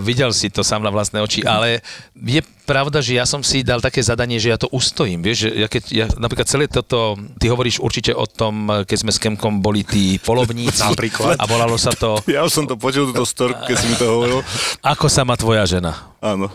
videl 0.00 0.32
si 0.32 0.52
to 0.52 0.60
sám 0.60 0.84
na 0.84 0.92
vlastné 0.92 1.20
oči, 1.20 1.44
ale 1.44 1.80
je 2.16 2.40
pravda, 2.68 3.00
že 3.02 3.16
ja 3.16 3.24
som 3.24 3.40
si 3.40 3.64
dal 3.64 3.80
také 3.80 4.04
zadanie, 4.04 4.36
že 4.36 4.52
ja 4.52 4.58
to 4.60 4.68
ustojím, 4.70 5.24
vieš, 5.24 5.48
že 5.48 5.48
ja 5.56 5.68
keď, 5.68 5.82
ja, 5.90 6.06
napríklad 6.20 6.46
celé 6.46 6.64
toto, 6.70 7.16
ty 7.40 7.48
hovoríš 7.50 7.80
určite 7.82 8.12
o 8.14 8.28
tom, 8.28 8.68
keď 8.84 8.96
sme 8.96 9.12
s 9.12 9.18
Kemkom 9.18 9.58
boli 9.64 9.82
tí 9.82 10.20
polovníci 10.22 10.86
Napríklad. 10.86 11.36
a 11.40 11.44
volalo 11.48 11.74
sa 11.80 11.90
to 11.92 12.22
Ja 12.30 12.46
už 12.46 12.52
som 12.52 12.64
to 12.68 12.76
počul, 12.78 13.10
túto 13.10 13.26
storku, 13.26 13.60
keď 13.66 13.76
si 13.76 13.86
mi 13.90 13.96
to 13.98 14.06
hovoril. 14.06 14.40
Ako 14.84 15.10
sa 15.10 15.26
má 15.26 15.34
tvoja 15.34 15.66
žena? 15.66 16.14
Áno. 16.22 16.52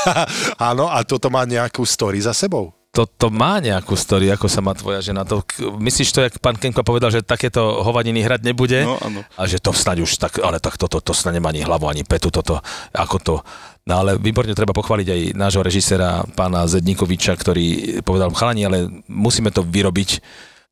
Áno, 0.70 0.88
a 0.88 1.04
toto 1.04 1.28
má 1.28 1.44
nejakú 1.44 1.84
story 1.84 2.20
za 2.24 2.32
sebou. 2.32 2.72
Toto 2.90 3.30
má 3.30 3.62
nejakú 3.62 3.94
story, 3.94 4.34
ako 4.34 4.50
sa 4.50 4.58
má 4.58 4.74
tvoja 4.74 4.98
žena. 4.98 5.22
To, 5.22 5.46
myslíš 5.78 6.10
to, 6.10 6.26
jak 6.26 6.42
pán 6.42 6.58
Kenko 6.58 6.82
povedal, 6.82 7.14
že 7.14 7.22
takéto 7.22 7.86
hovadiny 7.86 8.18
hrať 8.18 8.42
nebude? 8.42 8.82
No, 8.82 8.98
áno. 8.98 9.22
A 9.38 9.46
že 9.46 9.62
to 9.62 9.70
snáď 9.70 10.02
už 10.02 10.18
tak, 10.18 10.42
ale 10.42 10.58
tak 10.58 10.74
toto, 10.74 10.98
to 10.98 11.14
snad 11.14 11.38
nemá 11.38 11.54
ani 11.54 11.62
hlavu, 11.62 11.86
ani 11.86 12.02
petu, 12.02 12.34
toto, 12.34 12.58
ako 12.90 13.16
to. 13.22 13.36
No 13.86 14.02
ale 14.02 14.18
výborne 14.18 14.58
treba 14.58 14.74
pochváliť 14.74 15.06
aj 15.06 15.20
nášho 15.38 15.62
režisera, 15.62 16.26
pána 16.34 16.66
Zedníkoviča, 16.66 17.38
ktorý 17.38 17.66
povedal, 18.02 18.34
chalani, 18.34 18.66
ale 18.66 18.90
musíme 19.06 19.54
to 19.54 19.62
vyrobiť. 19.62 20.10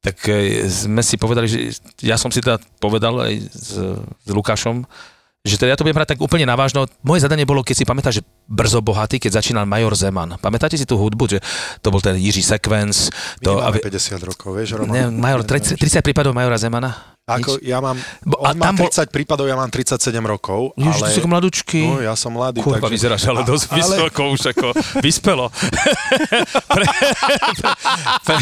Tak 0.02 0.16
e, 0.26 0.66
sme 0.66 1.06
si 1.06 1.22
povedali, 1.22 1.46
že 1.46 1.58
ja 2.02 2.18
som 2.18 2.34
si 2.34 2.42
teda 2.42 2.58
povedal 2.82 3.14
aj 3.30 3.34
s, 3.46 3.78
s 4.26 4.30
Lukášom, 4.30 4.82
že 5.48 5.58
teda 5.58 5.72
ja 5.72 5.76
to 5.76 5.82
budem 5.82 5.96
hrať 5.96 6.14
tak 6.14 6.20
úplne 6.20 6.44
navážno. 6.44 6.86
Moje 7.02 7.24
zadanie 7.24 7.42
bolo, 7.42 7.64
keď 7.64 7.76
si 7.80 7.84
pamätáš, 7.84 8.20
že 8.20 8.26
Brzo 8.46 8.78
bohatý, 8.80 9.18
keď 9.18 9.40
začínal 9.42 9.64
Major 9.64 9.92
Zeman. 9.92 10.38
Pamätáte 10.38 10.76
si 10.76 10.84
tú 10.84 10.96
hudbu, 10.96 11.24
že 11.26 11.38
to 11.80 11.88
bol 11.88 12.00
ten 12.00 12.14
Jiří 12.14 12.44
Sekvenc? 12.44 13.10
To, 13.42 13.58
nemáme 13.58 13.66
a 13.66 13.68
vi- 13.74 13.82
50 13.82 14.22
rokov, 14.22 14.50
vieš, 14.54 14.78
Roman? 14.78 14.92
ne, 14.94 15.02
Major, 15.10 15.42
30, 15.42 15.74
30 15.76 16.04
prípadov 16.04 16.32
Majora 16.36 16.56
Zemana? 16.56 17.17
Ako, 17.28 17.60
ja 17.60 17.76
mám, 17.84 18.00
Bo- 18.24 18.40
on 18.40 18.48
a 18.48 18.56
má 18.56 18.72
tam 18.72 18.74
bol- 18.80 18.88
30 18.88 19.12
prípadov, 19.12 19.44
ja 19.44 19.52
mám 19.52 19.68
37 19.68 20.00
rokov, 20.24 20.72
Ježiš, 20.80 20.96
ale... 20.96 21.04
ty 21.04 21.12
si 21.12 21.18
ako 21.20 21.28
mladúčky. 21.28 21.80
No, 21.84 22.00
ja 22.00 22.16
som 22.16 22.32
mladý, 22.32 22.64
Kurva, 22.64 22.80
takže... 22.80 22.94
vyzeráš 22.96 23.22
ale 23.28 23.40
dosť 23.44 23.64
ale- 23.68 23.76
vysoko 23.76 24.22
už 24.32 24.40
ako 24.56 24.68
vyspelo. 25.04 25.46
pre, 26.74 26.84
pre, 28.24 28.36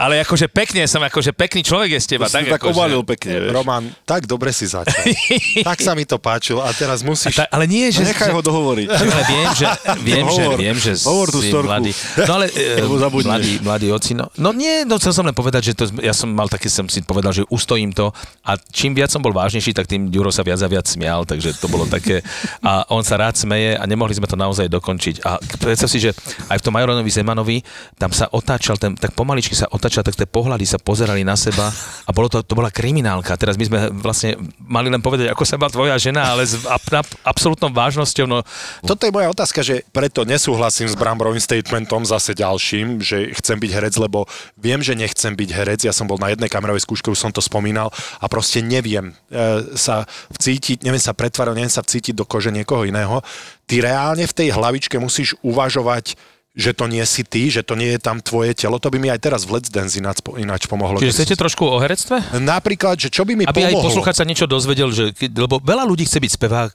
ale 0.00 0.24
akože 0.24 0.48
pekne 0.48 0.88
som, 0.88 1.04
akože 1.04 1.36
pekný 1.36 1.60
človek 1.60 1.96
je 1.96 2.00
z 2.00 2.06
teba. 2.16 2.24
To 2.24 2.32
si 2.32 2.36
tak, 2.40 2.56
tak 2.56 2.60
akože- 2.64 2.72
obalil 2.72 3.02
pekne, 3.04 3.34
vieš. 3.36 3.52
Roman, 3.52 3.84
tak 4.08 4.24
dobre 4.24 4.48
si 4.56 4.64
začal. 4.64 4.96
tak 5.68 5.78
sa 5.84 5.92
mi 5.92 6.08
to 6.08 6.16
páčilo 6.16 6.64
a 6.64 6.72
teraz 6.72 7.04
A 7.04 7.06
musíš... 7.06 7.36
ta, 7.36 7.44
ale 7.52 7.68
nie, 7.68 7.92
že... 7.92 8.00
Nechaj 8.00 8.32
že, 8.32 8.34
ho 8.34 8.40
dohovoriť. 8.40 8.88
ale 8.96 9.22
viem, 9.28 9.48
že, 9.52 9.66
viem, 10.00 10.26
že, 10.32 10.42
Hovor. 10.48 10.56
viem, 10.56 10.76
že 10.80 10.92
Hovor 11.04 11.28
tú 11.28 11.40
si 11.44 11.52
storku. 11.52 11.68
mladý. 11.68 11.92
No 12.24 12.32
ale 12.40 12.46
e, 12.56 12.80
mladý, 13.28 13.52
mladý 13.60 13.86
oci, 13.92 14.12
no, 14.16 14.32
no 14.40 14.56
nie, 14.56 14.88
no 14.88 14.96
chcel 14.96 15.12
som 15.12 15.24
len 15.28 15.36
povedať, 15.36 15.72
že 15.72 15.72
to, 15.76 15.84
ja 16.00 16.16
som 16.16 16.32
mal 16.32 16.48
také, 16.48 16.72
som 16.72 16.88
si 16.88 17.04
povedal, 17.04 17.36
že 17.36 17.44
ustojím 17.52 17.89
to 17.94 18.14
a 18.46 18.56
čím 18.70 18.94
viac 18.96 19.10
som 19.10 19.22
bol 19.22 19.34
vážnejší, 19.34 19.74
tak 19.76 19.86
tým 19.86 20.10
Ďuro 20.10 20.34
sa 20.34 20.42
viac 20.42 20.58
a 20.62 20.68
viac 20.68 20.86
smial, 20.86 21.22
takže 21.22 21.54
to 21.58 21.70
bolo 21.70 21.86
také 21.86 22.20
a 22.62 22.84
on 22.90 23.06
sa 23.06 23.16
rád 23.16 23.38
smeje 23.38 23.78
a 23.78 23.84
nemohli 23.86 24.16
sme 24.16 24.26
to 24.26 24.34
naozaj 24.34 24.66
dokončiť. 24.66 25.22
A 25.22 25.38
predstav 25.62 25.88
si, 25.88 26.02
že 26.02 26.10
aj 26.50 26.58
v 26.58 26.64
tom 26.64 26.74
Majoronovi 26.74 27.10
Zemanovi 27.10 27.58
tam 27.96 28.10
sa 28.10 28.28
otáčal, 28.28 28.76
ten, 28.76 28.98
tak 28.98 29.14
pomaličky 29.14 29.54
sa 29.54 29.70
otáčal, 29.70 30.02
tak 30.02 30.18
tie 30.18 30.28
pohľady 30.28 30.66
sa 30.66 30.76
pozerali 30.82 31.22
na 31.24 31.38
seba 31.38 31.70
a 32.04 32.10
bolo 32.12 32.28
to, 32.28 32.42
to 32.44 32.58
bola 32.58 32.68
kriminálka. 32.68 33.38
Teraz 33.40 33.56
my 33.56 33.64
sme 33.64 33.78
vlastne 33.96 34.36
mali 34.60 34.92
len 34.92 35.00
povedať, 35.00 35.32
ako 35.32 35.44
sa 35.46 35.56
má 35.56 35.70
tvoja 35.72 35.96
žena, 35.96 36.28
ale 36.28 36.44
s 36.44 36.58
ab, 36.66 36.82
ab, 36.92 37.08
absolútnou 37.24 37.72
vážnosťou, 37.72 38.26
no 38.28 38.42
Toto 38.84 39.06
je 39.06 39.14
moja 39.14 39.30
otázka, 39.30 39.64
že 39.64 39.86
preto 39.94 40.26
nesúhlasím 40.26 40.90
s 40.90 40.98
Bramborovým 40.98 41.40
statementom 41.40 42.04
zase 42.04 42.36
ďalším, 42.36 43.00
že 43.00 43.32
chcem 43.40 43.56
byť 43.56 43.70
herec, 43.72 43.94
lebo 43.96 44.28
viem, 44.60 44.84
že 44.84 44.98
nechcem 44.98 45.32
byť 45.32 45.50
herec. 45.54 45.80
Ja 45.86 45.94
som 45.96 46.04
bol 46.04 46.20
na 46.20 46.28
jednej 46.28 46.52
kamerovej 46.52 46.84
skúške, 46.84 47.08
už 47.08 47.20
som 47.20 47.32
to 47.32 47.40
spomínal 47.40 47.79
a 47.88 48.26
proste 48.28 48.60
neviem 48.60 49.16
e, 49.32 49.72
sa 49.80 50.04
vcítiť, 50.36 50.84
neviem 50.84 51.00
sa 51.00 51.16
pretvárať, 51.16 51.56
neviem 51.56 51.72
sa 51.72 51.80
vcítiť 51.80 52.12
do 52.12 52.28
kože 52.28 52.52
niekoho 52.52 52.84
iného. 52.84 53.24
Ty 53.64 53.80
reálne 53.80 54.28
v 54.28 54.36
tej 54.36 54.52
hlavičke 54.52 55.00
musíš 55.00 55.38
uvažovať 55.40 56.18
že 56.50 56.74
to 56.74 56.90
nie 56.90 57.02
si 57.06 57.22
ty, 57.22 57.46
že 57.46 57.62
to 57.62 57.78
nie 57.78 57.94
je 57.94 58.00
tam 58.02 58.18
tvoje 58.18 58.58
telo, 58.58 58.82
to 58.82 58.90
by 58.90 58.98
mi 58.98 59.06
aj 59.06 59.22
teraz 59.22 59.46
v 59.46 59.54
Let's 59.54 59.70
Dance 59.70 59.94
ináč, 59.94 60.18
ináč 60.34 60.66
pomohlo. 60.66 60.98
Čiže 60.98 61.22
chcete 61.22 61.34
som- 61.38 61.42
trošku 61.46 61.62
o 61.62 61.78
herectve? 61.78 62.18
Napríklad, 62.42 62.98
že 62.98 63.08
čo 63.08 63.22
by 63.22 63.38
mi 63.38 63.44
Aby 63.46 63.70
aj 63.70 63.78
pomohlo? 63.78 63.86
poslucháč 63.86 64.18
sa 64.18 64.26
niečo 64.26 64.50
dozvedel, 64.50 64.90
že, 64.90 65.14
lebo 65.30 65.62
veľa 65.62 65.86
ľudí 65.86 66.10
chce 66.10 66.18
byť 66.18 66.32
spevák, 66.34 66.70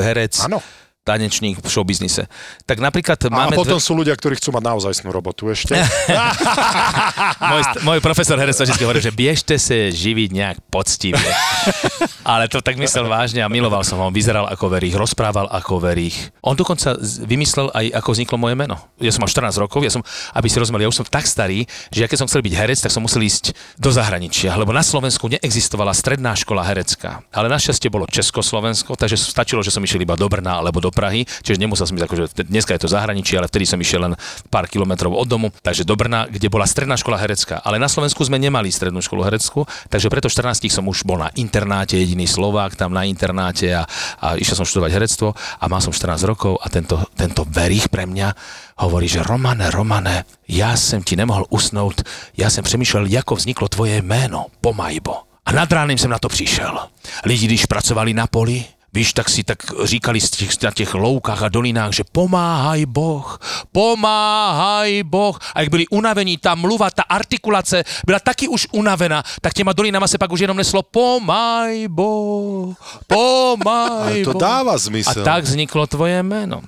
herec, 0.00 0.34
Áno. 0.48 0.64
Tanečník 1.08 1.64
v 1.64 1.68
showbiznise. 1.72 2.28
Tak 2.68 2.84
napríklad 2.84 3.16
A 3.26 3.32
máme... 3.32 3.56
potom 3.56 3.80
dve... 3.80 3.86
sú 3.88 3.96
ľudia, 3.96 4.12
ktorí 4.12 4.36
chcú 4.36 4.52
mať 4.52 4.62
naozajstnú 4.68 5.08
robotu 5.08 5.48
ešte. 5.48 5.72
môj, 7.52 7.62
môj 7.80 7.98
profesor 8.04 8.36
herectva 8.36 8.68
vždy 8.68 8.84
hovorí, 8.84 9.00
že 9.00 9.12
biežte 9.14 9.56
sa 9.56 9.88
živiť 9.88 10.30
nejak 10.36 10.56
poctivé. 10.68 11.20
Ale 12.28 12.46
to 12.52 12.60
tak 12.60 12.76
myslel 12.76 13.08
vážne 13.08 13.40
a 13.40 13.48
miloval 13.48 13.80
som 13.82 13.96
ho. 14.00 14.12
Vyzeral 14.12 14.44
ako 14.44 14.68
verých, 14.68 15.00
rozprával 15.00 15.48
ako 15.48 15.80
verých. 15.80 16.28
On 16.44 16.52
dokonca 16.52 16.96
vymyslel 17.24 17.72
aj, 17.72 17.86
ako 18.04 18.08
vzniklo 18.12 18.36
moje 18.36 18.54
meno. 18.58 18.76
Ja 19.00 19.08
som 19.14 19.24
mal 19.24 19.30
14 19.32 19.56
rokov, 19.56 19.80
ja 19.80 19.92
som, 19.92 20.04
aby 20.36 20.46
si 20.50 20.60
rozumeli, 20.60 20.84
ja 20.84 20.92
už 20.92 21.00
som 21.04 21.06
tak 21.08 21.24
starý, 21.24 21.64
že 21.88 22.04
ja 22.04 22.08
keď 22.10 22.18
som 22.24 22.28
chcel 22.28 22.44
byť 22.44 22.54
herec, 22.54 22.78
tak 22.80 22.92
som 22.92 23.00
musel 23.00 23.24
ísť 23.24 23.56
do 23.80 23.88
zahraničia, 23.88 24.52
lebo 24.58 24.74
na 24.76 24.84
Slovensku 24.84 25.30
neexistovala 25.32 25.96
stredná 25.96 26.36
škola 26.36 26.66
herecká. 26.66 27.24
Ale 27.32 27.48
našťastie 27.48 27.88
bolo 27.88 28.04
Československo, 28.08 28.98
takže 28.98 29.16
stačilo, 29.16 29.64
že 29.64 29.72
som 29.72 29.80
išiel 29.80 30.04
iba 30.04 30.18
do 30.18 30.28
Brna 30.28 30.60
alebo 30.60 30.82
do 30.82 30.92
Prahy, 30.98 31.22
čiže 31.46 31.62
nemusel 31.62 31.86
som 31.86 31.94
ísť 31.94 32.10
akože, 32.10 32.24
dneska 32.50 32.74
je 32.74 32.82
to 32.82 32.90
zahraničie, 32.90 33.38
ale 33.38 33.46
vtedy 33.46 33.70
som 33.70 33.78
išiel 33.78 34.10
len 34.10 34.18
pár 34.50 34.66
kilometrov 34.66 35.14
od 35.14 35.30
domu, 35.30 35.54
takže 35.62 35.86
do 35.86 35.94
Brna, 35.94 36.26
kde 36.26 36.50
bola 36.50 36.66
stredná 36.66 36.98
škola 36.98 37.22
herecká. 37.22 37.62
Ale 37.62 37.78
na 37.78 37.86
Slovensku 37.86 38.26
sme 38.26 38.42
nemali 38.42 38.66
strednú 38.74 38.98
školu 38.98 39.22
hereckú, 39.22 39.62
takže 39.86 40.10
preto 40.10 40.26
v 40.26 40.34
14 40.34 40.66
som 40.74 40.82
už 40.90 41.06
bol 41.06 41.22
na 41.22 41.30
internáte, 41.38 41.94
jediný 41.94 42.26
Slovák 42.26 42.74
tam 42.74 42.90
na 42.90 43.06
internáte 43.06 43.70
a, 43.70 43.86
a 44.18 44.34
išiel 44.34 44.58
som 44.58 44.66
študovať 44.66 44.90
herectvo 44.90 45.38
a 45.38 45.64
mal 45.70 45.78
som 45.78 45.94
14 45.94 46.26
rokov 46.26 46.58
a 46.58 46.66
tento, 46.66 46.98
tento 47.14 47.46
verich 47.46 47.86
pre 47.86 48.02
mňa 48.02 48.34
hovorí, 48.82 49.06
že 49.06 49.22
Romane, 49.22 49.70
Romane, 49.70 50.26
ja 50.50 50.74
som 50.74 51.06
ti 51.06 51.14
nemohl 51.14 51.46
usnout, 51.54 52.02
ja 52.34 52.50
jsem 52.50 52.64
přemýšlel, 52.64 53.06
jako 53.06 53.34
vzniklo 53.34 53.68
tvoje 53.68 54.02
jméno, 54.02 54.46
Pomajbo. 54.60 55.14
A 55.46 55.52
nad 55.52 55.72
ránem 55.72 55.98
jsem 55.98 56.10
na 56.10 56.18
to 56.18 56.28
přišel. 56.28 56.88
Lidi, 57.24 57.46
když 57.46 57.66
pracovali 57.66 58.14
na 58.14 58.26
poli, 58.26 58.64
Víš, 58.88 59.12
tak 59.12 59.28
si 59.28 59.44
tak 59.44 59.58
říkali 59.84 60.20
těch, 60.20 60.62
na 60.62 60.70
těch 60.70 60.94
loukách 60.94 61.42
a 61.42 61.48
dolinách, 61.48 61.92
že 61.92 62.04
pomáhaj 62.12 62.86
Boh, 62.86 63.38
pomáhaj 63.72 65.02
Boh. 65.02 65.38
A 65.54 65.60
jak 65.60 65.70
byli 65.70 65.84
unavení, 65.88 66.36
ta 66.36 66.54
mluva, 66.54 66.90
ta 66.90 67.02
artikulace 67.02 67.84
byla 68.06 68.18
taky 68.18 68.48
už 68.48 68.66
unavená, 68.72 69.22
tak 69.40 69.52
těma 69.52 69.72
dolinama 69.72 70.06
se 70.08 70.18
pak 70.18 70.32
už 70.32 70.40
jenom 70.40 70.56
neslo 70.56 70.82
pomaj 70.82 71.88
Boh, 71.88 72.76
pomaj 73.06 74.24
Ale 74.24 74.24
to 74.24 74.32
Boh. 74.32 74.42
dáva 74.42 74.72
A 74.72 74.78
zmysel. 74.78 75.24
tak 75.24 75.44
vzniklo 75.44 75.86
tvoje 75.86 76.22
meno. 76.22 76.62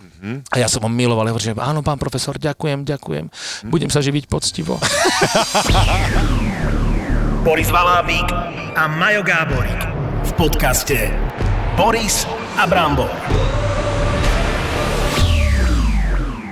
A 0.52 0.60
ja 0.60 0.68
som 0.68 0.84
ho 0.84 0.92
miloval, 0.92 1.24
ja 1.24 1.32
hovorím, 1.32 1.56
že 1.56 1.56
áno, 1.56 1.80
pán 1.80 1.96
profesor, 1.96 2.36
ďakujem, 2.36 2.84
ďakujem. 2.84 3.32
Budem 3.72 3.88
sa 3.88 4.04
živiť 4.04 4.28
poctivo. 4.28 4.76
Boris 7.40 7.72
Valábík 7.72 8.28
a 8.76 8.84
Majo 8.84 9.24
Gáborík 9.24 9.80
v 10.28 10.32
podcaste 10.36 11.08
Boris 11.76 12.26
a 12.58 12.66
Brambor. 12.66 13.10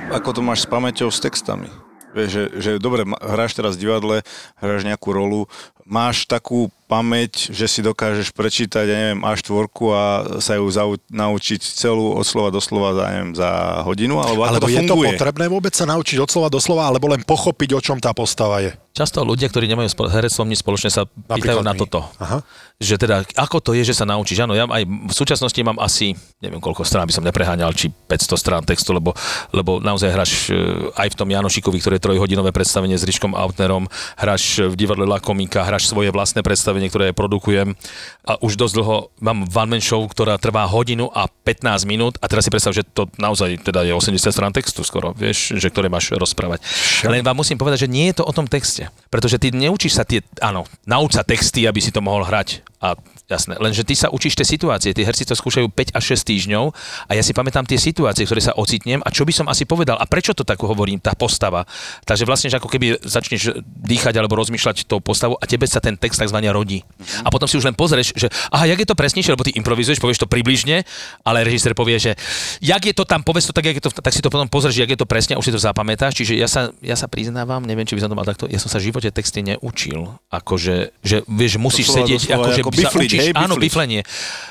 Ako 0.09 0.33
to 0.33 0.41
máš 0.41 0.65
s 0.65 0.69
pamäťou, 0.71 1.13
s 1.13 1.21
textami? 1.21 1.69
Vieš, 2.17 2.31
že, 2.33 2.45
že 2.57 2.71
dobre, 2.81 3.05
hráš 3.21 3.53
teraz 3.53 3.77
v 3.77 3.85
divadle, 3.85 4.17
hráš 4.57 4.81
nejakú 4.89 5.13
rolu, 5.13 5.45
máš 5.85 6.25
takú 6.25 6.73
pamäť, 6.89 7.53
že 7.53 7.69
si 7.69 7.85
dokážeš 7.85 8.33
prečítať, 8.33 8.89
ja 8.89 8.97
neviem, 8.97 9.21
A4 9.21 9.69
a 9.93 10.05
sa 10.41 10.57
ju 10.57 10.65
zau, 10.73 10.97
naučiť 11.13 11.61
celú 11.61 12.17
od 12.17 12.25
slova 12.25 12.49
do 12.49 12.65
slova 12.65 12.97
za, 12.97 13.05
neviem, 13.13 13.37
za 13.37 13.85
hodinu, 13.85 14.25
alebo 14.25 14.41
ako 14.49 14.53
Alebo 14.57 14.67
to 14.67 14.73
je 14.73 14.81
to 14.81 14.97
funguje? 14.97 15.09
potrebné 15.13 15.45
vôbec 15.53 15.75
sa 15.77 15.85
naučiť 15.85 16.17
od 16.17 16.29
slova 16.33 16.49
do 16.49 16.61
slova, 16.65 16.89
alebo 16.89 17.13
len 17.13 17.21
pochopiť, 17.21 17.77
o 17.77 17.81
čom 17.85 18.01
tá 18.01 18.17
postava 18.17 18.65
je? 18.65 18.73
Často 18.99 19.23
ľudia, 19.23 19.47
ktorí 19.47 19.71
nemajú 19.71 19.89
s 19.89 19.95
herectvom 19.95 20.51
nič 20.51 20.67
spoločné, 20.67 20.91
sa 20.91 21.07
pýtajú 21.07 21.63
Napríklad 21.63 21.67
na 21.67 21.75
my. 21.75 21.81
toto. 21.81 22.01
Aha. 22.19 22.43
Že 22.79 22.95
teda, 22.99 23.17
ako 23.39 23.59
to 23.63 23.71
je, 23.75 23.83
že 23.87 23.95
sa 23.95 24.07
naučíš? 24.07 24.43
Áno, 24.43 24.55
ja 24.55 24.67
aj 24.67 24.83
v 24.87 25.15
súčasnosti 25.15 25.59
mám 25.63 25.79
asi, 25.83 26.15
neviem 26.39 26.63
koľko 26.63 26.87
strán 26.87 27.07
by 27.07 27.15
som 27.15 27.27
nepreháňal, 27.27 27.75
či 27.75 27.91
500 27.91 28.39
strán 28.39 28.63
textu, 28.63 28.95
lebo, 28.95 29.15
lebo 29.51 29.83
naozaj 29.83 30.11
hráš 30.11 30.33
e, 30.51 30.59
aj 30.95 31.15
v 31.15 31.19
tom 31.19 31.29
Janošikovi, 31.31 31.79
ktoré 31.79 31.95
je 31.99 32.07
trojhodinové 32.11 32.51
predstavenie 32.55 32.95
s 32.95 33.07
Riškom 33.07 33.35
Autnerom, 33.35 33.91
hráš 34.19 34.63
v 34.63 34.75
divadle 34.79 35.07
La 35.07 35.19
Komika, 35.19 35.67
hráš 35.67 35.91
svoje 35.91 36.11
vlastné 36.15 36.43
predstavenie 36.43 36.59
predstavenie, 36.59 36.91
ktoré 36.91 37.07
produkujem 37.15 37.79
a 38.27 38.35
už 38.43 38.59
dosť 38.59 38.75
dlho 38.77 38.97
mám 39.23 39.47
one 39.47 39.79
man 39.79 39.83
show, 39.83 40.03
ktorá 40.03 40.37
trvá 40.43 40.67
hodinu 40.67 41.07
a 41.15 41.31
15 41.31 41.87
minút 41.87 42.15
a 42.19 42.27
teraz 42.27 42.45
si 42.45 42.51
predstav, 42.51 42.75
že 42.75 42.83
to 42.83 43.07
naozaj 43.15 43.63
teda 43.63 43.87
je 43.87 43.95
80 43.95 44.19
strán 44.35 44.51
textu 44.51 44.83
skoro, 44.83 45.15
vieš, 45.15 45.55
že 45.55 45.71
ktoré 45.71 45.87
máš 45.87 46.11
rozprávať. 46.11 46.61
Len 47.07 47.23
vám 47.23 47.39
musím 47.39 47.57
povedať, 47.57 47.87
že 47.87 47.89
nie 47.89 48.11
je 48.11 48.19
to 48.19 48.25
o 48.27 48.33
tom 48.35 48.51
texte, 48.51 48.88
pretože 49.09 49.41
ty 49.41 49.53
neučíš 49.53 49.95
sa 49.99 50.05
tie, 50.05 50.21
áno, 50.43 50.69
nauč 50.85 51.17
sa 51.17 51.25
texty, 51.25 51.65
aby 51.65 51.81
si 51.81 51.93
to 51.95 52.05
mohol 52.05 52.25
hrať 52.27 52.63
a 52.79 52.95
Jasné, 53.29 53.61
lenže 53.61 53.85
ty 53.85 53.93
sa 53.93 54.09
učíš 54.09 54.41
tie 54.41 54.47
situácie, 54.49 54.97
tí 54.97 55.05
herci 55.05 55.29
to 55.29 55.37
skúšajú 55.37 55.69
5 55.69 55.93
až 55.93 56.17
6 56.17 56.33
týždňov 56.33 56.73
a 56.73 57.13
ja 57.13 57.21
si 57.21 57.37
pamätám 57.37 57.69
tie 57.69 57.77
situácie, 57.77 58.25
ktoré 58.25 58.41
sa 58.41 58.57
ocitnem 58.57 59.05
a 59.05 59.13
čo 59.13 59.29
by 59.29 59.37
som 59.37 59.47
asi 59.53 59.69
povedal 59.69 60.01
a 60.01 60.09
prečo 60.09 60.33
to 60.33 60.49
tak 60.49 60.57
hovorím, 60.65 60.97
tá 60.97 61.13
postava. 61.13 61.69
Takže 62.09 62.25
vlastne, 62.25 62.49
že 62.49 62.57
ako 62.57 62.73
keby 62.73 63.05
začneš 63.05 63.61
dýchať 63.85 64.17
alebo 64.17 64.33
rozmýšľať 64.41 64.89
tou 64.89 65.05
postavou 65.05 65.37
a 65.37 65.45
tebe 65.45 65.69
sa 65.69 65.77
ten 65.77 66.01
text 66.01 66.25
tzv. 66.25 66.41
rodí. 66.49 66.81
A 67.21 67.29
potom 67.29 67.45
si 67.45 67.61
už 67.61 67.69
len 67.69 67.77
pozrieš, 67.77 68.17
že 68.17 68.33
aha, 68.49 68.65
jak 68.65 68.81
je 68.81 68.89
to 68.89 68.97
presnejšie, 68.97 69.37
lebo 69.37 69.45
ty 69.45 69.53
improvizuješ, 69.61 70.01
povieš 70.01 70.25
to 70.25 70.29
približne, 70.33 70.89
ale 71.21 71.45
režisér 71.45 71.77
povie, 71.77 72.01
že 72.01 72.17
jak 72.65 72.81
je 72.81 72.97
to 72.97 73.05
tam, 73.05 73.21
povedz 73.21 73.45
to 73.45 73.53
tak, 73.53 73.69
jak 73.69 73.77
je 73.77 73.85
to, 73.85 73.93
tak 73.93 74.17
si 74.17 74.25
to 74.25 74.33
potom 74.33 74.49
pozrieš, 74.49 74.81
jak 74.81 74.89
je 74.89 74.97
to 74.97 75.05
presne 75.05 75.37
a 75.37 75.39
už 75.39 75.53
si 75.53 75.53
to 75.53 75.61
zapamätáš. 75.61 76.17
Čiže 76.17 76.33
ja 76.33 76.49
sa, 76.49 76.73
ja 76.81 76.97
sa 76.97 77.05
priznávam, 77.13 77.61
neviem, 77.61 77.85
či 77.85 77.93
by 77.93 78.09
som 78.09 78.09
to 78.09 78.17
mal 78.17 78.25
takto, 78.25 78.49
ja 78.49 78.57
som 78.57 78.73
sa 78.73 78.81
v 78.81 78.89
živote 78.89 79.13
texty 79.13 79.45
neučil. 79.45 80.17
Akože, 80.33 80.97
že 81.05 81.29
vieš, 81.29 81.61
musíš 81.61 81.93
Doslova, 81.93 82.09
sedieť, 82.09 82.21
doslova, 82.25 82.41
akože 82.41 82.61
ako 82.65 82.73
učíš, 83.19 83.35
hej, 83.35 83.37
áno, 83.37 83.55
biflenie. 83.59 84.01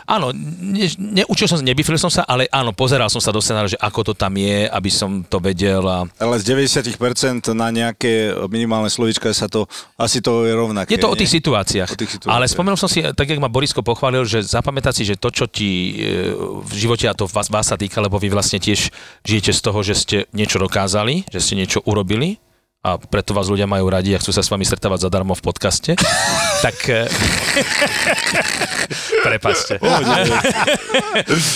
Áno, 0.03 0.35
ne, 0.35 0.87
neučil 0.99 1.47
som 1.47 1.63
nebiflil 1.63 1.95
som 1.95 2.11
sa, 2.11 2.27
ale 2.27 2.51
áno, 2.51 2.75
pozeral 2.75 3.07
som 3.07 3.23
sa 3.23 3.31
do 3.31 3.39
scenára, 3.39 3.71
že 3.71 3.79
ako 3.79 4.11
to 4.11 4.13
tam 4.13 4.35
je, 4.35 4.67
aby 4.67 4.91
som 4.91 5.23
to 5.23 5.39
vedel 5.39 5.83
a 5.87 6.03
Ale 6.19 6.35
z 6.39 6.51
90% 6.51 7.51
na 7.55 7.67
nejaké 7.71 8.35
minimálne 8.51 8.91
slovička 8.91 9.31
sa 9.31 9.47
to, 9.47 9.67
asi 9.95 10.19
to 10.19 10.43
je 10.43 10.53
rovnaké. 10.53 10.91
Je 10.91 11.01
to 11.01 11.11
o 11.11 11.17
tých 11.17 11.31
situáciách. 11.31 11.89
O 11.91 11.99
tých 11.99 12.11
situáciách. 12.19 12.35
Ale 12.35 12.45
spomenul 12.47 12.79
som 12.79 12.91
si, 12.91 13.03
tak 13.03 13.27
jak 13.27 13.39
ma 13.39 13.51
Borisko 13.51 13.83
pochválil, 13.83 14.27
že 14.27 14.43
zapamätať 14.43 14.93
si, 14.99 15.03
že 15.03 15.15
to, 15.15 15.31
čo 15.31 15.45
ti 15.47 15.99
e, 15.99 16.31
v 16.63 16.71
živote, 16.75 17.07
a 17.07 17.15
to 17.15 17.27
vás, 17.27 17.51
vás 17.51 17.67
sa 17.67 17.79
týka, 17.79 17.99
lebo 18.03 18.19
vy 18.19 18.31
vlastne 18.31 18.59
tiež 18.59 18.91
žijete 19.23 19.51
z 19.51 19.61
toho, 19.63 19.79
že 19.83 19.93
ste 19.95 20.17
niečo 20.31 20.59
dokázali, 20.59 21.27
že 21.27 21.39
ste 21.39 21.59
niečo 21.59 21.83
urobili 21.83 22.39
a 22.79 22.95
preto 22.95 23.33
vás 23.33 23.47
ľudia 23.47 23.65
majú 23.65 23.87
radi 23.87 24.13
a 24.13 24.17
chcú 24.17 24.29
sa 24.29 24.39
s 24.39 24.47
vami 24.47 24.61
stretávať 24.61 25.05
zadarmo 25.05 25.33
v 25.33 25.41
podcaste, 25.41 25.91
tak... 26.65 26.77
e, 26.87 27.09
Prepačte. 29.19 29.81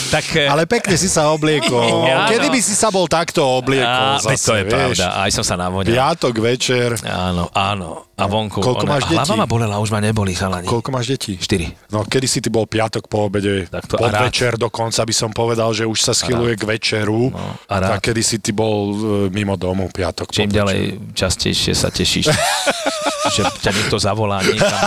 tak... 0.09 0.25
e, 0.35 0.45
Ale 0.49 0.65
pekne 0.65 0.95
si 0.97 1.07
sa 1.07 1.31
obliekol. 1.31 2.03
Áno. 2.09 2.27
Kedy 2.27 2.47
by 2.49 2.59
si 2.59 2.73
sa 2.73 2.89
bol 2.89 3.07
takto 3.07 3.45
obliekol 3.45 4.19
veď 4.19 4.35
zase, 4.35 4.43
to 4.43 4.53
je 4.57 4.63
vieš? 4.65 4.73
pravda. 4.73 5.05
Aj 5.17 5.29
som 5.31 5.43
sa 5.45 5.55
navodil. 5.55 5.95
Piatok 5.95 6.35
večer. 6.37 6.97
Áno, 7.05 7.47
áno. 7.53 8.10
A 8.21 8.29
vonku. 8.29 8.61
Koľko 8.61 8.85
máš 8.85 9.09
detí? 9.09 9.17
Hlava 9.17 9.35
ma 9.35 9.47
bolela, 9.49 9.75
už 9.81 9.89
ma 9.89 9.97
neboli 9.97 10.31
chalani. 10.31 10.69
Koľko 10.69 10.89
máš 10.93 11.09
detí? 11.09 11.41
Štyri. 11.41 11.73
No, 11.89 12.05
kedy 12.05 12.27
si 12.29 12.37
ty 12.37 12.53
bol 12.53 12.69
piatok 12.69 13.09
po 13.09 13.25
obede, 13.25 13.65
Tak 13.65 13.89
to 13.89 13.97
a 13.97 14.07
rád. 14.07 14.29
podvečer 14.29 14.55
dokonca 14.55 15.01
by 15.01 15.13
som 15.13 15.29
povedal, 15.33 15.73
že 15.73 15.89
už 15.89 15.97
sa 15.97 16.13
schyluje 16.13 16.53
k 16.53 16.63
večeru. 16.69 17.33
No, 17.33 17.57
a 17.65 17.75
rád. 17.81 17.97
tak 17.97 18.13
kedy 18.13 18.21
si 18.21 18.37
ty 18.37 18.53
bol 18.53 18.93
e, 18.93 18.95
mimo 19.33 19.57
domu 19.57 19.89
piatok 19.89 20.29
Čím 20.29 20.53
ďalej 20.53 20.79
častejšie 21.17 21.73
sa 21.73 21.89
tešíš, 21.89 22.29
že 23.35 23.41
ťa 23.65 23.71
niekto 23.73 23.97
zavolá 23.97 24.45
niekam. 24.45 24.77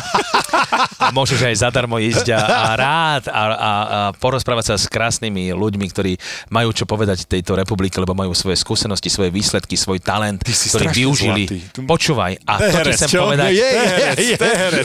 A 0.99 1.11
môžeš 1.13 1.41
aj 1.45 1.57
zadarmo 1.65 2.01
ísť 2.01 2.33
a, 2.35 2.41
a 2.41 2.71
rád 2.75 3.25
a, 3.29 3.33
a, 3.33 3.43
a 3.51 3.71
porozprávať 4.17 4.73
sa 4.73 4.75
s 4.81 4.87
krásnymi 4.89 5.53
ľuďmi, 5.55 5.87
ktorí 5.91 6.13
majú 6.49 6.71
čo 6.73 6.85
povedať 6.85 7.29
tejto 7.29 7.55
republike, 7.55 7.97
lebo 7.99 8.17
majú 8.17 8.33
svoje 8.33 8.57
skúsenosti, 8.59 9.09
svoje 9.09 9.31
výsledky, 9.31 9.77
svoj 9.77 10.01
talent, 10.01 10.41
ktorý 10.43 10.87
využili. 10.91 11.45
zlatý. 11.47 11.85
Počúvaj, 11.85 12.33
a 12.45 12.55
To 12.59 12.65
ti 12.65 12.77
herec, 12.77 12.95
chcem 12.97 13.11
povedať. 13.15 13.51
Je, 13.53 13.69
je, 13.69 13.85
je, 13.85 14.11
je. 14.33 14.37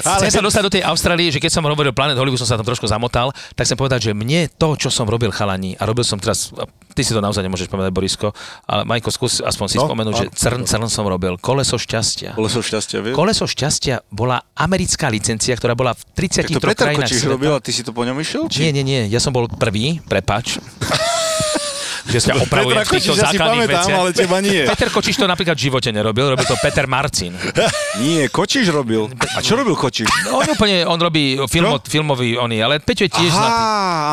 Ale 0.03 0.19
Chcem 0.19 0.31
sa 0.31 0.41
dostať 0.43 0.63
do 0.65 0.71
tej 0.73 0.83
Austrálie, 0.85 1.29
že 1.31 1.39
keď 1.39 1.51
som 1.53 1.63
hovoril 1.65 1.95
Planet 1.95 2.17
Hollywood, 2.19 2.41
som 2.41 2.49
sa 2.49 2.57
tam 2.59 2.67
trošku 2.67 2.85
zamotal, 2.85 3.31
tak 3.55 3.65
chcem 3.65 3.77
povedať, 3.79 4.09
že 4.09 4.11
mne 4.11 4.49
to, 4.51 4.75
čo 4.75 4.89
som 4.91 5.07
robil 5.07 5.31
chalani, 5.31 5.75
a 5.79 5.85
robil 5.87 6.03
som 6.03 6.19
teraz, 6.19 6.51
ty 6.99 7.07
si 7.07 7.15
to 7.15 7.23
naozaj 7.23 7.39
nemôžeš 7.39 7.65
povedať, 7.65 7.89
Borisko, 7.89 8.35
ale 8.65 8.83
Majko, 8.83 9.07
skús 9.07 9.39
aspoň 9.39 9.65
si 9.65 9.77
No, 9.79 9.87
spomenúť, 9.87 10.13
že 10.13 10.25
áno. 10.25 10.35
crn, 10.35 10.61
crn 10.65 10.89
som 10.89 11.07
robil, 11.07 11.39
koleso 11.39 11.79
šťastia. 11.79 12.35
Koleso 12.35 12.59
šťastia, 12.59 12.99
vieš? 13.01 13.15
Koleso 13.15 13.47
šťastia 13.47 14.03
bola 14.09 14.43
americká 14.53 15.07
licencia, 15.07 15.55
ktorá 15.55 15.71
bola 15.73 15.95
v 15.95 16.03
33 16.13 16.51
Tak 16.51 16.51
to 16.51 16.59
Peter 16.61 16.85
krajinách 16.85 17.07
sveta. 17.09 17.31
robil 17.31 17.51
a 17.51 17.59
ty 17.59 17.71
si 17.71 17.81
to 17.81 17.95
po 17.95 18.03
ňom 18.03 18.19
išiel? 18.19 18.51
Nie, 18.51 18.69
nie, 18.69 18.83
nie, 18.83 19.07
ja 19.07 19.17
som 19.17 19.31
bol 19.31 19.47
prvý, 19.47 20.03
prepač. 20.03 20.59
že 22.09 22.19
sa 22.19 22.33
opravujem 22.35 22.81
v 22.81 22.89
týchto 22.89 23.13
si 23.13 23.21
základných 23.21 23.69
pamätám, 23.69 23.85
veciach. 23.85 23.99
ale 24.01 24.09
teba 24.11 24.37
nie. 24.41 24.61
Peter 24.73 24.89
Kočiš 24.89 25.15
to 25.15 25.25
napríklad 25.29 25.55
v 25.55 25.61
živote 25.69 25.89
nerobil, 25.93 26.33
robil 26.33 26.45
to 26.45 26.57
Peter 26.59 26.89
Marcin. 26.89 27.37
Nie, 28.03 28.27
Kočiš 28.29 28.69
robil. 28.73 29.09
A 29.35 29.39
čo 29.39 29.53
robil 29.59 29.75
Kočiš? 29.77 30.09
On 30.33 30.45
úplne, 30.45 30.83
on 30.87 30.97
robí 30.97 31.37
filmo, 31.51 31.77
filmový 31.83 32.35
oný, 32.35 32.63
ale 32.63 32.81
Peťo 32.81 33.05
je 33.05 33.11
tiež 33.11 33.31
zlatý. 33.31 33.61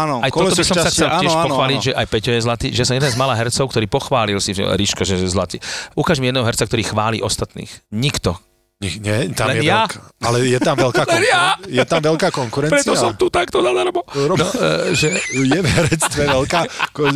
áno, 0.07 0.15
Aj 0.21 0.31
toto 0.31 0.53
by 0.53 0.65
som 0.65 0.77
sa 0.77 0.91
chcel 0.91 1.09
tiež 1.23 1.33
áno, 1.33 1.45
pochváliť, 1.49 1.79
áno. 1.81 1.87
že 1.87 1.93
aj 1.97 2.07
Peťo 2.11 2.31
je 2.35 2.41
zlatý, 2.43 2.67
že 2.75 2.83
som 2.85 2.95
jeden 2.99 3.11
z 3.11 3.17
malá 3.17 3.35
hercov, 3.35 3.67
ktorý 3.73 3.87
pochválil 3.89 4.39
si, 4.43 4.53
Ríško, 4.57 5.03
že 5.07 5.17
je 5.17 5.29
zlatý. 5.29 5.57
Ukáž 5.97 6.21
mi 6.21 6.29
jedného 6.29 6.45
herca, 6.45 6.67
ktorý 6.67 6.83
chváli 6.85 7.19
ostatných. 7.25 7.71
Nikto. 7.91 8.37
Nie, 8.77 9.33
tam 9.33 9.49
Len 9.49 9.65
je 9.65 9.73
ja? 9.73 9.89
veľká, 9.89 10.21
ale 10.21 10.37
je 10.45 10.61
tam 10.61 10.77
veľká, 10.77 11.09
Len 11.09 11.25
ja? 11.25 11.57
konkuren- 11.57 11.73
je 11.73 11.85
tam 11.89 12.01
veľká 12.05 12.29
konkurencia. 12.29 12.93
tu 13.17 13.33
takto 13.33 13.65
zadarmo. 13.65 14.05
No, 14.29 14.37
e, 14.37 14.93
že 14.93 15.17
Je 15.33 15.57
v 15.57 15.65
herectve 15.67 16.29
veľká. 16.29 16.61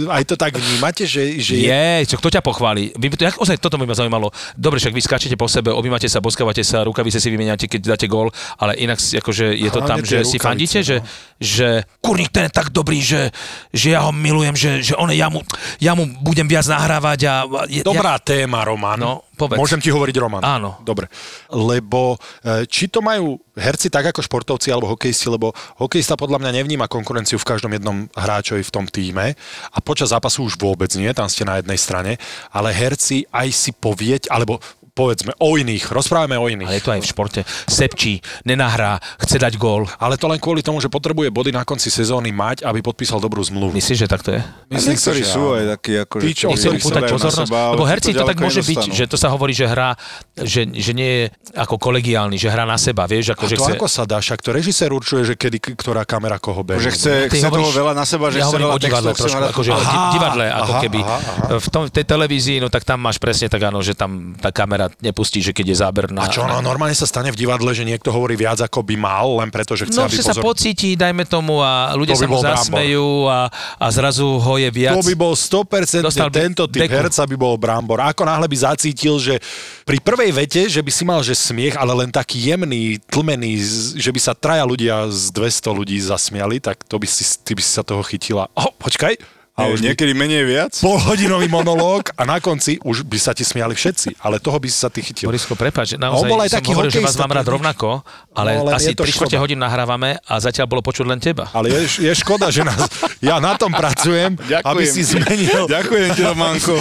Aj 0.08 0.24
to 0.24 0.40
tak 0.40 0.56
vnímate, 0.56 1.04
že, 1.04 1.36
že 1.36 1.60
je... 1.60 1.68
je, 1.68 2.08
čo, 2.08 2.16
kto 2.16 2.32
ťa 2.32 2.40
pochváli? 2.40 2.96
Vy, 2.96 3.12
to, 3.12 3.28
jak, 3.28 3.36
ozaj, 3.36 3.60
toto 3.60 3.76
by 3.76 3.84
ma 3.84 3.92
zaujímalo. 3.92 4.32
Dobre, 4.56 4.80
však 4.80 4.96
vy 4.96 5.04
skáčete 5.04 5.36
po 5.36 5.52
sebe, 5.52 5.68
objímate 5.68 6.08
sa, 6.08 6.24
boskávate 6.24 6.64
sa, 6.64 6.80
rukavice 6.80 7.20
si 7.20 7.28
vymeniate, 7.28 7.68
keď 7.68 7.92
dáte 7.92 8.08
gól, 8.08 8.32
ale 8.56 8.80
inak 8.80 8.96
si- 8.96 9.20
akože 9.20 9.52
je 9.52 9.68
to 9.68 9.84
Hlavne 9.84 9.90
tam, 9.90 9.98
že 10.00 10.16
si 10.24 10.40
rukavice, 10.40 10.40
fandíte, 10.40 10.78
no. 10.80 10.86
že, 10.86 10.96
že 11.36 11.68
kurník 12.00 12.32
ten 12.32 12.48
je 12.48 12.56
tak 12.56 12.72
dobrý, 12.72 13.04
že, 13.04 13.28
že 13.68 13.92
ja 13.92 14.08
ho 14.08 14.16
milujem, 14.16 14.56
že, 14.56 14.80
že 14.80 14.92
on, 14.96 15.12
ja, 15.12 15.28
mu, 15.28 15.44
ja 15.76 15.92
mu 15.92 16.08
budem 16.24 16.48
viac 16.48 16.64
nahrávať 16.64 17.20
a... 17.28 17.34
je, 17.68 17.84
Dobrá 17.84 18.16
téma, 18.16 18.64
Roman. 18.64 18.96
No, 18.96 19.28
povedz. 19.40 19.56
Môžem 19.56 19.80
ti 19.80 19.88
hovoriť 19.88 20.16
Roman? 20.20 20.44
Áno. 20.44 20.76
Dobre. 20.84 21.08
Lebo 21.48 22.20
e, 22.44 22.68
či 22.68 22.92
to 22.92 23.00
majú 23.00 23.40
herci 23.56 23.88
tak 23.88 24.12
ako 24.12 24.20
športovci 24.20 24.68
alebo 24.68 24.92
hokejisti, 24.92 25.32
lebo 25.32 25.56
hokejista 25.80 26.20
podľa 26.20 26.44
mňa 26.44 26.50
nevníma 26.60 26.86
konkurenciu 26.88 27.40
v 27.40 27.48
každom 27.48 27.72
jednom 27.72 28.08
hráčovi 28.12 28.60
v 28.60 28.74
tom 28.74 28.84
týme 28.84 29.32
a 29.72 29.78
počas 29.80 30.12
zápasu 30.12 30.44
už 30.44 30.60
vôbec 30.60 30.92
nie, 30.96 31.08
tam 31.12 31.28
ste 31.28 31.48
na 31.48 31.60
jednej 31.60 31.76
strane, 31.80 32.12
ale 32.52 32.72
herci 32.72 33.24
aj 33.32 33.48
si 33.52 33.70
povieť, 33.72 34.32
alebo 34.32 34.60
povedzme 35.00 35.32
o 35.40 35.56
iných, 35.56 35.88
rozprávame 35.88 36.36
o 36.36 36.44
iných. 36.44 36.68
Ale 36.68 36.76
je 36.76 36.84
to 36.84 36.92
aj 36.92 37.00
v 37.00 37.08
športe. 37.08 37.40
Sepčí, 37.64 38.20
nenahrá, 38.44 39.00
chce 39.16 39.40
dať 39.40 39.56
gól. 39.56 39.88
Ale 39.96 40.20
to 40.20 40.28
len 40.28 40.36
kvôli 40.36 40.60
tomu, 40.60 40.76
že 40.76 40.92
potrebuje 40.92 41.32
body 41.32 41.56
na 41.56 41.64
konci 41.64 41.88
sezóny 41.88 42.28
mať, 42.36 42.68
aby 42.68 42.84
podpísal 42.84 43.16
dobrú 43.16 43.40
zmluvu. 43.40 43.72
Myslíš, 43.72 44.04
že 44.04 44.08
takto 44.10 44.36
je? 44.36 44.44
A 44.44 44.76
niektorí 44.76 45.24
že 45.24 45.32
sú 45.32 45.56
aj 45.56 45.64
takí, 45.80 45.92
ako, 45.96 46.14
Tí, 46.20 46.32
čo 46.36 46.46
vyzerajú 46.52 46.84
na 47.00 47.08
pozornosť, 47.16 47.48
seba, 47.48 47.60
lebo 47.72 47.84
herci 47.88 48.10
to 48.12 48.20
tak 48.28 48.36
ďaleko 48.36 48.42
môže 48.44 48.60
byť, 48.60 48.76
nedostanú. 48.76 48.98
že 49.00 49.04
to 49.08 49.16
sa 49.16 49.28
hovorí, 49.32 49.52
že 49.56 49.64
hrá, 49.64 49.96
že, 50.36 50.68
že 50.68 50.92
nie 50.92 51.08
je 51.08 51.22
ako 51.56 51.80
kolegiálny, 51.80 52.36
že 52.36 52.52
hrá 52.52 52.68
na 52.68 52.76
seba, 52.76 53.08
vieš, 53.08 53.32
ako 53.32 53.44
A 53.46 53.48
že 53.48 53.56
to 53.56 53.64
chce... 53.64 53.72
ako 53.80 53.86
sa 53.88 54.02
dá, 54.04 54.18
však 54.20 54.40
to 54.44 54.50
režisér 54.52 54.90
určuje, 54.92 55.22
že 55.24 55.34
kedy 55.38 55.58
ktorá 55.80 56.04
kamera 56.04 56.36
koho 56.36 56.60
berie. 56.60 56.84
Že 56.84 56.92
chce, 56.92 57.12
chce 57.32 57.46
toho 57.48 57.56
hovoríš- 57.64 57.78
veľa 57.80 57.92
na 57.96 58.04
seba, 58.04 58.26
že 58.28 58.44
ja 58.44 58.46
chce 58.50 58.58
veľa 58.60 58.74
o 58.74 58.78
divadle 58.78 59.10
trošku, 59.16 59.42
akože 59.54 59.70
Aha, 59.72 60.12
divadle, 60.12 60.46
ako 60.50 60.72
aha, 60.76 60.82
keby. 60.84 61.00
aha, 61.00 61.16
aha. 61.16 61.58
V 61.62 61.68
tom, 61.70 61.82
tej 61.88 62.04
televízii, 62.04 62.58
no 62.60 62.68
tak 62.68 62.82
tam 62.84 62.98
máš 63.00 63.16
presne 63.16 63.46
tak 63.48 63.62
áno, 63.64 63.80
že 63.80 63.94
tam 63.94 64.34
tá 64.36 64.50
kamera 64.50 64.89
nepustí, 64.98 65.38
že 65.38 65.54
keď 65.54 65.66
je 65.70 65.76
záber 65.78 66.04
na... 66.10 66.26
A 66.26 66.32
čo, 66.32 66.42
no, 66.42 66.58
normálne 66.58 66.92
sa 66.92 67.06
stane 67.06 67.30
v 67.30 67.38
divadle, 67.38 67.70
že 67.70 67.86
niekto 67.86 68.10
hovorí 68.10 68.34
viac 68.34 68.58
ako 68.58 68.82
by 68.82 68.96
mal, 68.98 69.38
len 69.38 69.48
preto, 69.48 69.78
že 69.78 69.86
chce, 69.86 69.94
No, 69.94 70.10
aby 70.10 70.18
že 70.18 70.26
sa 70.26 70.34
pozor... 70.34 70.42
pocíti, 70.50 70.98
dajme 70.98 71.22
tomu, 71.24 71.62
a 71.62 71.94
ľudia 71.94 72.18
To 72.18 72.22
sa 72.22 72.28
mu 72.28 72.42
zasmejú 72.42 73.30
a, 73.30 73.46
a 73.78 73.86
zrazu 73.88 74.26
ho 74.26 74.54
je 74.58 74.68
viac. 74.68 74.98
To 74.98 75.06
by 75.06 75.14
bol 75.14 75.32
100% 75.32 76.02
Dostal 76.02 76.28
tento 76.28 76.66
typ 76.66 76.82
deku. 76.84 76.94
herca 76.98 77.22
by 77.22 77.36
bol 77.38 77.54
Brambor. 77.54 78.02
Ako 78.02 78.26
náhle 78.26 78.50
by 78.50 78.56
zacítil, 78.56 79.16
že 79.22 79.38
pri 79.86 80.02
prvej 80.02 80.30
vete, 80.34 80.62
že 80.66 80.82
by 80.82 80.90
si 80.90 81.02
mal 81.06 81.20
že 81.20 81.32
smiech, 81.32 81.78
ale 81.78 81.94
len 81.94 82.10
taký 82.10 82.50
jemný, 82.50 82.98
tlmený, 83.06 83.54
že 83.94 84.10
by 84.10 84.20
sa 84.20 84.32
traja 84.32 84.66
ľudia 84.66 85.06
z 85.08 85.30
200 85.30 85.78
ľudí 85.78 85.96
zasmiali, 86.00 86.58
tak 86.58 86.82
to 86.84 86.98
by 86.98 87.06
si, 87.06 87.22
ty 87.42 87.54
by 87.54 87.62
si 87.62 87.70
sa 87.70 87.84
toho 87.84 88.00
chytila. 88.00 88.48
Oh, 88.52 88.72
počkaj. 88.74 89.39
A 89.60 89.68
už 89.68 89.84
niekedy 89.84 90.12
menej 90.12 90.48
viac. 90.48 90.72
polhodinový 90.80 91.46
monológ 91.46 92.08
a 92.16 92.24
na 92.24 92.40
konci 92.40 92.80
už 92.80 93.04
by 93.04 93.18
sa 93.20 93.36
ti 93.36 93.44
smiali 93.44 93.76
všetci, 93.76 94.16
ale 94.24 94.40
toho 94.40 94.56
by 94.56 94.66
si 94.66 94.78
sa 94.80 94.88
ty 94.88 95.04
chytil. 95.04 95.28
Borisko, 95.28 95.52
prepáč, 95.52 95.94
On 95.94 96.00
naozaj 96.00 96.28
bol 96.28 96.40
aj 96.40 96.50
som 96.50 96.56
taký 96.58 96.70
hovoril, 96.72 96.90
že 96.90 97.00
vás 97.04 97.16
mám 97.16 97.32
rád 97.32 97.46
rovnako, 97.46 98.00
ale, 98.32 98.50
No, 98.56 98.66
len 98.66 98.74
asi 98.74 98.92
je 98.92 98.98
to 98.98 99.04
3 99.04 99.12
čtvrte 99.12 99.36
hodín 99.36 99.60
nahrávame 99.60 100.16
a 100.24 100.34
zatiaľ 100.40 100.66
bolo 100.66 100.80
počuť 100.80 101.04
len 101.04 101.20
teba. 101.20 101.46
Ale 101.52 101.68
je, 101.68 102.08
je 102.08 102.12
škoda, 102.16 102.48
že 102.48 102.64
nás, 102.64 102.88
ja 103.20 103.36
na 103.36 103.54
tom 103.54 103.70
pracujem, 103.70 104.34
aby 104.64 104.84
si 104.88 105.04
zmenil. 105.04 105.68
Ďakujem 105.68 106.08
ti, 106.16 106.22
Romanko. 106.24 106.74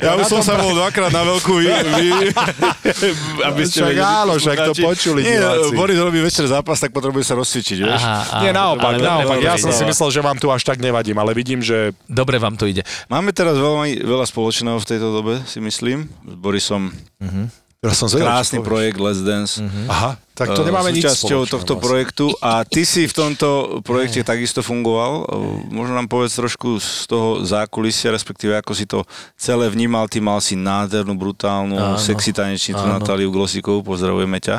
Ja 0.00 0.16
už 0.16 0.24
som 0.26 0.40
sa 0.40 0.56
bol 0.56 0.72
dvakrát 0.74 1.12
na 1.12 1.22
veľkú 1.26 1.54
vy, 1.58 1.66
vy, 1.68 2.08
aby 3.44 3.62
ste 3.66 3.82
Však 3.82 3.90
vedeli, 3.90 4.04
áno, 4.04 4.32
však 4.38 4.56
to 4.64 4.74
počuli 4.78 5.20
Nie, 5.22 5.38
diváci. 5.38 5.74
Boris 5.74 5.98
robí 5.98 6.18
večer 6.18 6.44
zápas, 6.46 6.78
tak 6.78 6.90
potrebuje 6.90 7.24
sa 7.26 7.34
rozcvičiť, 7.34 7.78
vieš? 7.82 8.00
Aha, 8.00 8.40
Nie, 8.40 8.50
naopak, 8.54 8.94
ale 8.94 9.02
naopak. 9.02 9.38
Ja 9.42 9.58
som 9.58 9.74
si 9.74 9.82
myslel, 9.82 10.08
že 10.14 10.20
vám 10.22 10.38
tu 10.38 10.48
až 10.48 10.62
tak 10.62 10.78
nevadím, 10.78 11.17
ale 11.18 11.34
vidím, 11.34 11.60
že 11.60 11.92
Dobre 12.06 12.38
vám 12.38 12.56
to 12.56 12.64
ide. 12.64 12.86
Máme 13.10 13.34
teraz 13.34 13.58
veľmi 13.58 14.00
veľa 14.00 14.24
spoločného 14.24 14.78
v 14.78 14.88
tejto 14.88 15.08
dobe, 15.10 15.42
si 15.44 15.58
myslím. 15.58 16.06
S 16.06 16.34
Borisom 16.38 16.94
ja 17.78 17.94
som 17.94 18.10
zvedal, 18.10 18.42
krásny 18.42 18.58
projekt 18.58 18.98
Let's 18.98 19.22
Dance. 19.22 19.62
Aha, 19.86 20.18
Tak 20.34 20.50
to 20.50 20.66
eh, 20.66 20.66
nemáme 20.66 20.90
nič 20.90 21.06
súčasťou 21.06 21.46
tohto 21.46 21.78
vlastne. 21.78 21.86
projektu 21.86 22.26
a 22.42 22.66
ty 22.66 22.82
si 22.82 23.06
v 23.06 23.14
tomto 23.14 23.78
projekte 23.86 24.26
takisto 24.26 24.66
fungoval. 24.66 25.22
Eh, 25.22 25.70
Možno 25.70 25.94
nám 25.94 26.10
povedz 26.10 26.34
trošku 26.34 26.82
z 26.82 27.06
toho 27.06 27.46
zákulisia, 27.46 28.10
respektíve 28.10 28.58
ako 28.58 28.72
si 28.74 28.82
to 28.82 29.06
celé 29.38 29.70
vnímal. 29.70 30.10
Ty 30.10 30.18
mal 30.18 30.42
si 30.42 30.58
nádhernú, 30.58 31.14
brutálnu, 31.14 31.78
Áno, 31.78 32.02
sexy 32.02 32.34
tanečnicu 32.34 32.82
áno. 32.82 32.98
Natáliu 32.98 33.30
Glosikovú, 33.30 33.86
pozdravujeme 33.86 34.42
ťa. 34.42 34.58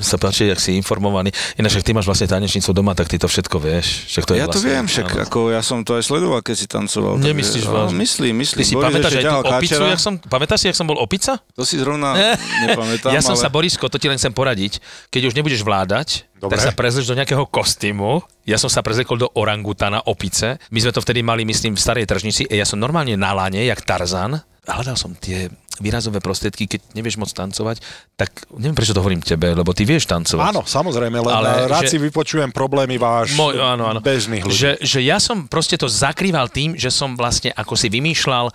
Sa 0.00 0.16
páči, 0.16 0.48
jak 0.48 0.56
si 0.56 0.72
informovaný. 0.78 1.34
Ináč, 1.58 1.76
ak 1.76 1.84
ty 1.84 1.92
máš 1.92 2.08
vlastne 2.08 2.30
tanečnicu 2.30 2.70
doma, 2.72 2.96
tak 2.96 3.10
ty 3.10 3.20
to 3.20 3.28
všetko 3.28 3.56
vieš. 3.60 4.08
Však 4.08 4.24
to 4.24 4.32
je 4.32 4.40
ja 4.40 4.46
to 4.48 4.56
vlastne, 4.56 4.70
viem, 4.72 4.84
však 4.88 5.06
áno. 5.10 5.22
ako 5.26 5.38
ja 5.52 5.60
som 5.60 5.78
to 5.84 5.98
aj 5.98 6.04
sledoval, 6.06 6.40
keď 6.40 6.56
si 6.56 6.66
tancoval. 6.70 7.18
takže- 7.18 7.28
Nemyslíš 7.28 7.64
Áno, 7.68 7.74
vážne? 7.74 7.98
Myslím, 7.98 8.32
myslím. 8.40 8.60
Ty 8.62 8.64
si 8.64 8.74
Boris 8.74 8.86
pamätáš 8.88 9.12
aj 9.18 9.24
tú 9.24 9.36
opicu, 9.44 9.82
jak 9.84 10.00
som, 10.00 10.12
pamätáš 10.22 10.58
si, 10.62 10.66
jak 10.70 10.76
som 10.78 10.86
bol 10.88 10.98
opica? 11.02 11.32
To 11.58 11.62
si 11.66 11.76
zrovna 11.76 12.14
nepamätám, 12.64 13.10
ja 13.12 13.20
som 13.20 13.34
ale... 13.36 13.42
sa, 13.42 13.48
Borisko, 13.52 13.90
to 13.90 13.98
ti 14.00 14.06
len 14.08 14.16
chcem 14.16 14.32
poradiť, 14.32 14.78
keď 15.10 15.22
už 15.28 15.34
nebudeš 15.36 15.60
vládať, 15.66 16.30
Dobre. 16.38 16.58
tak 16.58 16.58
sa 16.64 16.70
prezleš 16.74 17.06
do 17.06 17.14
nejakého 17.14 17.46
kostýmu. 17.46 18.22
Ja 18.42 18.58
som 18.58 18.66
sa 18.66 18.82
prezliekol 18.82 19.14
do 19.22 19.28
orangutana 19.38 20.02
opice. 20.10 20.58
My 20.74 20.82
sme 20.82 20.90
to 20.90 20.98
vtedy 20.98 21.22
mali, 21.22 21.46
myslím, 21.46 21.78
v 21.78 21.80
starej 21.80 22.10
tržnici. 22.10 22.42
A 22.50 22.58
ja 22.58 22.66
som 22.66 22.82
normálne 22.82 23.14
na 23.14 23.30
lane, 23.30 23.62
jak 23.62 23.78
Tarzan. 23.86 24.42
Hľadal 24.66 24.98
som 24.98 25.14
tie 25.14 25.46
výrazové 25.80 26.20
prostriedky, 26.20 26.66
keď 26.66 26.80
nevieš 26.92 27.16
moc 27.16 27.30
tancovať, 27.30 27.80
tak 28.18 28.44
neviem, 28.58 28.76
prečo 28.76 28.92
to 28.92 29.00
hovorím 29.00 29.22
tebe, 29.22 29.54
lebo 29.56 29.72
ty 29.72 29.86
vieš 29.88 30.10
tancovať. 30.10 30.52
Áno, 30.52 30.62
samozrejme, 30.66 31.16
len 31.22 31.32
Ale 31.32 31.70
rád 31.70 31.88
že- 31.88 31.96
si 31.96 31.98
vypočujem 32.02 32.50
problémy 32.50 32.98
váš 33.00 33.32
Môj, 33.32 33.56
áno, 33.56 33.88
áno. 33.88 34.02
bežných 34.02 34.44
ľudí. 34.44 34.58
Že, 34.58 34.70
že 34.82 34.98
ja 35.00 35.16
som 35.16 35.48
proste 35.48 35.78
to 35.80 35.88
zakrýval 35.88 36.50
tým, 36.52 36.76
že 36.76 36.92
som 36.92 37.16
vlastne 37.16 37.54
ako 37.56 37.78
si 37.78 37.88
vymýšľal, 37.88 38.52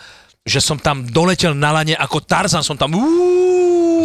že 0.47 0.59
som 0.63 0.79
tam 0.79 1.03
doletel 1.03 1.51
na 1.51 1.75
lane 1.75 1.95
ako 1.95 2.23
Tarzan, 2.23 2.63
som 2.63 2.79
tam... 2.79 2.95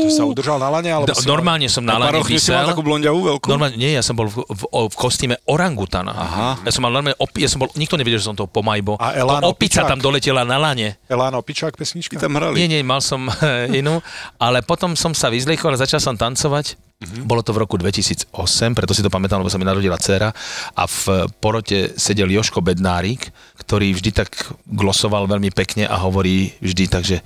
Sa 0.09 0.22
udržal 0.22 0.57
na 0.57 0.68
lane? 0.68 0.88
Alebo 0.88 1.07
D- 1.07 1.14
si 1.14 1.24
normálne 1.24 1.66
som 1.66 1.81
na 1.81 1.96
lane 1.96 2.20
vysel. 2.22 2.64
takú 2.64 2.81
blondiavú 2.81 3.20
veľkú? 3.22 3.46
Normálne, 3.46 3.76
nie, 3.76 3.92
ja 3.92 4.00
som 4.00 4.12
bol 4.12 4.26
v, 4.26 4.42
v, 4.42 4.62
v 4.66 4.94
kostýme 4.94 5.37
orangutana. 5.44 6.12
Aha. 6.12 6.48
Ja 6.61 6.70
som 6.70 6.83
mal 6.83 6.90
normálne, 6.90 7.16
opi, 7.16 7.44
ja 7.44 7.50
som 7.50 7.62
bol, 7.62 7.70
nikto 7.72 7.94
nevedel, 7.94 8.18
že 8.18 8.26
som 8.26 8.35
to 8.35 8.44
pomajbo. 8.44 8.96
A 8.96 9.14
Elán 9.14 9.40
To 9.40 9.50
opica 9.50 9.83
tam 9.83 9.98
doletela 9.98 10.42
na 10.42 10.57
lane. 10.57 11.00
Elán 11.07 11.35
Opičák 11.35 11.74
pesnička? 11.74 12.16
Tam 12.16 12.33
hrali. 12.33 12.57
Nie, 12.57 12.68
nie, 12.68 12.81
mal 12.81 13.00
som 13.00 13.26
inú, 13.81 14.00
ale 14.37 14.61
potom 14.61 14.92
som 14.94 15.12
sa 15.12 15.28
vyzliekol 15.28 15.72
a 15.72 15.78
začal 15.78 15.98
som 15.98 16.14
tancovať. 16.14 16.76
Mhm. 17.02 17.26
Bolo 17.26 17.42
to 17.42 17.50
v 17.50 17.61
roku 17.61 17.74
2008, 17.74 18.31
preto 18.72 18.94
si 18.94 19.02
to 19.02 19.11
pamätám, 19.11 19.42
lebo 19.42 19.50
sa 19.50 19.59
mi 19.59 19.66
narodila 19.66 19.98
dcéra 19.98 20.31
a 20.72 20.85
v 20.87 21.26
porote 21.37 21.98
sedel 21.98 22.31
Joško 22.31 22.62
Bednárik, 22.62 23.26
ktorý 23.59 23.90
vždy 23.92 24.11
tak 24.14 24.31
glosoval 24.64 25.26
veľmi 25.26 25.50
pekne 25.50 25.85
a 25.85 25.98
hovorí 25.98 26.55
vždy 26.62 26.85
tak, 26.87 27.02
že 27.02 27.18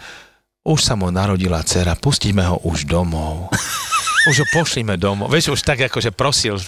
už 0.66 0.83
sa 0.83 0.98
mu 0.98 1.09
narodila 1.14 1.62
dcéra, 1.62 1.94
pustíme 1.94 2.42
ho 2.42 2.59
už 2.66 2.90
domov. 2.90 3.48
Už 4.26 4.42
ho 4.42 4.46
pošlíme 4.50 4.98
domov. 4.98 5.31
Vieš, 5.31 5.55
už 5.55 5.62
tak 5.62 5.87
akože 5.87 6.11
prosil. 6.11 6.59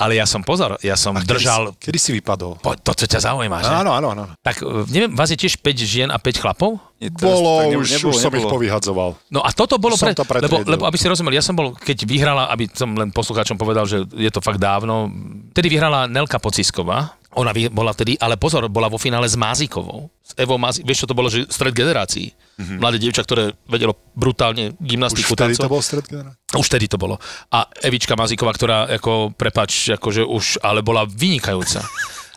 Ale 0.00 0.16
ja 0.16 0.24
som, 0.24 0.40
pozor, 0.40 0.76
ja 0.80 0.96
som 0.96 1.12
A 1.12 1.20
kedy 1.20 1.32
držal... 1.32 1.62
Kedy 1.76 1.96
si 2.00 2.10
vypadol? 2.16 2.56
Po, 2.60 2.72
to, 2.72 2.92
čo 2.96 3.04
ťa 3.04 3.20
zaujíma, 3.20 3.60
že? 3.60 3.72
Áno, 3.72 3.92
áno, 3.96 4.12
áno. 4.16 4.24
Tak 4.40 4.64
e, 4.64 4.88
neviem, 4.88 5.12
vás 5.12 5.28
je 5.28 5.36
tiež 5.36 5.60
5 5.60 5.76
žien 5.80 6.08
a 6.08 6.16
5 6.16 6.40
chlapov? 6.40 6.80
Bolo, 7.20 7.64
tak 7.64 7.72
ne- 7.72 7.80
už, 7.80 7.88
nebolo, 8.00 8.12
už 8.12 8.16
som 8.16 8.32
ich 8.32 8.40
nebolo. 8.40 8.52
povyhadzoval. 8.56 9.10
No 9.28 9.44
a 9.44 9.52
toto 9.52 9.76
bolo 9.76 10.00
pre, 10.00 10.16
to 10.16 10.24
lebo, 10.24 10.64
lebo 10.64 10.82
aby 10.88 10.96
si 10.96 11.04
rozumel, 11.04 11.36
ja 11.36 11.44
som 11.44 11.52
bol, 11.52 11.76
keď 11.76 12.08
vyhrala, 12.08 12.48
aby 12.48 12.68
som 12.72 12.96
len 12.96 13.12
poslucháčom 13.12 13.60
povedal, 13.60 13.84
že 13.84 14.08
je 14.16 14.32
to 14.32 14.40
fakt 14.40 14.56
dávno, 14.56 15.12
vtedy 15.52 15.68
vyhrala 15.68 16.08
Nelka 16.08 16.40
Pocisková, 16.40 17.19
ona 17.30 17.54
bola 17.70 17.94
vtedy, 17.94 18.18
ale 18.18 18.34
pozor, 18.34 18.66
bola 18.66 18.90
vo 18.90 18.98
finále 18.98 19.30
s 19.30 19.38
Mázikovou. 19.38 20.10
S 20.18 20.34
Evou 20.34 20.58
Mázik, 20.58 20.82
vieš, 20.82 21.06
čo 21.06 21.10
to 21.10 21.14
bolo, 21.14 21.30
že 21.30 21.46
stred 21.46 21.70
generácií. 21.70 22.34
Mm-hmm. 22.34 22.78
Mladé 22.82 22.98
dievča, 22.98 23.22
ktoré 23.22 23.54
vedelo 23.70 23.94
brutálne 24.18 24.74
Už 24.74 24.82
gymnastiku 24.82 25.38
vtedy 25.38 25.54
to 25.54 25.62
tancovať. 25.62 25.70
bol 25.70 25.82
stred 25.82 26.06
generácie? 26.10 26.42
Už 26.58 26.66
vtedy 26.66 26.86
to 26.90 26.98
bolo. 26.98 27.22
A 27.54 27.70
Evička 27.86 28.18
Mazíková, 28.18 28.50
ktorá, 28.50 28.90
ako, 28.90 29.30
prepač, 29.38 29.94
akože 29.94 30.26
už, 30.26 30.58
ale 30.66 30.82
bola 30.82 31.06
vynikajúca. 31.06 31.86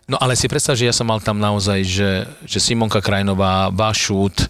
No 0.05 0.21
ale 0.21 0.37
si 0.37 0.45
predstav, 0.45 0.77
že 0.77 0.85
ja 0.85 0.93
som 0.93 1.09
mal 1.09 1.23
tam 1.23 1.41
naozaj, 1.41 1.79
že, 1.81 2.11
že 2.45 2.59
Simonka 2.61 3.01
Krajnová, 3.01 3.73
Vašút, 3.73 4.45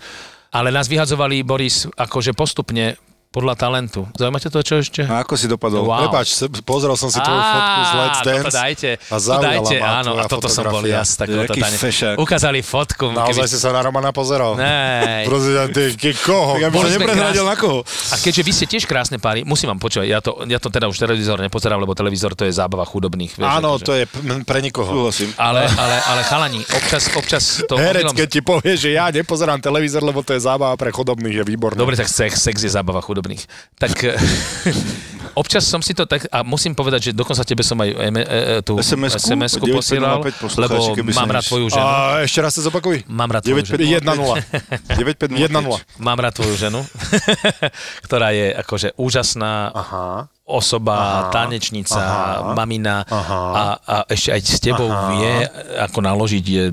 ale 0.52 0.74
nás 0.74 0.92
vyhadzovali, 0.92 1.46
Boris, 1.46 1.88
akože 1.94 2.36
postupne 2.36 3.00
podľa 3.34 3.58
talentu. 3.58 4.06
Zaujíma 4.14 4.38
ťa 4.38 4.50
to, 4.54 4.60
čo 4.62 4.76
ešte? 4.78 5.02
A 5.10 5.26
ako 5.26 5.34
si 5.34 5.50
dopadol? 5.50 5.90
Wow. 5.90 6.06
Prepač, 6.06 6.38
pozrel 6.62 6.94
som 6.94 7.10
si 7.10 7.18
tvoju 7.18 7.42
fotku 7.42 7.80
z 7.82 7.92
Let's 7.98 8.22
Dance. 8.22 8.46
toto 8.46 8.54
dajte, 8.54 8.90
a 8.94 9.16
to 9.18 9.24
zaujala 9.26 9.44
dajte, 9.50 9.76
ma 9.82 9.90
áno, 9.98 10.12
a 10.22 10.24
toto 10.30 10.46
som 10.46 10.64
bol 10.70 10.86
ja 10.86 11.02
s 11.02 11.18
takouto 11.18 11.58
tane. 11.58 11.78
Ukázali 12.22 12.62
fotku. 12.62 13.10
Naozaj 13.10 13.50
si 13.50 13.58
sa 13.58 13.74
na 13.74 13.82
Romana 13.82 14.14
pozeral? 14.14 14.54
Nej. 14.54 15.26
Prosím 15.34 15.52
ťa, 15.58 15.64
ty, 15.74 16.14
koho? 16.14 16.62
Boli 16.70 16.94
sa 16.94 17.02
sme 17.02 17.10
neprehľadil 17.10 17.46
na 17.50 17.56
koho? 17.58 17.82
A 18.14 18.16
keďže 18.22 18.42
vy 18.46 18.52
ste 18.54 18.66
tiež 18.70 18.84
krásne 18.86 19.18
páry, 19.18 19.42
musím 19.42 19.74
vám 19.74 19.82
počúvať, 19.82 20.06
ja 20.06 20.22
to, 20.22 20.46
ja 20.46 20.62
to 20.62 20.70
teda 20.70 20.86
už 20.86 21.02
televízor 21.02 21.42
nepozerám, 21.42 21.82
lebo 21.82 21.98
televízor 21.98 22.38
to 22.38 22.46
je 22.46 22.54
zábava 22.54 22.86
chudobných. 22.86 23.34
Vieš, 23.42 23.50
Áno, 23.50 23.82
akože. 23.82 23.86
to 23.90 23.92
je 23.98 24.04
pre 24.46 24.62
nikoho. 24.62 24.94
Súhlasím. 24.94 25.34
Ale, 25.42 25.66
ale, 25.66 25.96
ale 26.06 26.22
chalani, 26.22 26.62
občas, 26.62 27.10
občas 27.18 27.66
to... 27.66 27.82
Herec, 27.82 28.06
omylom- 28.06 28.18
keď 28.22 28.28
ti 28.30 28.42
povie, 28.46 28.78
že 28.78 28.94
ja 28.94 29.10
nepozerám 29.10 29.58
televízor, 29.58 30.06
lebo 30.06 30.22
to 30.22 30.38
je 30.38 30.42
zábava 30.46 30.78
pre 30.78 30.94
chodobných, 30.94 31.42
je 31.42 31.46
výborné. 31.50 31.82
Dobre, 31.82 31.98
tak 31.98 32.06
sex, 32.06 32.38
sex 32.38 32.62
je 32.62 32.70
zábava 32.70 33.02
chudobných. 33.02 33.23
Tak 33.80 33.94
eh, 34.04 34.16
občas 35.36 35.66
som 35.66 35.82
si 35.82 35.94
to 35.94 36.06
tak, 36.06 36.30
a 36.30 36.46
musím 36.46 36.78
povedať, 36.78 37.10
že 37.10 37.12
dokonca 37.14 37.42
tebe 37.46 37.66
som 37.66 37.78
aj 37.82 37.90
e, 37.90 37.96
e, 37.96 38.62
tú 38.62 38.78
SMS-ku? 38.78 39.34
SMS-ku 39.34 39.66
950 39.66 39.78
posielal, 39.78 40.18
lebo 40.62 40.76
mám 41.14 41.30
rád 41.30 41.44
tvoju 41.46 41.68
ženu. 41.74 41.86
A 41.86 42.22
ešte 42.26 42.40
raz 42.42 42.54
sa 42.54 42.62
zopakuj. 42.66 43.06
Mám 43.10 43.30
rád 43.34 43.44
tvoju 43.46 43.66
ženu. 43.66 43.82
9505. 43.98 45.42
1-0. 45.42 45.50
1-0. 45.50 46.02
Mám 46.02 46.18
rád 46.22 46.34
tvoju 46.38 46.56
ženu, 46.58 46.82
ktorá 48.06 48.32
je 48.34 48.54
akože 48.62 48.94
úžasná 48.98 49.74
Aha. 49.74 50.06
osoba, 50.46 50.96
Aha. 50.96 51.32
tanečnica, 51.34 52.00
Aha. 52.00 52.54
mamina 52.54 53.04
Aha. 53.10 53.42
a, 53.54 53.64
a 53.84 53.96
ešte 54.10 54.30
aj 54.38 54.42
s 54.44 54.60
tebou 54.62 54.90
Aha. 54.90 55.10
vie, 55.18 55.32
ako 55.82 56.00
naložiť 56.04 56.46
je 56.46 56.64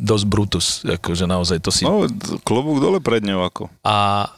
dosť 0.00 0.24
brutus, 0.28 0.66
akože 0.84 1.24
naozaj 1.28 1.58
to 1.60 1.70
si... 1.72 1.84
No, 1.84 2.08
klobúk 2.44 2.80
dole 2.80 2.98
pred 3.04 3.20
ňou 3.24 3.44
ako. 3.44 3.68
A 3.84 4.28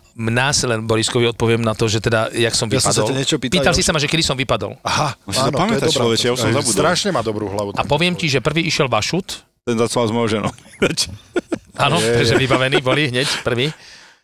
sa 0.52 0.64
len 0.68 0.84
Boriskovi 0.84 1.28
odpoviem 1.32 1.62
na 1.64 1.72
to, 1.72 1.88
že 1.88 2.04
teda, 2.04 2.28
jak 2.32 2.52
som 2.52 2.68
Ja 2.68 2.80
som 2.80 2.92
sa 2.92 3.08
niečo 3.08 3.40
pýtal, 3.40 3.60
Pýtal 3.60 3.74
si 3.76 3.82
sa 3.84 3.92
ma, 3.92 3.98
že 3.98 4.08
kedy 4.08 4.22
som 4.22 4.36
vypadol. 4.36 4.76
Aha, 4.84 5.16
Musíš 5.24 5.42
to 5.48 5.52
pamätať, 5.52 5.88
človeče, 5.88 6.24
ja 6.28 6.32
už 6.36 6.40
som 6.40 6.50
zabudol. 6.52 6.76
Strašne 6.76 7.10
má 7.10 7.20
dobrú 7.24 7.48
hlavu. 7.48 7.72
A 7.76 7.82
poviem 7.84 8.12
ti, 8.16 8.28
že 8.28 8.44
prvý 8.44 8.64
išiel 8.68 8.86
Vašut, 8.88 9.44
Ten 9.62 9.78
zacoval 9.78 10.06
s 10.08 10.12
mojou 10.12 10.28
ženou. 10.28 10.50
áno, 11.86 11.96
Je, 12.02 12.18
takže 12.18 12.34
vybavení 12.34 12.82
boli 12.82 13.08
hneď 13.14 13.28
prvý. 13.46 13.70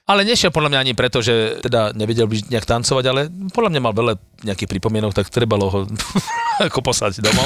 Ale 0.08 0.24
nešiel 0.24 0.48
podľa 0.48 0.72
mňa 0.72 0.80
ani 0.88 0.92
preto, 0.96 1.20
že 1.20 1.60
teda 1.60 1.92
nevedel 1.92 2.24
by 2.24 2.48
nejak 2.48 2.64
tancovať, 2.64 3.04
ale 3.12 3.28
podľa 3.52 3.76
mňa 3.76 3.80
mal 3.84 3.92
veľa 3.92 4.14
nejakých 4.40 4.72
pripomienok, 4.72 5.12
tak 5.12 5.28
trebalo 5.28 5.68
ho 5.68 5.78
ako 6.64 6.80
poslať 6.80 7.20
domov. 7.20 7.44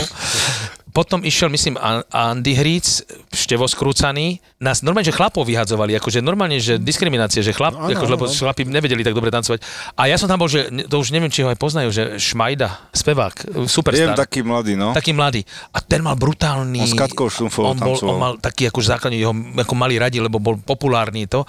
Potom 0.93 1.25
išiel, 1.25 1.49
myslím, 1.49 1.81
An- 1.81 2.05
Andy 2.13 2.53
Hríc, 2.53 3.01
števo 3.33 3.65
skrúcaný. 3.65 4.45
Nás 4.61 4.85
normálne, 4.85 5.09
že 5.09 5.17
chlapov 5.17 5.49
vyhadzovali, 5.49 5.97
akože 5.97 6.21
normálne, 6.21 6.61
že 6.61 6.77
diskriminácia, 6.77 7.41
že 7.41 7.57
chlap, 7.57 7.73
Áno, 7.81 7.97
akože, 7.97 8.13
lebo 8.13 8.29
áno. 8.29 8.37
chlapi 8.37 8.69
nevedeli 8.69 9.01
tak 9.01 9.17
dobre 9.17 9.33
tancovať. 9.33 9.65
A 9.97 10.13
ja 10.13 10.21
som 10.21 10.29
tam 10.29 10.45
bol, 10.45 10.53
že 10.53 10.69
to 10.93 11.01
už 11.01 11.17
neviem, 11.17 11.33
či 11.33 11.41
ho 11.41 11.49
aj 11.49 11.57
poznajú, 11.57 11.89
že 11.89 12.03
Šmajda, 12.21 12.93
spevák, 12.93 13.65
superstar. 13.65 14.13
Viem, 14.13 14.21
taký 14.21 14.45
mladý, 14.45 14.73
no. 14.77 14.93
taký 14.93 15.17
mladý. 15.17 15.41
A 15.73 15.81
ten 15.81 16.05
mal 16.05 16.15
brutálny... 16.15 16.85
On 16.85 16.93
s 16.93 16.95
Katkou 16.95 17.33
Štumfovou 17.33 17.73
on, 17.73 17.81
bol, 17.81 17.97
on 18.05 18.17
mal 18.21 18.33
taký 18.37 18.69
akože 18.69 18.93
základne, 18.93 19.17
ho 19.25 19.33
ako 19.65 19.75
mali 19.75 19.97
radi, 19.97 20.21
lebo 20.21 20.37
bol 20.37 20.61
populárny 20.61 21.25
to. 21.25 21.49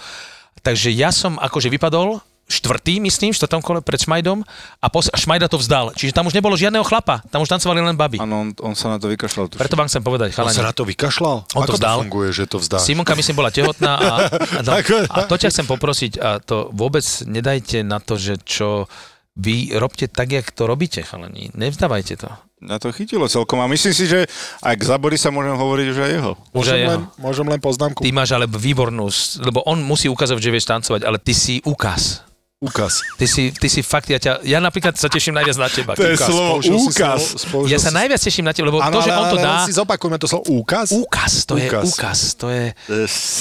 Takže 0.63 0.87
ja 0.95 1.11
som 1.11 1.35
akože 1.35 1.67
vypadol 1.67 2.23
štvrtý, 2.43 2.99
myslím, 2.99 3.31
v 3.31 3.37
štvrtom 3.39 3.61
kole 3.63 3.79
pred 3.79 3.97
Šmajdom 3.97 4.43
a 4.77 4.87
pos- 4.91 5.09
a 5.09 5.17
Šmajda 5.17 5.47
to 5.47 5.57
vzdal. 5.57 5.95
Čiže 5.95 6.11
tam 6.11 6.27
už 6.27 6.35
nebolo 6.35 6.53
žiadneho 6.53 6.83
chlapa, 6.83 7.23
tam 7.31 7.41
už 7.41 7.49
tancovali 7.49 7.79
len 7.81 7.95
baby. 7.95 8.19
Áno, 8.19 8.45
on, 8.45 8.49
on 8.61 8.73
sa 8.75 8.91
na 8.91 8.97
to 8.99 9.07
vykašľal. 9.09 9.47
tuším. 9.49 9.61
Preto 9.63 9.75
vám 9.79 9.87
chcem 9.87 10.03
povedať, 10.03 10.35
On 10.35 10.47
sa 10.47 10.59
chalani. 10.59 10.69
na 10.69 10.73
to 10.75 10.83
vykašľal? 10.83 11.37
On 11.55 11.61
to 11.63 11.73
Ako 11.73 11.77
vzdal. 11.79 11.97
to 11.97 12.03
funguje, 12.05 12.29
že 12.35 12.43
to 12.45 12.57
vzdá? 12.59 12.77
Simonka, 12.83 13.15
myslím, 13.15 13.35
bola 13.39 13.49
tehotná 13.49 13.91
a, 13.95 14.11
a, 14.27 14.59
no, 14.61 14.71
a 15.15 15.17
to 15.25 15.35
ťa 15.39 15.49
chcem 15.49 15.65
poprosiť 15.65 16.11
a 16.19 16.29
to 16.43 16.67
vôbec 16.75 17.03
nedajte 17.25 17.81
na 17.81 18.03
to, 18.03 18.19
že 18.19 18.37
čo 18.43 18.91
vy 19.33 19.73
robte 19.73 20.05
tak, 20.05 20.29
jak 20.29 20.53
to 20.53 20.69
robíte, 20.69 21.01
chalani. 21.01 21.49
Nevzdávajte 21.57 22.21
to. 22.21 22.29
Na 22.63 22.77
to 22.77 22.93
chytilo 22.93 23.25
celkom 23.25 23.59
a 23.59 23.67
myslím 23.67 23.91
si, 23.91 24.05
že 24.05 24.29
aj 24.61 24.75
k 24.77 24.83
Zabori 24.85 25.17
sa 25.17 25.33
môžem 25.33 25.57
hovoriť 25.57 25.85
už 25.89 25.97
aj 25.99 26.11
jeho. 26.15 26.31
Už 26.53 26.63
Môžem 26.63 26.75
aj 26.77 26.85
len, 26.85 27.01
môžem 27.17 27.47
len 27.49 27.59
poznámku? 27.59 27.99
Ty 27.99 28.13
máš 28.13 28.31
ale 28.31 28.45
výbornú, 28.45 29.09
lebo 29.41 29.65
on 29.65 29.81
musí 29.81 30.05
ukázať, 30.07 30.37
že 30.37 30.53
vieš 30.53 30.69
tancovať, 30.69 31.01
ale 31.03 31.17
ty 31.17 31.33
si 31.33 31.59
ukaz. 31.65 32.21
Úkaz. 32.63 33.03
Ty 33.13 33.25
si, 33.25 33.51
ty 33.51 33.67
si 33.67 33.81
fakt, 33.81 34.07
ja, 34.07 34.15
ťa, 34.15 34.39
ja 34.41 34.57
napríklad 34.57 34.95
sa 34.95 35.05
teším 35.05 35.35
najviac 35.35 35.57
na 35.57 35.67
teba. 35.67 35.91
To 35.93 36.01
je 36.01 36.15
Úkaz. 36.15 36.25
slovo 36.25 36.51
Použil 36.55 36.71
si 36.73 36.87
úkaz. 36.87 37.19
slovo- 37.37 37.67
Ja 37.67 37.75
sa 37.75 37.91
si- 37.91 37.95
najviac 37.95 38.21
teším 38.21 38.45
na 38.45 38.53
teba, 38.53 38.65
lebo 38.65 38.79
Áno, 38.79 38.89
to, 38.89 38.99
že 39.01 39.11
ale- 39.11 39.19
on 39.19 39.27
to 39.27 39.37
dá... 39.37 39.53
si 39.61 39.71
zopakujme 39.73 40.15
to 40.15 40.25
slovo 40.25 40.43
úkaz. 40.55 40.87
Úkaz, 40.89 41.43
to 41.43 41.53
je 41.53 41.67
Úkaz. 41.67 41.83
úkaz, 41.85 42.19
to 42.33 42.47
je... 42.47 42.63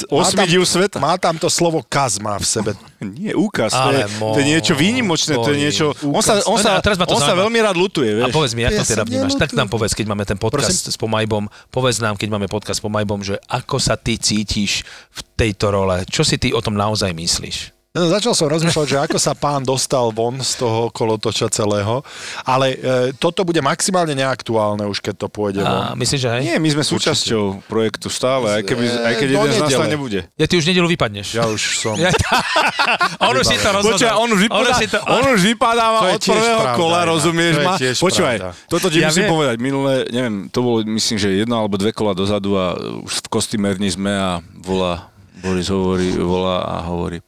Osmi 0.08 0.42
div 0.44 0.62
sveta. 0.62 0.98
Má 0.98 1.14
tam 1.16 1.36
to 1.36 1.46
slovo 1.46 1.80
kaz 1.82 2.18
má 2.18 2.34
v 2.34 2.42
sebe. 2.44 2.70
Nie, 3.14 3.32
úkaz, 3.32 3.70
to 3.70 3.90
je, 3.90 4.02
Ale 4.02 4.10
to 4.10 4.38
je 4.38 4.46
niečo 4.48 4.74
výnimočné, 4.74 5.34
to 5.36 5.50
je 5.50 5.58
niečo... 5.60 5.84
On 6.02 6.18
sa, 6.18 6.42
on 6.44 6.54
No, 6.54 6.60
sa, 6.60 6.76
a 6.76 6.80
teraz 6.80 6.94
ma 6.96 7.04
to 7.04 7.14
on 7.14 7.20
sa 7.20 7.32
veľmi 7.32 7.58
rád 7.58 7.74
lutuje, 7.74 8.10
A 8.12 8.26
vieš. 8.26 8.32
povedz 8.32 8.52
mi, 8.52 8.62
ako 8.62 8.74
Ja 8.74 8.80
to 8.80 8.90
teda 8.90 9.04
vnímaš? 9.04 9.34
Tak 9.36 9.50
nám 9.52 9.68
povedz, 9.68 9.92
keď 9.92 10.06
máme 10.08 10.22
ten 10.24 10.36
podcast 10.36 10.82
s 10.84 10.94
Pomajbom, 10.94 11.46
povedz 11.68 11.98
nám, 11.98 12.14
keď 12.14 12.28
máme 12.28 12.46
podcast 12.46 12.78
s 12.78 12.82
Pomajbom, 12.82 13.20
že 13.20 13.38
ako 13.44 13.78
sa 13.78 13.94
ty 13.94 14.14
cítiš 14.14 14.82
v 15.10 15.20
tejto 15.34 15.70
role? 15.70 16.02
Čo 16.04 16.22
si 16.22 16.36
ty 16.36 16.50
o 16.50 16.58
tom 16.58 16.74
naozaj 16.74 17.10
myslíš? 17.10 17.81
No, 17.92 18.08
začal 18.08 18.32
som 18.32 18.48
rozmýšľať, 18.48 18.86
že 18.88 18.98
ako 19.04 19.20
sa 19.20 19.36
pán 19.36 19.60
dostal 19.68 20.08
von 20.16 20.40
z 20.40 20.64
toho 20.64 20.88
kolotoča 20.88 21.52
celého, 21.52 22.00
ale 22.40 22.72
e, 22.72 22.76
toto 23.12 23.44
bude 23.44 23.60
maximálne 23.60 24.16
neaktuálne 24.16 24.88
už, 24.88 25.04
keď 25.04 25.20
to 25.20 25.28
pôjde 25.28 25.60
A 25.60 25.92
von. 25.92 26.00
myslíš, 26.00 26.20
že 26.24 26.28
hej? 26.32 26.40
Nie, 26.40 26.56
my 26.56 26.72
sme 26.72 26.88
súčasťou 26.88 27.68
projektu 27.68 28.08
stále, 28.08 28.48
aj, 28.48 28.62
keby, 28.64 28.84
aj 28.88 29.14
keď 29.20 29.28
jeden 29.36 29.52
z 29.52 29.60
nás 29.60 29.70
tam 29.76 29.92
nebude. 29.92 30.24
Ja 30.40 30.48
ty 30.48 30.56
už 30.56 30.64
nedelu 30.72 30.88
vypadneš. 30.88 31.36
Ja 31.36 31.44
už 31.52 31.60
som... 31.84 32.00
Ja, 32.00 32.08
on 33.28 33.36
už 33.36 33.44
si 33.44 33.60
to 33.60 33.68
rozhodol. 33.76 34.00
Počúvaj, 34.00 34.16
on 34.16 34.28
už, 34.32 34.40
vypadá, 34.40 34.72
si 34.72 34.86
to, 34.88 34.98
on 35.12 35.24
už 35.28 35.40
vypadáva 35.52 35.98
To 36.00 36.06
je 36.08 36.16
od 36.16 36.22
prvého 36.32 36.60
pravda, 36.64 36.78
kola, 36.80 37.00
rozumieš 37.04 37.54
ma? 37.60 37.74
tiež 37.76 37.96
Počúvaj, 38.00 38.36
toto 38.72 38.88
ti 38.88 39.04
Ja 39.04 39.12
musím 39.12 39.28
viem. 39.28 39.32
povedať. 39.36 39.56
Minulé, 39.60 40.08
neviem, 40.08 40.48
to 40.48 40.64
bolo 40.64 40.80
myslím, 40.96 41.20
že 41.20 41.28
jedno 41.44 41.60
alebo 41.60 41.76
dve 41.76 41.92
kola 41.92 42.16
dozadu 42.16 42.56
a 42.56 42.72
už 43.04 43.20
v 43.20 43.28
kostýmerni 43.28 43.92
sme 43.92 44.16
a 44.16 44.40
volá, 44.64 45.12
Boris 45.44 45.68
hovorí, 45.68 46.08
volá 46.16 46.64
a 46.64 46.88
hovorí. 46.88 47.20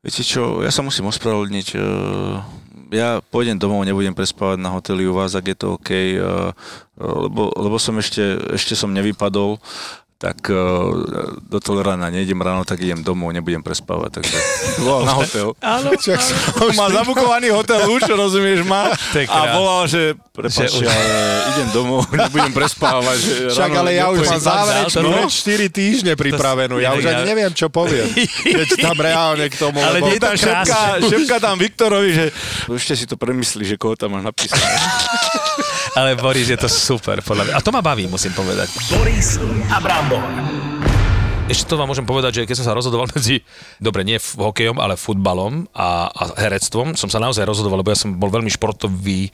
Viete 0.00 0.24
čo, 0.24 0.64
ja 0.64 0.72
sa 0.72 0.80
musím 0.80 1.12
ospravedlniť. 1.12 1.68
eh, 1.76 2.36
Ja 2.90 3.22
pôjdem 3.22 3.54
domov, 3.54 3.86
nebudem 3.86 4.10
prespávať 4.10 4.58
na 4.58 4.74
hoteli 4.74 5.06
u 5.06 5.14
vás, 5.14 5.38
ak 5.38 5.46
je 5.46 5.56
to 5.56 5.78
OK, 5.78 5.90
eh, 5.94 6.18
lebo, 6.98 7.54
lebo 7.54 7.76
som 7.78 7.94
ešte, 8.02 8.50
ešte 8.50 8.74
som 8.74 8.90
nevypadol 8.90 9.62
tak 10.20 10.52
uh, 10.52 10.92
do 11.40 11.58
Tolerana 11.58 12.12
nejdem 12.12 12.36
ráno, 12.36 12.60
tak 12.60 12.76
idem 12.76 13.00
domov, 13.00 13.32
nebudem 13.32 13.64
prespávať, 13.64 14.20
takže 14.20 14.36
volal 14.84 15.08
na 15.08 15.14
hotel. 15.16 15.56
Áno, 15.64 15.96
Čak 16.04 16.20
už 16.60 16.76
Má 16.76 16.92
zabukovaný 16.92 17.48
hotel 17.48 17.80
už, 17.88 18.04
rozumieš 18.04 18.60
je 19.16 19.32
A 19.32 19.56
volal, 19.56 19.88
že 19.88 20.12
prepáč, 20.36 20.76
Že 20.76 20.84
už- 20.84 20.86
ale 20.86 21.14
idem 21.50 21.68
domov, 21.72 22.04
nebudem 22.12 22.52
prespávať. 22.52 23.16
Že 23.16 23.34
Však 23.48 23.70
ráno 23.72 23.80
ale 23.80 23.90
ja 23.96 24.12
už 24.12 24.20
mám 24.20 24.42
záverečnú 24.44 25.08
No. 25.08 25.16
reč 25.16 25.32
4 25.40 25.72
týždne 25.72 26.12
pripravenú. 26.12 26.76
Ja 26.76 26.92
už 26.92 27.02
ani 27.02 27.24
neviem, 27.24 27.48
čo 27.50 27.72
poviem. 27.72 28.04
Keď 28.44 28.76
tam 28.76 29.00
reálne 29.00 29.48
k 29.48 29.56
tomu, 29.56 29.80
Ale 29.80 30.04
lebo... 30.04 30.12
to 30.20 30.36
šepka, 30.36 30.80
šepka 31.00 31.36
tam 31.40 31.56
Viktorovi, 31.56 32.10
že 32.12 32.24
ešte 32.68 32.92
si 32.92 33.04
to 33.08 33.16
premyslí, 33.16 33.64
že 33.64 33.80
koho 33.80 33.96
tam 33.96 34.20
máš 34.20 34.28
napísané. 34.28 34.68
Ale 35.96 36.14
Boris, 36.14 36.46
je 36.46 36.54
to 36.54 36.68
super, 36.68 37.18
podľa 37.18 37.50
mňa. 37.50 37.54
A 37.56 37.64
to 37.64 37.72
ma 37.72 37.82
baví, 37.82 38.06
musím 38.06 38.30
povedať. 38.30 38.70
Boris 38.92 39.40
a 39.68 39.80
Brambor. 40.10 40.26
Ešte 41.50 41.66
to 41.70 41.78
vám 41.78 41.90
môžem 41.90 42.06
povedať, 42.06 42.42
že 42.42 42.46
keď 42.46 42.56
som 42.62 42.66
sa 42.66 42.74
rozhodoval 42.74 43.10
medzi, 43.14 43.42
dobre, 43.78 44.02
nie 44.02 44.18
f- 44.18 44.38
hokejom, 44.38 44.78
ale 44.82 44.98
futbalom 44.98 45.70
a, 45.70 46.10
a 46.10 46.22
herectvom, 46.38 46.94
som 46.98 47.10
sa 47.10 47.22
naozaj 47.22 47.46
rozhodoval, 47.46 47.82
lebo 47.82 47.94
ja 47.94 47.98
som 47.98 48.14
bol 48.14 48.30
veľmi 48.30 48.50
športový. 48.50 49.30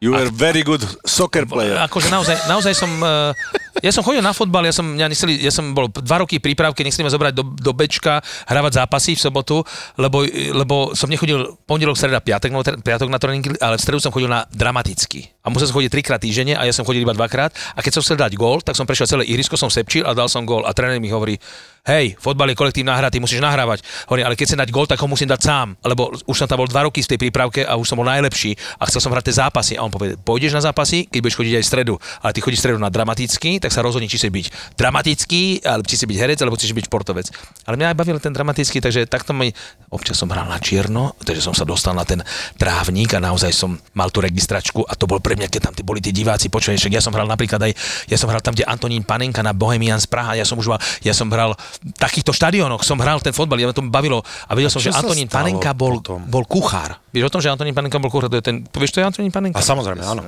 You 0.00 0.16
were 0.16 0.32
very 0.32 0.64
good 0.64 0.80
soccer 1.04 1.44
player. 1.44 1.76
Akože 1.76 2.08
naozaj, 2.08 2.48
naozaj 2.48 2.72
som... 2.72 2.88
Uh, 3.04 3.36
ja 3.84 3.92
som 3.92 4.00
chodil 4.00 4.24
na 4.24 4.32
fotbal, 4.32 4.64
ja 4.64 4.72
som, 4.72 4.96
ja, 4.96 5.04
nechceli, 5.12 5.36
ja 5.44 5.52
som 5.52 5.76
bol 5.76 5.92
dva 5.92 6.24
roky 6.24 6.40
prípravky, 6.40 6.80
nechceli 6.80 7.04
ma 7.04 7.12
zobrať 7.12 7.36
do, 7.36 7.44
do 7.44 7.72
Bčka, 7.76 8.24
hravať 8.48 8.80
zápasy 8.80 9.12
v 9.12 9.20
sobotu, 9.20 9.60
lebo, 10.00 10.24
lebo 10.56 10.96
som 10.96 11.04
nechodil 11.04 11.52
pondelok, 11.68 12.00
streda, 12.00 12.24
piatok, 12.24 12.48
no, 12.48 12.64
piatok 12.64 13.12
na 13.12 13.20
tréning, 13.20 13.44
ale 13.60 13.76
v 13.76 13.84
stredu 13.84 14.00
som 14.00 14.08
chodil 14.08 14.28
na 14.28 14.48
dramatický. 14.48 15.36
A 15.44 15.48
musel 15.48 15.68
som 15.68 15.80
chodiť 15.80 15.92
trikrát 15.92 16.20
týždenne 16.20 16.56
a 16.56 16.68
ja 16.68 16.72
som 16.72 16.84
chodil 16.84 17.00
iba 17.00 17.16
dvakrát. 17.16 17.52
A 17.72 17.80
keď 17.80 17.96
som 17.96 18.02
chcel 18.04 18.20
dať 18.20 18.36
gól, 18.36 18.60
tak 18.60 18.76
som 18.76 18.84
prešiel 18.84 19.08
celé 19.08 19.24
ihrisko, 19.24 19.56
som 19.56 19.72
sepčil 19.72 20.04
a 20.04 20.12
dal 20.12 20.28
som 20.28 20.44
gól. 20.44 20.68
A 20.68 20.76
tréner 20.76 21.00
mi 21.00 21.08
hovorí, 21.08 21.40
hej, 21.88 22.12
fotbal 22.20 22.52
je 22.52 22.60
kolektív 22.60 22.84
náhra, 22.84 23.08
ty 23.08 23.24
musíš 23.24 23.40
nahrávať. 23.40 23.80
Hovorím, 24.04 24.28
ale 24.28 24.36
keď 24.36 24.52
chcem 24.52 24.60
dať 24.60 24.68
gól, 24.68 24.84
tak 24.84 25.00
ho 25.00 25.08
musím 25.08 25.32
dať 25.32 25.40
sám, 25.40 25.80
lebo 25.80 26.12
už 26.28 26.36
som 26.36 26.44
tam 26.44 26.60
bol 26.60 26.68
dva 26.68 26.84
roky 26.84 27.00
v 27.00 27.08
tej 27.08 27.18
prípravke 27.24 27.64
a 27.64 27.80
už 27.80 27.88
som 27.88 27.96
bol 27.96 28.04
najlepší 28.04 28.52
a 28.76 28.84
chcel 28.92 29.00
som 29.00 29.08
hrať 29.16 29.32
tie 29.32 29.40
zápasy. 29.40 29.72
A 29.80 29.84
on 29.84 29.88
povie, 29.90 30.16
pôjdeš 30.16 30.54
na 30.54 30.62
zápasy, 30.62 31.06
keď 31.10 31.20
budeš 31.20 31.36
chodiť 31.36 31.54
aj 31.58 31.64
v 31.64 31.68
stredu, 31.68 31.94
ale 32.22 32.30
ty 32.32 32.40
chodíš 32.40 32.58
v 32.58 32.64
stredu 32.70 32.78
na 32.78 32.90
dramatický, 32.90 33.60
tak 33.60 33.74
sa 33.74 33.82
rozhodni, 33.82 34.06
či 34.06 34.18
si 34.18 34.30
byť 34.30 34.78
dramatický, 34.78 35.66
alebo 35.66 35.84
či 35.86 35.96
si 35.98 36.04
byť 36.06 36.16
herec, 36.16 36.38
alebo 36.40 36.56
či 36.56 36.70
si 36.70 36.74
byť 36.74 36.86
športovec. 36.86 37.26
Ale 37.66 37.74
mňa 37.76 37.92
aj 37.92 37.96
bavil 37.98 38.18
ten 38.22 38.32
dramatický, 38.32 38.78
takže 38.78 39.04
takto 39.10 39.34
mi, 39.34 39.50
občas 39.90 40.16
som 40.16 40.30
hral 40.30 40.46
na 40.46 40.62
čierno, 40.62 41.18
takže 41.22 41.42
som 41.42 41.54
sa 41.54 41.66
dostal 41.66 41.92
na 41.92 42.06
ten 42.06 42.22
trávnik 42.56 43.14
a 43.16 43.20
naozaj 43.20 43.50
som 43.50 43.76
mal 43.92 44.08
tú 44.14 44.22
registračku 44.22 44.86
a 44.86 44.94
to 44.94 45.10
bol 45.10 45.18
pre 45.18 45.34
mňa, 45.34 45.48
keď 45.50 45.60
tam 45.70 45.74
tí 45.74 45.82
boli 45.82 45.98
tí 45.98 46.14
diváci, 46.14 46.46
počuj, 46.46 46.78
však 46.78 46.92
ja 46.94 47.02
som 47.02 47.10
hral 47.10 47.26
napríklad 47.26 47.58
aj, 47.58 47.72
ja 48.06 48.16
som 48.16 48.30
hral 48.30 48.40
tam, 48.44 48.54
kde 48.54 48.68
Antonín 48.68 49.02
Panenka 49.02 49.42
na 49.42 49.50
Bohemians 49.56 50.06
Praha, 50.06 50.38
ja 50.38 50.46
som 50.46 50.56
už 50.60 50.76
mal, 50.76 50.80
ja 51.02 51.12
som 51.16 51.26
hral 51.32 51.56
v 51.56 51.94
takýchto 51.98 52.30
štadiónoch, 52.30 52.86
som 52.86 53.00
hral 53.00 53.18
ten 53.18 53.34
fotbal, 53.34 53.58
ja 53.58 53.66
ma 53.68 53.74
to 53.74 53.82
bavilo 53.86 54.22
a 54.46 54.52
vedel 54.54 54.70
som, 54.70 54.78
že 54.78 54.94
Antonín 54.94 55.26
Panenka 55.26 55.74
bol, 55.74 55.98
potom? 55.98 56.22
bol 56.28 56.44
kuchár. 56.46 57.00
Vieš 57.10 57.26
o 57.26 57.32
tom, 57.32 57.40
že 57.42 57.50
Antonín 57.50 57.74
Panenka 57.74 57.98
bol 57.98 58.12
kuchár, 58.12 58.30
to 58.30 58.38
je 58.38 58.44
ten, 58.44 58.62
vieš, 58.62 58.94
to 58.94 59.02
je 59.02 59.06
Antonín 59.06 59.34
Panenka? 59.34 59.58
A 59.58 59.64
samozrejme, 59.82 60.04
áno. 60.06 60.22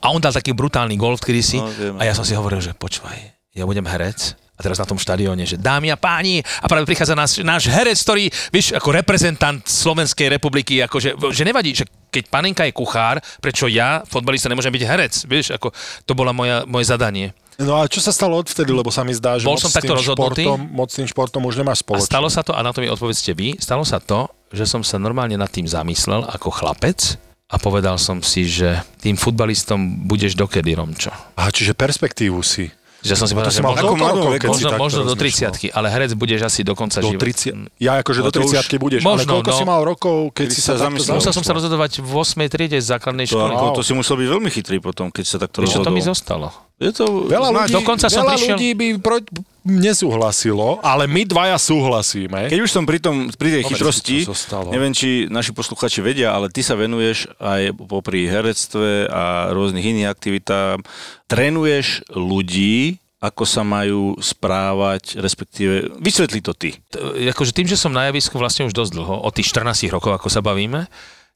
A 0.00 0.06
on 0.12 0.20
dal 0.20 0.32
taký 0.32 0.52
brutálny 0.52 0.94
gol 0.94 1.16
kedysi 1.18 1.58
No, 1.60 1.98
a 1.98 2.02
ja 2.06 2.12
som 2.16 2.24
si 2.24 2.32
hovoril, 2.36 2.60
že 2.62 2.72
počúvaj, 2.76 3.16
ja 3.52 3.64
budem 3.66 3.84
herec 3.84 4.38
a 4.54 4.60
teraz 4.60 4.76
na 4.76 4.84
tom 4.84 5.00
štadióne, 5.00 5.48
že 5.48 5.56
dámy 5.56 5.88
a 5.88 5.96
páni, 5.96 6.44
a 6.60 6.68
práve 6.68 6.84
prichádza 6.84 7.16
náš, 7.16 7.40
náš 7.40 7.72
herec, 7.72 7.96
ktorý, 7.96 8.28
vieš, 8.52 8.76
ako 8.76 8.92
reprezentant 8.92 9.64
Slovenskej 9.64 10.28
republiky, 10.28 10.84
akože, 10.84 11.16
že 11.32 11.42
nevadí, 11.48 11.72
že 11.72 11.88
keď 12.12 12.28
panenka 12.28 12.68
je 12.68 12.76
kuchár, 12.76 13.24
prečo 13.40 13.64
ja, 13.72 14.04
fotbalista, 14.04 14.52
nemôžem 14.52 14.68
byť 14.68 14.84
herec, 14.84 15.12
vieš, 15.24 15.56
ako 15.56 15.72
to 16.04 16.12
bola 16.12 16.36
moja, 16.36 16.68
moje 16.68 16.92
zadanie. 16.92 17.32
No 17.56 17.76
a 17.80 17.88
čo 17.88 18.04
sa 18.04 18.12
stalo 18.12 18.36
odvtedy, 18.40 18.72
lebo 18.72 18.92
sa 18.92 19.00
mi 19.04 19.12
zdá, 19.16 19.36
že 19.40 19.44
Bol 19.48 19.56
moc 19.56 19.64
som 19.64 19.72
takto 19.72 19.96
tým 19.96 20.12
športom, 20.12 20.58
moc 20.72 20.88
tým 20.92 21.08
športom 21.08 21.44
už 21.44 21.60
nemáš 21.60 21.80
A 21.80 21.82
spoločné. 21.84 22.08
stalo 22.08 22.28
sa 22.28 22.40
to, 22.44 22.52
a 22.52 22.60
na 22.60 22.72
to 22.72 22.84
mi 22.84 22.88
odpovedzte 22.88 23.32
vy, 23.32 23.56
stalo 23.60 23.84
sa 23.84 23.96
to, 24.00 24.28
že 24.52 24.64
som 24.68 24.84
sa 24.84 24.96
normálne 25.00 25.36
nad 25.40 25.48
tým 25.48 25.68
zamyslel 25.68 26.24
ako 26.24 26.52
chlapec 26.52 27.16
a 27.50 27.56
povedal 27.58 27.98
som 27.98 28.22
si, 28.22 28.46
že 28.46 28.78
tým 29.02 29.18
futbalistom 29.18 30.06
budeš 30.06 30.38
dokedy, 30.38 30.72
Romčo. 30.72 31.10
Aha, 31.34 31.50
čiže 31.50 31.74
perspektívu 31.74 32.38
si. 32.40 32.70
Že 33.00 33.16
som 33.16 33.24
si 33.24 33.32
povedal, 33.32 33.48
To 33.48 33.56
si 33.56 33.60
že 33.60 33.64
možno, 33.64 33.96
mladom 33.96 34.36
keď 34.36 34.48
možno, 34.52 34.68
možno 34.76 35.00
do 35.08 35.16
rozmýšľal? 35.16 35.56
30 35.56 35.72
ale 35.72 35.86
herec 35.88 36.12
budeš 36.12 36.40
asi 36.44 36.60
do 36.60 36.76
konca 36.76 37.00
Do 37.00 37.08
života. 37.16 37.32
30. 37.72 37.80
Ja 37.80 37.96
akože 37.96 38.20
No 38.20 38.28
do 38.28 38.32
to 38.36 38.44
už 38.44 38.52
30 38.60 38.76
budeš, 38.76 39.00
možno, 39.00 39.24
ale 39.24 39.40
koľko 39.40 39.50
no. 39.50 39.56
si 39.56 39.64
mal 39.64 39.80
rokov, 39.80 40.16
keď 40.36 40.44
Kedy 40.44 40.52
si 40.52 40.60
sa 40.60 40.76
zamyslel? 40.76 41.16
Musel 41.16 41.32
som 41.32 41.40
sa 41.40 41.56
rozhodovať 41.56 42.04
v 42.04 42.12
8. 42.12 42.44
triede 42.52 42.76
základnej 42.76 43.24
To, 43.24 43.40
školy. 43.40 43.52
Wow. 43.56 43.72
to 43.72 43.80
si 43.80 43.96
musel 43.96 44.20
byť 44.20 44.28
veľmi 44.28 44.50
chytrý 44.52 44.76
potom, 44.84 45.08
keď 45.08 45.24
sa 45.24 45.36
takto 45.40 45.64
Vieš, 45.64 45.72
čo 45.72 45.80
to 45.80 45.88
rozhodol. 45.88 45.96
mi 45.96 46.02
zostalo? 46.04 46.48
Je 46.80 46.90
to, 46.90 47.28
Veľa 47.28 47.48
znáš, 47.50 47.66
ľudí, 47.66 47.76
dokonca 47.76 48.06
som 48.08 48.24
veľa 48.24 48.32
prišiel- 48.32 48.56
ľudí 48.56 48.68
by 48.72 48.86
pro, 48.98 49.16
nesúhlasilo, 49.62 50.80
ale 50.80 51.04
my 51.04 51.22
dvaja 51.22 51.56
súhlasíme. 51.56 52.48
Keď 52.48 52.56
už 52.58 52.70
som 52.70 52.82
pri, 52.82 52.96
tom, 52.96 53.28
pri 53.30 53.50
tej 53.52 53.62
chytrosti, 53.66 54.24
neviem, 54.66 54.90
či 54.90 55.08
naši 55.26 55.52
posluchači 55.52 56.00
vedia, 56.00 56.32
ale 56.32 56.48
ty 56.48 56.60
sa 56.60 56.72
venuješ 56.74 57.28
aj 57.36 57.76
popri 57.78 58.24
herectve 58.24 59.04
a 59.06 59.22
rôznych 59.50 59.84
iných 59.84 60.08
aktivitám. 60.08 60.80
Trénuješ 61.26 62.08
ľudí, 62.10 62.96
ako 63.18 63.44
sa 63.44 63.60
majú 63.60 64.16
správať, 64.16 65.20
respektíve 65.20 66.00
vysvetli 66.00 66.40
to 66.40 66.52
ty. 66.52 66.80
T- 66.82 66.96
Akože 67.28 67.52
tým, 67.52 67.68
že 67.68 67.76
som 67.76 67.92
na 67.92 68.08
javisku 68.08 68.34
vlastne 68.34 68.64
už 68.64 68.72
dosť 68.72 68.96
dlho, 68.96 69.20
od 69.20 69.32
tých 69.32 69.52
14 69.52 69.92
rokov, 69.92 70.16
ako 70.16 70.26
sa 70.26 70.40
bavíme, 70.40 70.88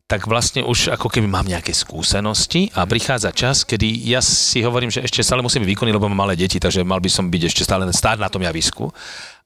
tak 0.04 0.28
vlastne 0.28 0.60
už 0.60 0.92
ako 0.92 1.08
keby 1.08 1.24
mám 1.24 1.48
nejaké 1.48 1.72
skúsenosti 1.72 2.68
a 2.76 2.84
prichádza 2.84 3.32
čas, 3.32 3.64
kedy 3.64 4.04
ja 4.04 4.20
si 4.20 4.60
hovorím, 4.60 4.92
že 4.92 5.00
ešte 5.00 5.24
stále 5.24 5.40
musím 5.40 5.64
byť 5.64 5.70
výkonný, 5.72 5.96
lebo 5.96 6.12
mám 6.12 6.28
malé 6.28 6.36
deti, 6.36 6.60
takže 6.60 6.84
mal 6.84 7.00
by 7.00 7.08
som 7.08 7.32
byť 7.32 7.42
ešte 7.48 7.64
stále 7.64 7.88
stáť 7.88 8.20
na 8.20 8.28
tom 8.28 8.44
javisku. 8.44 8.92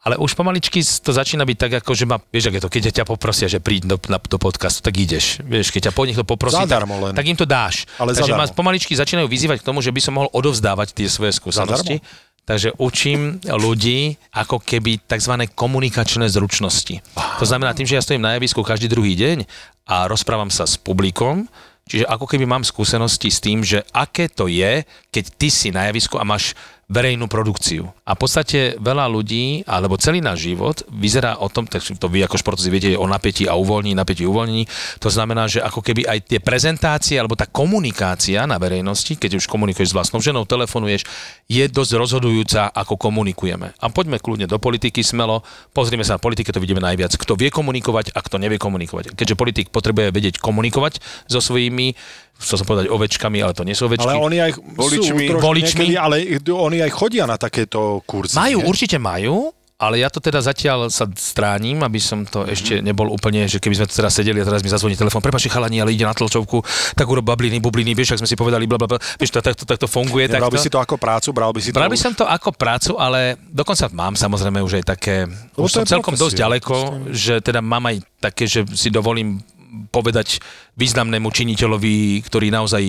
Ale 0.02 0.14
už 0.14 0.34
pomaličky 0.38 0.78
to 0.82 1.10
začína 1.10 1.42
byť 1.42 1.56
tak, 1.58 1.72
ako 1.82 1.90
že 1.94 2.06
ma, 2.06 2.22
vieš, 2.30 2.50
ak 2.50 2.54
je 2.58 2.62
to, 2.62 2.70
keď 2.70 2.82
ťa 3.02 3.04
poprosia, 3.06 3.50
že 3.50 3.58
príď 3.58 3.86
do, 3.86 3.96
na, 4.06 4.18
do 4.22 4.38
podcastu, 4.38 4.78
tak 4.78 4.94
ideš. 4.94 5.42
Vieš, 5.42 5.74
keď 5.74 5.90
ťa 5.90 5.92
po 5.94 6.06
niekto 6.06 6.22
poprosí, 6.22 6.58
tak, 6.58 6.70
Zadarmo 6.70 7.02
len. 7.02 7.18
tak 7.18 7.26
im 7.26 7.34
to 7.34 7.42
dáš. 7.42 7.82
Ale 7.98 8.14
takže 8.14 8.34
ma 8.34 8.46
zadarmo. 8.46 8.58
pomaličky 8.62 8.94
začínajú 8.94 9.26
vyzývať 9.26 9.58
k 9.62 9.66
tomu, 9.66 9.82
že 9.82 9.90
by 9.90 10.00
som 10.02 10.14
mohol 10.14 10.30
odovzdávať 10.30 10.94
tie 10.94 11.10
svoje 11.10 11.34
skúsenosti. 11.34 11.98
Takže 12.48 12.80
učím 12.80 13.44
ľudí 13.44 14.16
ako 14.32 14.64
keby 14.64 15.04
tzv. 15.04 15.44
komunikačné 15.52 16.32
zručnosti. 16.32 17.04
To 17.12 17.44
znamená 17.44 17.76
tým, 17.76 17.84
že 17.84 18.00
ja 18.00 18.00
stojím 18.00 18.24
na 18.24 18.40
javisku 18.40 18.64
každý 18.64 18.88
druhý 18.88 19.12
deň 19.12 19.44
a 19.88 20.04
rozprávam 20.04 20.52
sa 20.52 20.68
s 20.68 20.76
publikom, 20.76 21.48
čiže 21.88 22.04
ako 22.04 22.28
keby 22.28 22.44
mám 22.44 22.62
skúsenosti 22.62 23.32
s 23.32 23.40
tým, 23.40 23.64
že 23.64 23.80
aké 23.96 24.28
to 24.28 24.46
je, 24.46 24.84
keď 25.08 25.24
ty 25.40 25.48
si 25.48 25.72
na 25.72 25.88
javisku 25.88 26.20
a 26.20 26.28
máš 26.28 26.52
verejnú 26.88 27.28
produkciu. 27.28 27.92
A 28.08 28.16
v 28.16 28.20
podstate 28.24 28.80
veľa 28.80 29.12
ľudí, 29.12 29.60
alebo 29.68 30.00
celý 30.00 30.24
náš 30.24 30.48
život 30.48 30.80
vyzerá 30.88 31.36
o 31.36 31.52
tom, 31.52 31.68
tak 31.68 31.84
to 31.84 32.08
vy 32.08 32.24
ako 32.24 32.40
športovci 32.40 32.72
viete, 32.72 32.90
o 32.96 33.04
napätí 33.04 33.44
a 33.44 33.60
uvoľnení, 33.60 33.92
napätí 33.92 34.24
uvoľnení. 34.24 34.64
To 35.04 35.12
znamená, 35.12 35.44
že 35.52 35.60
ako 35.60 35.84
keby 35.84 36.08
aj 36.08 36.32
tie 36.32 36.40
prezentácie, 36.40 37.20
alebo 37.20 37.36
tá 37.36 37.44
komunikácia 37.44 38.48
na 38.48 38.56
verejnosti, 38.56 39.20
keď 39.20 39.36
už 39.36 39.44
komunikuješ 39.52 39.92
s 39.92 39.96
vlastnou 40.00 40.24
ženou, 40.24 40.48
telefonuješ, 40.48 41.04
je 41.44 41.64
dosť 41.68 41.92
rozhodujúca, 42.00 42.72
ako 42.72 42.96
komunikujeme. 42.96 43.76
A 43.84 43.84
poďme 43.92 44.16
kľudne 44.16 44.48
do 44.48 44.56
politiky 44.56 45.04
smelo, 45.04 45.44
pozrime 45.76 46.08
sa 46.08 46.16
na 46.16 46.24
politike, 46.24 46.56
to 46.56 46.64
vidíme 46.64 46.80
najviac, 46.80 47.12
kto 47.20 47.36
vie 47.36 47.52
komunikovať 47.52 48.16
a 48.16 48.24
kto 48.24 48.40
nevie 48.40 48.56
komunikovať. 48.56 49.12
Keďže 49.12 49.36
politik 49.36 49.66
potrebuje 49.68 50.08
vedieť 50.08 50.40
komunikovať 50.40 51.04
so 51.28 51.44
svojimi, 51.44 51.92
chcel 52.38 52.56
som 52.56 52.66
povedať 52.66 52.86
ovečkami, 52.86 53.38
ale 53.38 53.52
to 53.52 53.62
nie 53.62 53.74
sú 53.74 53.84
ovečky. 53.84 54.06
Ale 54.06 54.16
oni 54.16 54.38
aj 54.40 54.52
Voličmi. 54.72 55.24
sú 55.26 55.36
Voličmi. 55.36 55.84
niekedy, 55.84 55.94
ale 55.94 56.16
oni 56.40 56.78
aj 56.80 56.90
chodia 56.90 57.24
na 57.24 57.34
takéto 57.34 58.00
kurzy. 58.02 58.32
Majú, 58.32 58.58
nie? 58.58 58.66
určite 58.66 58.96
majú, 58.96 59.50
ale 59.76 60.02
ja 60.02 60.08
to 60.08 60.18
teda 60.18 60.38
zatiaľ 60.40 60.86
sa 60.88 61.06
stránim, 61.08 61.78
aby 61.78 61.98
som 61.98 62.22
to 62.22 62.42
Mhm. 62.42 62.50
ešte 62.50 62.74
nebol 62.80 63.06
úplne, 63.08 63.42
že 63.44 63.58
keby 63.58 63.74
sme 63.76 63.86
tu 63.86 63.94
teraz 63.94 64.10
sedeli 64.12 64.38
a 64.38 64.44
teraz 64.44 64.58
mi 64.58 64.66
zazvoní 64.66 64.94
telefón, 64.94 65.18
prepáči 65.18 65.46
chalani, 65.46 65.78
ale 65.78 65.90
ide 65.90 66.02
na 66.02 66.10
tlačovku, 66.10 66.62
tak 66.92 67.06
urob 67.06 67.22
babliny, 67.24 67.58
bubliny, 67.58 67.90
vieš, 67.92 68.14
ak 68.14 68.20
sme 68.20 68.26
si 68.26 68.34
povedali, 68.34 68.66
bla, 68.66 68.74
bla, 68.76 68.86
bla. 68.88 68.98
vieš, 69.14 69.30
to, 69.30 69.38
tak, 69.38 69.54
to, 69.54 69.62
tak 69.64 69.78
to 69.78 69.86
funguje. 69.86 70.26
Tak 70.26 70.38
Bral 70.40 70.50
by 70.50 70.58
to, 70.58 70.62
si 70.62 70.66
to 70.68 70.78
ako 70.78 70.94
prácu, 70.96 71.30
bral 71.30 71.50
by 71.50 71.60
si 71.60 71.70
to... 71.70 71.78
Bral 71.78 71.86
by 71.86 71.94
som 71.96 72.10
to 72.12 72.22
ako 72.22 72.50
prácu, 72.52 72.92
ale 72.96 73.38
dokonca 73.44 73.86
mám 73.92 74.14
samozrejme 74.14 74.58
už 74.60 74.78
aj 74.78 74.84
také, 74.88 75.16
Lebo 75.26 75.62
už 75.62 75.70
to 75.72 75.78
som 75.80 75.86
celkom 75.88 76.10
dosť 76.12 76.34
profesia. 76.34 76.42
ďaleko, 76.42 76.74
že 77.10 77.34
teda 77.38 77.58
mám 77.60 77.84
aj 77.84 77.96
také, 78.20 78.46
že 78.46 78.66
si 78.74 78.90
dovolím 78.90 79.38
povedať 79.90 80.40
významnému 80.76 81.28
činiteľovi, 81.28 82.24
ktorý 82.24 82.48
naozaj 82.52 82.84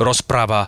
rozpráva 0.00 0.66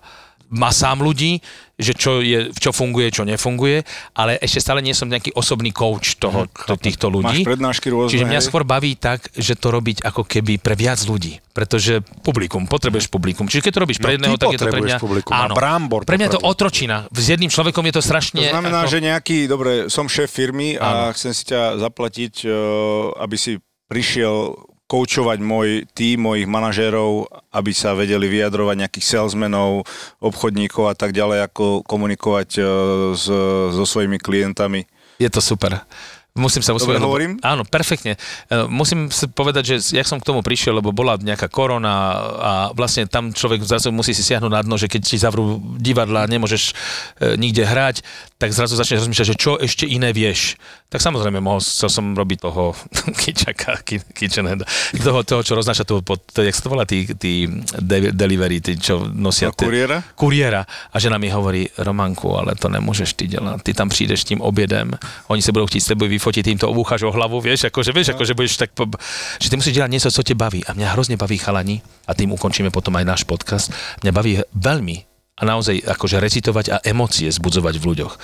masám 0.52 1.00
ľudí, 1.00 1.40
že 1.80 1.96
čo, 1.96 2.20
je, 2.20 2.52
čo 2.52 2.76
funguje, 2.76 3.08
čo 3.08 3.24
nefunguje, 3.24 3.80
ale 4.12 4.36
ešte 4.36 4.60
stále 4.60 4.84
nie 4.84 4.92
som 4.92 5.08
nejaký 5.08 5.32
osobný 5.32 5.72
coach 5.72 6.20
toho, 6.20 6.44
to, 6.44 6.76
týchto 6.76 7.08
ľudí. 7.08 7.40
Máš 7.42 7.48
prednášky 7.48 7.88
rôzne. 7.88 8.12
Čiže 8.12 8.28
mňa 8.28 8.40
skôr 8.44 8.62
baví 8.62 8.92
tak, 9.00 9.32
že 9.32 9.56
to 9.56 9.72
robiť 9.72 10.04
ako 10.04 10.28
keby 10.28 10.60
pre 10.60 10.76
viac 10.76 11.00
ľudí. 11.08 11.40
Pretože 11.56 12.04
publikum, 12.20 12.68
potrebuješ 12.68 13.08
publikum. 13.08 13.48
Čiže 13.48 13.64
keď 13.64 13.72
to 13.72 13.80
robíš 13.80 13.98
pre 13.98 14.12
No, 14.12 14.16
jedného, 14.20 14.36
ty 14.36 14.44
tak 14.44 14.52
je 14.52 14.60
to 14.60 14.68
pre 14.68 14.82
mňa... 14.84 14.96
publikum 15.00 15.32
a 15.32 15.48
Brambor 15.48 16.04
pre 16.04 16.20
mňa 16.20 16.36
to 16.36 16.40
otročina. 16.44 17.08
S 17.08 17.32
jedným 17.32 17.48
človekom 17.48 17.82
je 17.88 17.94
to 17.96 18.02
strašne... 18.04 18.44
To 18.44 18.52
znamená, 18.52 18.84
ako... 18.84 18.92
že 18.92 18.98
nejaký, 19.00 19.38
dobre, 19.48 19.72
som 19.88 20.04
šéf 20.04 20.28
firmy 20.28 20.76
a 20.76 21.08
Áno. 21.08 21.16
chcem 21.16 21.32
si 21.32 21.48
ťa 21.48 21.80
zaplatiť, 21.80 22.44
e, 22.44 22.48
aby 23.24 23.36
si 23.40 23.56
prišiel 23.88 24.52
koučovať 24.92 25.40
môj 25.40 25.88
tým, 25.96 26.20
mojich 26.20 26.44
manažérov, 26.44 27.24
aby 27.48 27.72
sa 27.72 27.96
vedeli 27.96 28.28
vyjadrovať 28.28 28.76
nejakých 28.84 29.08
salesmenov, 29.08 29.88
obchodníkov 30.20 30.92
a 30.92 30.94
tak 30.94 31.16
ďalej, 31.16 31.48
ako 31.48 31.80
komunikovať 31.88 32.48
e, 32.56 32.62
s, 33.16 33.24
so 33.72 33.84
svojimi 33.88 34.20
klientami. 34.20 34.84
Je 35.16 35.32
to 35.32 35.40
super. 35.40 35.80
Musím 36.32 36.64
sa 36.64 36.72
uspovedať, 36.72 37.04
lebo- 37.04 37.12
hovorím? 37.12 37.32
Áno, 37.44 37.60
perfektne. 37.68 38.16
E, 38.48 38.64
Musím 38.64 39.12
si 39.12 39.28
povedať, 39.28 39.76
že 39.76 39.76
jak 39.92 40.08
som 40.08 40.16
k 40.16 40.24
tomu 40.24 40.40
prišiel, 40.40 40.80
lebo 40.80 40.88
bola 40.88 41.20
nejaká 41.20 41.52
korona 41.52 41.92
a 42.40 42.52
vlastne 42.72 43.04
tam 43.04 43.36
človek 43.36 43.60
zrazu 43.60 43.92
musí 43.92 44.16
si 44.16 44.24
siahnuť 44.24 44.48
na 44.48 44.64
dno, 44.64 44.80
že 44.80 44.88
keď 44.88 45.00
ti 45.04 45.20
zavrú 45.20 45.60
divadla, 45.76 46.24
nemôžeš 46.24 46.72
e, 47.20 47.36
nikde 47.36 47.68
hrať, 47.68 48.00
tak 48.42 48.50
zrazu 48.50 48.74
začneš 48.74 49.06
rozmýšľať, 49.06 49.28
že 49.30 49.38
čo 49.38 49.54
ešte 49.54 49.86
iné 49.86 50.10
vieš. 50.10 50.58
Tak 50.90 50.98
samozrejme, 50.98 51.38
mohol 51.38 51.62
chcel 51.62 51.86
som 51.86 52.10
robiť 52.10 52.42
toho 52.42 52.74
kičaka, 53.22 53.86
ki- 53.86 54.02
kitchenheada, 54.10 54.66
toho, 54.98 55.22
toho, 55.22 55.46
čo 55.46 55.54
roznáša 55.54 55.86
to, 55.86 56.02
pod, 56.02 56.26
jak 56.34 56.50
sa 56.50 56.66
to 56.66 56.72
volá, 56.74 56.82
tí, 56.82 57.06
tí 57.14 57.46
de- 57.78 58.10
delivery, 58.10 58.58
tí, 58.58 58.74
čo 58.74 59.06
nosia... 59.06 59.54
No, 59.54 59.62
kuriéra? 59.62 60.02
kuriéra. 60.18 60.66
A 60.90 60.98
žena 60.98 61.22
mi 61.22 61.30
hovorí, 61.30 61.70
Romanku, 61.78 62.34
ale 62.34 62.58
to 62.58 62.66
nemôžeš 62.66 63.14
ty 63.14 63.30
delať. 63.30 63.62
Ty 63.62 63.70
tam 63.78 63.88
prídeš 63.94 64.26
tým 64.26 64.42
obedem, 64.42 64.90
oni 65.30 65.38
sa 65.38 65.54
budú 65.54 65.70
chcieť 65.70 65.82
s 65.86 65.90
tebou 65.94 66.10
vyfotiť, 66.10 66.42
tým 66.42 66.58
to 66.58 66.66
obúchaš 66.66 67.06
o 67.06 67.14
hlavu, 67.14 67.38
vieš, 67.38 67.70
akože, 67.70 67.94
vieš, 67.94 68.18
akože 68.18 68.34
budeš 68.34 68.58
tak, 68.58 68.74
po... 68.74 68.90
že 69.38 69.46
ty 69.46 69.54
musíš 69.54 69.78
delať 69.78 69.90
niečo, 69.94 70.10
co 70.10 70.18
ťa 70.18 70.34
baví. 70.34 70.66
A 70.66 70.74
mňa 70.74 70.98
hrozne 70.98 71.14
baví 71.14 71.38
chalani, 71.38 71.78
a 72.10 72.12
tým 72.18 72.34
ukončíme 72.34 72.74
potom 72.74 72.98
aj 72.98 73.06
náš 73.06 73.22
podcast, 73.22 73.70
mňa 74.02 74.10
baví 74.10 74.42
veľmi 74.50 75.11
a 75.32 75.42
naozaj 75.48 75.80
akože 75.80 76.20
recitovať 76.20 76.66
a 76.68 76.76
emócie 76.84 77.32
zbudzovať 77.32 77.74
v 77.80 77.84
ľuďoch. 77.88 78.14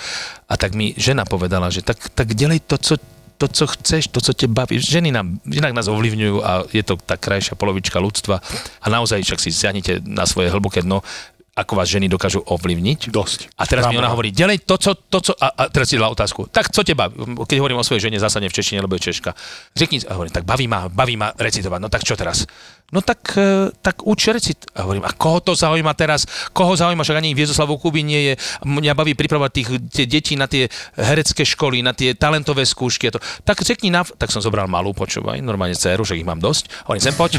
A 0.45 0.53
tak 0.55 0.77
mi 0.77 0.93
žena 0.93 1.25
povedala, 1.25 1.73
že 1.73 1.81
tak, 1.81 1.97
tak 2.13 2.37
delej 2.37 2.61
to, 2.61 2.77
co, 2.77 2.95
to, 3.39 3.47
co 3.49 3.65
chceš, 3.79 4.13
to, 4.13 4.21
co 4.21 4.31
te 4.35 4.45
baví. 4.45 4.77
Ženy 4.77 5.09
nám, 5.09 5.41
inak 5.47 5.73
nás 5.73 5.89
ovplyvňujú 5.89 6.35
a 6.45 6.69
je 6.69 6.83
to 6.85 6.99
tá 7.01 7.17
krajšia 7.17 7.57
polovička 7.57 7.97
ľudstva 7.97 8.43
a 8.81 8.87
naozaj 8.87 9.25
však 9.25 9.39
si 9.41 9.49
siahnite 9.49 10.05
na 10.05 10.29
svoje 10.29 10.53
hlboké 10.53 10.85
dno, 10.85 11.01
ako 11.59 11.75
vás 11.75 11.91
ženy 11.91 12.07
dokážu 12.07 12.39
ovplyvniť. 12.39 13.11
Dosť. 13.11 13.51
A 13.59 13.67
teraz 13.67 13.91
mi 13.91 13.99
ona 13.99 14.07
hovorí, 14.07 14.31
delej 14.31 14.63
to, 14.63 14.79
co, 14.79 14.95
to, 14.95 15.19
co, 15.19 15.33
a, 15.35 15.51
a 15.51 15.61
teraz 15.67 15.91
ti 15.91 15.99
dala 15.99 16.07
otázku. 16.07 16.47
Tak, 16.47 16.71
co 16.71 16.81
te 16.87 16.95
baví? 16.95 17.19
Keď 17.35 17.57
hovorím 17.59 17.81
o 17.81 17.83
svojej 17.83 18.07
žene, 18.07 18.15
zásadne 18.15 18.47
v 18.47 18.55
češtine, 18.55 18.79
lebo 18.79 18.95
je 18.95 19.11
Češka. 19.11 19.35
Řekni, 19.75 20.07
a 20.07 20.15
hovorím, 20.15 20.31
tak 20.31 20.47
baví 20.47 20.71
ma, 20.71 20.87
baví 20.87 21.19
ma 21.19 21.35
recitovať. 21.35 21.79
No 21.83 21.91
tak 21.91 22.07
čo 22.07 22.15
teraz? 22.15 22.47
No 22.89 23.05
tak, 23.05 23.37
e, 23.37 23.69
tak 23.81 24.01
uč 24.05 24.33
recit. 24.33 24.65
A 24.73 24.85
hovorím, 24.85 25.05
a 25.05 25.13
koho 25.13 25.39
to 25.39 25.53
zaujíma 25.53 25.93
teraz? 25.93 26.25
Koho 26.53 26.73
zaujíma? 26.73 27.05
Však 27.05 27.21
ani 27.21 27.37
Viezoslavu 27.37 27.77
Kuby 27.77 28.01
nie 28.01 28.21
je. 28.21 28.33
Mňa 28.65 28.97
baví 28.97 29.13
pripravovať 29.13 29.51
tých 29.53 29.69
tie 29.93 30.05
deti 30.09 30.33
na 30.33 30.49
tie 30.49 30.65
herecké 30.97 31.45
školy, 31.45 31.85
na 31.85 31.93
tie 31.93 32.17
talentové 32.17 32.65
skúšky. 32.65 33.09
A 33.09 33.17
to. 33.17 33.21
Tak 33.45 33.61
řekni 33.61 33.93
na... 33.93 34.01
Tak 34.01 34.33
som 34.33 34.41
zobral 34.41 34.65
malú, 34.65 34.91
počúvaj, 34.97 35.37
normálne 35.45 35.77
dceru, 35.77 36.01
že 36.01 36.17
ich 36.17 36.25
mám 36.25 36.41
dosť. 36.41 36.89
Hovorím, 36.89 37.03
sem 37.05 37.15
poď. 37.15 37.31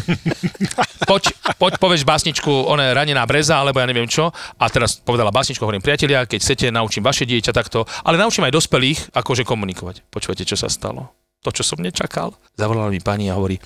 poď, 1.10 1.34
poď, 1.58 1.72
povieš 1.82 2.06
básničku, 2.06 2.50
ona 2.70 2.94
ranená 2.94 3.26
breza, 3.26 3.58
alebo 3.58 3.82
ja 3.82 3.90
neviem 3.90 4.06
čo. 4.06 4.30
A 4.56 4.64
teraz 4.70 5.02
povedala 5.02 5.34
básničku, 5.34 5.62
hovorím, 5.66 5.82
priatelia, 5.82 6.26
keď 6.26 6.38
chcete, 6.46 6.66
naučím 6.70 7.02
vaše 7.02 7.26
dieťa 7.26 7.50
takto, 7.50 7.82
ale 8.06 8.16
naučím 8.16 8.46
aj 8.46 8.54
dospelých, 8.54 8.98
akože 9.12 9.42
komunikovať. 9.42 10.06
Počúvate, 10.14 10.46
čo 10.46 10.54
sa 10.54 10.70
stalo? 10.70 11.19
To, 11.40 11.48
čo 11.48 11.64
som 11.64 11.80
nečakal. 11.80 12.36
Zavolala 12.52 12.92
mi 12.92 13.00
pani 13.00 13.32
a 13.32 13.36
hovorí, 13.36 13.56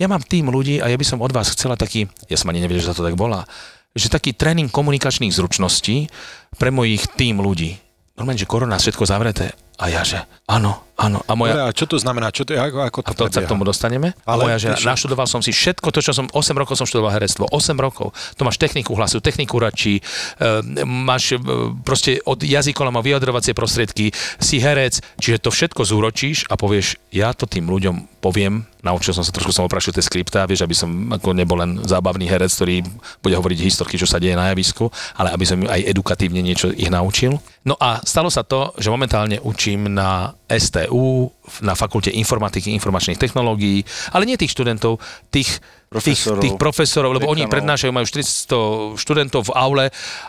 ja 0.00 0.08
mám 0.08 0.24
tým 0.24 0.48
ľudí 0.48 0.80
a 0.80 0.88
ja 0.88 0.96
by 0.96 1.04
som 1.04 1.20
od 1.20 1.34
vás 1.34 1.52
chcela 1.52 1.76
taký, 1.76 2.08
ja 2.30 2.40
som 2.40 2.48
ani 2.48 2.64
nevedel, 2.64 2.80
že 2.80 2.88
sa 2.88 2.96
to 2.96 3.04
tak 3.04 3.20
volá, 3.20 3.44
že 3.92 4.08
taký 4.08 4.32
tréning 4.32 4.72
komunikačných 4.72 5.34
zručností 5.34 6.08
pre 6.56 6.72
mojich 6.72 7.04
tým 7.18 7.42
ľudí. 7.42 7.87
Normálne, 8.18 8.42
že 8.42 8.50
korona, 8.50 8.82
všetko 8.82 9.06
zavreté. 9.06 9.54
A 9.78 9.86
ja, 9.94 10.02
že 10.02 10.18
áno, 10.50 10.74
áno. 10.98 11.22
A 11.30 11.38
moja, 11.38 11.54
Dobre, 11.54 11.70
a 11.70 11.70
čo 11.70 11.86
to 11.86 12.02
znamená? 12.02 12.34
Čo 12.34 12.42
to? 12.42 12.58
Ako, 12.58 12.82
ako 12.82 12.98
to 13.06 13.10
a 13.14 13.14
to 13.14 13.24
sa 13.30 13.46
k 13.46 13.50
tomu 13.54 13.62
dostaneme. 13.62 14.10
Ale 14.26 14.42
Ale 14.42 14.42
Moja 14.50 14.58
žena, 14.58 14.74
naštudoval 14.82 15.30
som 15.30 15.38
si 15.38 15.54
všetko 15.54 15.94
to, 15.94 16.02
čo 16.02 16.10
som, 16.10 16.26
8 16.26 16.34
rokov 16.58 16.74
som 16.74 16.82
študoval 16.82 17.14
herectvo, 17.14 17.46
8 17.46 17.78
rokov. 17.78 18.10
To 18.10 18.42
máš 18.42 18.58
techniku 18.58 18.98
hlasu, 18.98 19.22
techniku 19.22 19.62
račí, 19.62 20.02
e, 20.02 20.52
máš 20.82 21.34
e, 21.34 21.42
proste 21.86 22.18
od 22.26 22.42
jazykola 22.42 22.90
má 22.90 23.06
vyjadrovacie 23.06 23.54
prostriedky, 23.54 24.10
si 24.42 24.58
herec, 24.58 24.98
čiže 25.22 25.38
to 25.38 25.54
všetko 25.54 25.86
zúročíš 25.86 26.50
a 26.50 26.58
povieš, 26.58 26.98
ja 27.14 27.30
to 27.30 27.46
tým 27.46 27.70
ľuďom 27.70 28.18
poviem, 28.18 28.66
naučil 28.82 29.14
som 29.14 29.26
sa 29.26 29.34
trošku 29.34 29.50
som 29.50 29.66
oprašil 29.66 29.94
tie 29.94 30.04
skripta, 30.04 30.46
vieš, 30.46 30.64
aby 30.64 30.76
som 30.76 30.90
ako 31.10 31.34
nebol 31.34 31.58
len 31.58 31.82
zábavný 31.82 32.30
herec, 32.30 32.50
ktorý 32.54 32.84
bude 33.22 33.34
hovoriť 33.34 33.58
historky, 33.64 33.98
čo 33.98 34.06
sa 34.06 34.22
deje 34.22 34.38
na 34.38 34.50
javisku, 34.54 34.86
ale 35.18 35.34
aby 35.34 35.44
som 35.44 35.58
aj 35.66 35.82
edukatívne 35.88 36.38
niečo 36.42 36.70
ich 36.70 36.90
naučil. 36.90 37.38
No 37.66 37.74
a 37.76 38.00
stalo 38.06 38.30
sa 38.30 38.46
to, 38.46 38.72
že 38.78 38.88
momentálne 38.88 39.42
učím 39.42 39.90
na 39.90 40.32
STU, 40.48 41.28
na 41.60 41.74
fakulte 41.74 42.08
informatiky, 42.14 42.72
informačných 42.72 43.20
technológií, 43.20 43.82
ale 44.14 44.24
nie 44.24 44.40
tých 44.40 44.54
študentov, 44.54 45.02
tých 45.28 45.60
tých, 45.88 46.20
Profesorov, 46.20 46.42
tých 46.44 46.56
profesorov, 46.60 47.10
lebo 47.16 47.32
oni 47.32 47.48
dekanov. 47.48 47.54
prednášajú, 47.56 47.90
majú 47.96 48.04
400 48.04 49.00
študentov 49.00 49.48
v 49.48 49.52
aule 49.56 49.86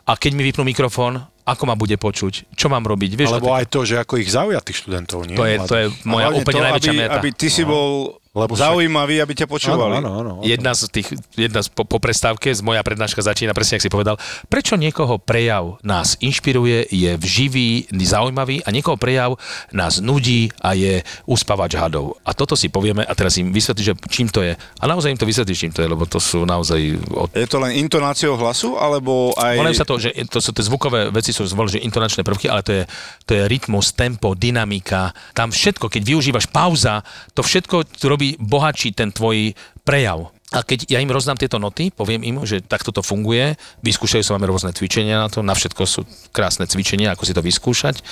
a 0.08 0.12
keď 0.16 0.32
mi 0.32 0.48
vypnú 0.48 0.64
mikrofón, 0.64 1.20
ako 1.44 1.64
ma 1.68 1.76
bude 1.76 1.98
počuť, 2.00 2.54
čo 2.54 2.72
mám 2.72 2.86
robiť, 2.86 3.12
vieš, 3.18 3.36
Alebo 3.36 3.52
to, 3.52 3.58
aj 3.58 3.66
to, 3.68 3.80
že 3.84 3.96
ako 4.00 4.14
ich 4.22 4.30
zaujať 4.30 4.64
tých 4.64 4.80
študentov, 4.86 5.20
nie? 5.26 5.36
to, 5.36 5.44
je, 5.44 5.56
to 5.66 5.76
je 5.76 5.86
moja 6.06 6.30
úplne 6.32 6.62
to, 6.62 6.66
najväčšia 6.70 6.92
aby, 6.94 7.00
meta. 7.02 7.14
aby 7.18 7.30
ty 7.34 7.48
si 7.50 7.64
bol 7.66 8.19
Lebo 8.30 8.54
zaujímavý, 8.54 9.26
aby 9.26 9.34
ťa 9.34 9.50
počúvali. 9.50 9.98
Áno, 9.98 10.14
áno, 10.14 10.38
áno. 10.38 10.46
Jedna 10.46 10.78
z 10.78 10.86
tých, 10.94 11.18
jedna 11.34 11.66
z, 11.66 11.74
po, 11.74 11.82
po 11.82 11.98
prestávke, 11.98 12.54
z 12.54 12.62
moja 12.62 12.86
prednáška 12.86 13.26
začína 13.26 13.58
presne, 13.58 13.82
ak 13.82 13.86
si 13.86 13.90
povedal, 13.90 14.22
prečo 14.46 14.78
niekoho 14.78 15.18
prejav 15.18 15.82
nás 15.82 16.14
inšpiruje, 16.22 16.94
je 16.94 17.18
živý, 17.26 17.90
zaujímavý 17.90 18.62
a 18.62 18.70
niekoho 18.70 19.02
prejav 19.02 19.42
nás 19.74 19.98
nudí 19.98 20.54
a 20.62 20.78
je 20.78 21.02
uspávač 21.26 21.74
hadov. 21.74 22.22
A 22.22 22.38
toto 22.38 22.54
si 22.54 22.70
povieme 22.70 23.02
a 23.02 23.18
teraz 23.18 23.34
im 23.42 23.50
vysvetlíš, 23.50 23.88
že 23.90 23.96
čím 24.14 24.30
to 24.30 24.46
je. 24.46 24.54
A 24.54 24.84
naozaj 24.86 25.10
im 25.10 25.18
to 25.18 25.26
vysvetlíš, 25.26 25.66
čím 25.66 25.74
to 25.74 25.82
je, 25.82 25.90
lebo 25.90 26.06
to 26.06 26.22
sú 26.22 26.46
naozaj... 26.46 27.02
Od... 27.10 27.34
Je 27.34 27.50
to 27.50 27.58
len 27.58 27.82
intonáciou 27.82 28.38
hlasu, 28.38 28.78
alebo 28.78 29.34
aj... 29.42 29.58
Volajú 29.58 29.78
sa 29.82 29.90
to, 29.90 29.98
že 29.98 30.14
to 30.30 30.38
sú 30.38 30.54
tie 30.54 30.70
zvukové 30.70 31.10
veci, 31.10 31.34
sú 31.34 31.50
zvolili, 31.50 31.82
že 31.82 31.86
intonačné 31.90 32.22
prvky, 32.22 32.46
ale 32.46 32.62
to 32.62 32.78
je, 32.78 32.84
to 33.26 33.32
je 33.34 33.50
rytmus, 33.50 33.90
tempo, 33.98 34.38
dynamika. 34.38 35.18
Tam 35.34 35.50
všetko, 35.50 35.90
keď 35.90 36.02
využívaš 36.06 36.46
pauza, 36.54 37.02
to 37.34 37.42
všetko 37.42 37.98
robí 38.20 38.36
bohatší 38.36 38.92
ten 38.92 39.16
tvoj 39.16 39.56
prejav. 39.88 40.36
A 40.52 40.60
keď 40.60 40.92
ja 40.92 41.00
im 41.00 41.08
rozdám 41.08 41.40
tieto 41.40 41.56
noty, 41.56 41.88
poviem 41.88 42.20
im, 42.28 42.44
že 42.44 42.60
takto 42.60 42.92
to 42.92 43.00
funguje, 43.00 43.56
vyskúšajú 43.80 44.28
sa, 44.28 44.36
máme 44.36 44.52
rôzne 44.52 44.76
cvičenia 44.76 45.24
na 45.24 45.32
to, 45.32 45.40
na 45.40 45.56
všetko 45.56 45.88
sú 45.88 46.04
krásne 46.36 46.68
cvičenia, 46.68 47.16
ako 47.16 47.24
si 47.24 47.32
to 47.32 47.40
vyskúšať. 47.40 48.04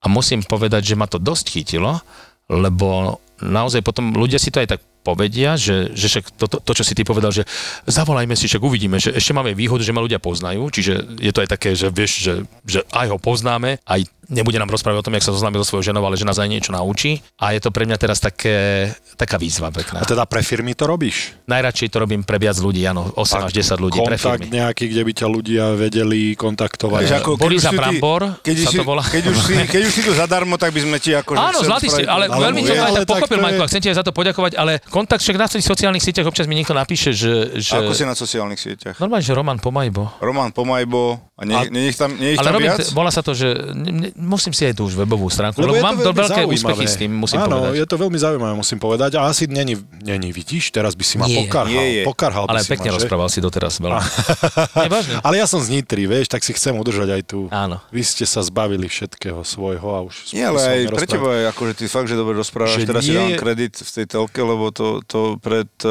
A 0.00 0.08
musím 0.08 0.40
povedať, 0.40 0.94
že 0.94 0.96
ma 0.96 1.04
to 1.04 1.20
dosť 1.20 1.60
chytilo, 1.60 2.00
lebo 2.48 3.20
naozaj 3.42 3.84
potom 3.84 4.16
ľudia 4.16 4.40
si 4.40 4.48
to 4.48 4.64
aj 4.64 4.78
tak 4.78 4.80
povedia, 5.04 5.60
že, 5.60 5.92
že 5.92 6.08
však 6.08 6.24
to, 6.40 6.46
to, 6.48 6.56
to, 6.64 6.72
čo 6.80 6.84
si 6.88 6.96
ty 6.96 7.04
povedal, 7.04 7.28
že 7.28 7.44
zavolajme 7.84 8.32
si, 8.32 8.48
však 8.48 8.64
uvidíme, 8.64 8.96
že 8.96 9.12
ešte 9.12 9.36
máme 9.36 9.52
výhodu, 9.52 9.84
že 9.84 9.92
ma 9.92 10.00
ľudia 10.00 10.16
poznajú, 10.16 10.72
čiže 10.72 11.20
je 11.20 11.32
to 11.34 11.44
aj 11.44 11.48
také, 11.52 11.76
že 11.76 11.92
vieš, 11.92 12.24
že, 12.24 12.34
že 12.64 12.80
aj 12.88 13.12
ho 13.12 13.18
poznáme, 13.20 13.84
aj 13.84 14.00
nebude 14.32 14.56
nám 14.56 14.72
rozprávať 14.72 15.04
o 15.04 15.04
tom, 15.04 15.14
jak 15.20 15.28
sa 15.28 15.36
zoznámil 15.36 15.60
so 15.60 15.76
svojou 15.76 15.92
ženou, 15.92 16.00
ale 16.08 16.16
že 16.16 16.24
nás 16.24 16.40
aj 16.40 16.48
niečo 16.48 16.72
naučí. 16.72 17.20
A 17.36 17.52
je 17.52 17.60
to 17.60 17.68
pre 17.68 17.84
mňa 17.84 18.00
teraz 18.00 18.16
také, 18.24 18.88
taká 19.14 19.38
výzva 19.38 19.70
pekná. 19.70 20.02
A 20.02 20.04
teda 20.04 20.26
pre 20.26 20.42
firmy 20.42 20.74
to 20.74 20.84
robíš? 20.84 21.34
Najradšej 21.46 21.88
to 21.88 21.98
robím 21.98 22.22
pre 22.22 22.36
viac 22.36 22.58
ľudí, 22.58 22.82
áno, 22.84 23.10
8 23.14 23.46
až 23.46 23.52
10 23.54 23.78
ľudí 23.78 23.98
pre 24.02 24.18
Kontakt 24.18 24.44
firmy. 24.44 24.54
nejaký, 24.54 24.84
kde 24.90 25.02
by 25.02 25.12
ťa 25.14 25.26
ľudia 25.30 25.64
vedeli 25.74 26.34
kontaktovať. 26.34 27.00
Vieš, 27.06 27.14
ako, 27.22 27.30
Boli 27.38 27.56
keď 27.56 27.64
si 27.64 27.76
Brambor, 27.78 28.22
keď 28.42 28.54
sa 28.60 28.70
si, 28.70 28.76
to 28.76 28.84
volá. 28.84 29.02
Keď 29.06 29.22
už, 29.30 29.36
si, 29.40 29.54
keď 29.54 29.82
už 29.86 29.92
si 29.92 30.02
tu 30.02 30.12
zadarmo, 30.12 30.54
tak 30.58 30.74
by 30.74 30.80
sme 30.82 30.96
ti 30.98 31.14
ako... 31.14 31.32
Áno, 31.34 31.58
zlatý 31.62 31.88
ste, 31.88 32.02
ale, 32.04 32.26
Ale 32.26 32.50
veľmi 32.50 32.60
som 32.60 32.74
to 32.74 32.74
aj 32.74 32.90
ale 32.90 32.98
pochopil, 33.06 33.38
je- 33.38 33.44
Majko, 33.44 33.62
a 33.62 33.68
chcem 33.70 33.80
ti 33.80 33.88
aj 33.88 33.96
za 33.98 34.04
to 34.04 34.12
poďakovať, 34.12 34.52
ale 34.58 34.72
kontakt 34.90 35.22
však 35.22 35.36
na 35.38 35.46
tých 35.46 35.64
sociálnych 35.64 36.02
sieťach 36.02 36.26
občas 36.26 36.50
mi 36.50 36.58
niekto 36.58 36.74
napíše, 36.74 37.14
že... 37.14 37.54
že 37.56 37.78
Ako 37.78 37.94
si 37.94 38.02
na 38.02 38.14
sociálnych 38.14 38.58
sieťach? 38.58 38.98
Normálne, 38.98 39.22
že 39.22 39.32
Roman 39.32 39.58
Pomajbo. 39.58 40.18
Roman 40.18 40.50
Pomajbo, 40.50 41.33
A 41.34 41.42
nie, 41.42 41.58
nie, 41.66 41.90
nech 41.90 41.98
tam, 41.98 42.14
nie 42.14 42.30
ich 42.30 42.38
Ale 42.38 42.46
tam 42.46 42.54
robím, 42.54 42.70
viac? 42.70 42.94
volá 42.94 43.10
sa 43.10 43.18
to, 43.18 43.34
že 43.34 43.50
ne, 43.74 43.90
ne, 43.92 44.08
musím 44.14 44.50
si 44.50 44.62
aj 44.62 44.78
tú 44.78 44.86
už 44.86 44.94
webovú 44.94 45.26
stránku, 45.26 45.58
lebo, 45.58 45.74
je 45.74 45.82
to 45.82 45.82
mám 45.82 45.96
do 45.96 46.06
veľmi 46.06 46.20
veľké 46.20 46.30
zaujímavé. 46.40 46.54
úspechy 46.54 46.86
s 46.86 46.94
tým, 46.94 47.10
musím 47.12 47.38
Áno, 47.40 47.58
povedať. 47.58 47.74
je 47.74 47.84
to 47.84 47.96
veľmi 47.98 48.18
zaujímavé, 48.20 48.52
musím 48.54 48.78
povedať. 48.78 49.10
A 49.14 49.26
asi 49.26 49.44
není, 49.44 49.74
není 49.98 50.30
vidíš, 50.30 50.70
teraz 50.70 50.94
by 50.94 51.02
si 51.02 51.18
ma 51.18 51.26
Nie, 51.26 51.42
pokarhal. 51.42 51.74
nie 51.74 51.86
je. 51.92 52.02
Pokarhal 52.04 52.44
by 52.44 52.50
Ale 52.52 52.60
si 52.60 52.70
pekne 52.70 52.86
ma, 52.86 52.92
že? 52.92 52.98
rozprával 53.00 53.28
si 53.28 53.40
doteraz 53.40 53.74
vážne. 53.82 55.18
Ale 55.20 55.34
ja 55.36 55.44
som 55.44 55.58
z 55.58 55.68
Nitry, 55.72 56.04
vieš, 56.04 56.28
tak 56.28 56.40
si 56.40 56.52
chcem 56.52 56.70
udržať 56.72 57.08
aj 57.10 57.22
tu. 57.24 57.50
Áno. 57.50 57.82
Vy 57.88 58.02
ste 58.04 58.24
sa 58.24 58.38
zbavili 58.40 58.86
všetkého 58.86 59.42
svojho 59.42 59.88
a 59.90 60.00
už... 60.02 60.30
Nie, 60.30 60.46
ale 60.46 60.60
aj 60.60 60.78
pre 60.88 61.06
teba 61.08 61.34
je 61.34 61.44
akože 61.48 61.72
ty 61.74 61.84
fakt, 61.86 62.06
že 62.06 62.14
dobre 62.14 62.34
rozprávaš. 62.36 62.78
Že 62.78 62.86
Teraz 62.86 63.02
si 63.02 63.10
nie 63.10 63.16
dám 63.16 63.30
je- 63.32 63.40
kredit 63.40 63.74
v 63.76 63.90
tej 63.92 64.06
telke, 64.06 64.38
lebo 64.38 64.70
to, 64.70 65.02
to 65.02 65.34
pred, 65.38 65.66
eh, 65.80 65.90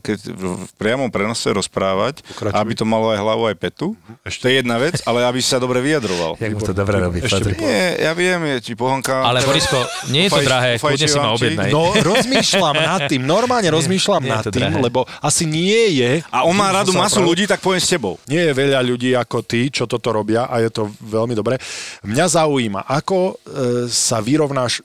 keď 0.00 0.18
v 0.30 0.70
priamom 0.76 1.08
prenose 1.08 1.50
rozprávať, 1.50 2.22
Pokračuj. 2.24 2.54
aby 2.54 2.72
to 2.72 2.84
malo 2.84 3.10
aj 3.10 3.18
hlavu, 3.18 3.42
aj 3.48 3.56
petu, 3.56 3.98
Ešte. 4.22 4.38
to 4.40 4.46
je 4.46 4.54
jedna 4.56 4.76
vec, 4.84 5.00
ale 5.08 5.24
aby 5.24 5.38
si 5.40 5.48
sa 5.48 5.56
dobre 5.56 5.80
vyjadroval. 5.80 6.36
Jak 6.36 6.52
mu 6.52 6.60
to 6.60 6.74
dobre 6.76 7.00
robí. 7.00 7.18
Patrik. 7.24 7.56
Nie, 7.56 8.04
ja 8.04 8.12
viem, 8.12 8.40
je 8.56 8.56
ti 8.60 8.72
pohonka. 8.76 9.24
Ale 9.24 9.40
Borisko, 9.44 9.80
nie 10.12 10.28
je 10.28 10.30
to 10.36 10.42
drahé, 10.44 10.76
kľudne 10.76 11.08
si 11.08 11.18
ma 11.18 11.30
objednaj. 11.32 11.70
No, 11.72 11.96
rozmýšľam 12.04 12.76
nad 12.76 13.00
tým, 13.08 13.22
normálne 13.24 13.68
rozmýšľam 13.72 14.22
nad 14.24 14.44
tým, 14.48 14.76
lebo 14.78 15.08
asi 15.24 15.48
nie 15.48 15.96
je... 15.96 16.10
A 16.28 16.44
on 16.44 16.52
má 16.52 16.68
radu 16.74 16.92
masu 16.92 17.24
ľudí, 17.24 17.48
tak 17.48 17.64
poviem 17.64 17.80
s 17.80 17.88
tebou. 17.88 18.20
Nie 18.28 18.50
je 18.50 18.52
veľa 18.52 18.80
ľudí 18.84 19.16
ako 19.16 19.40
ty, 19.46 19.72
čo 19.72 19.88
toto 19.88 20.12
robia 20.12 20.44
a 20.50 20.60
je 20.60 20.68
to 20.68 20.90
veľmi 21.00 21.32
dobré. 21.32 21.56
Mňa 22.04 22.26
zaujíma, 22.28 22.84
ako 22.84 23.16
e, 23.30 23.88
sa 23.88 24.20
vyrovnáš, 24.20 24.84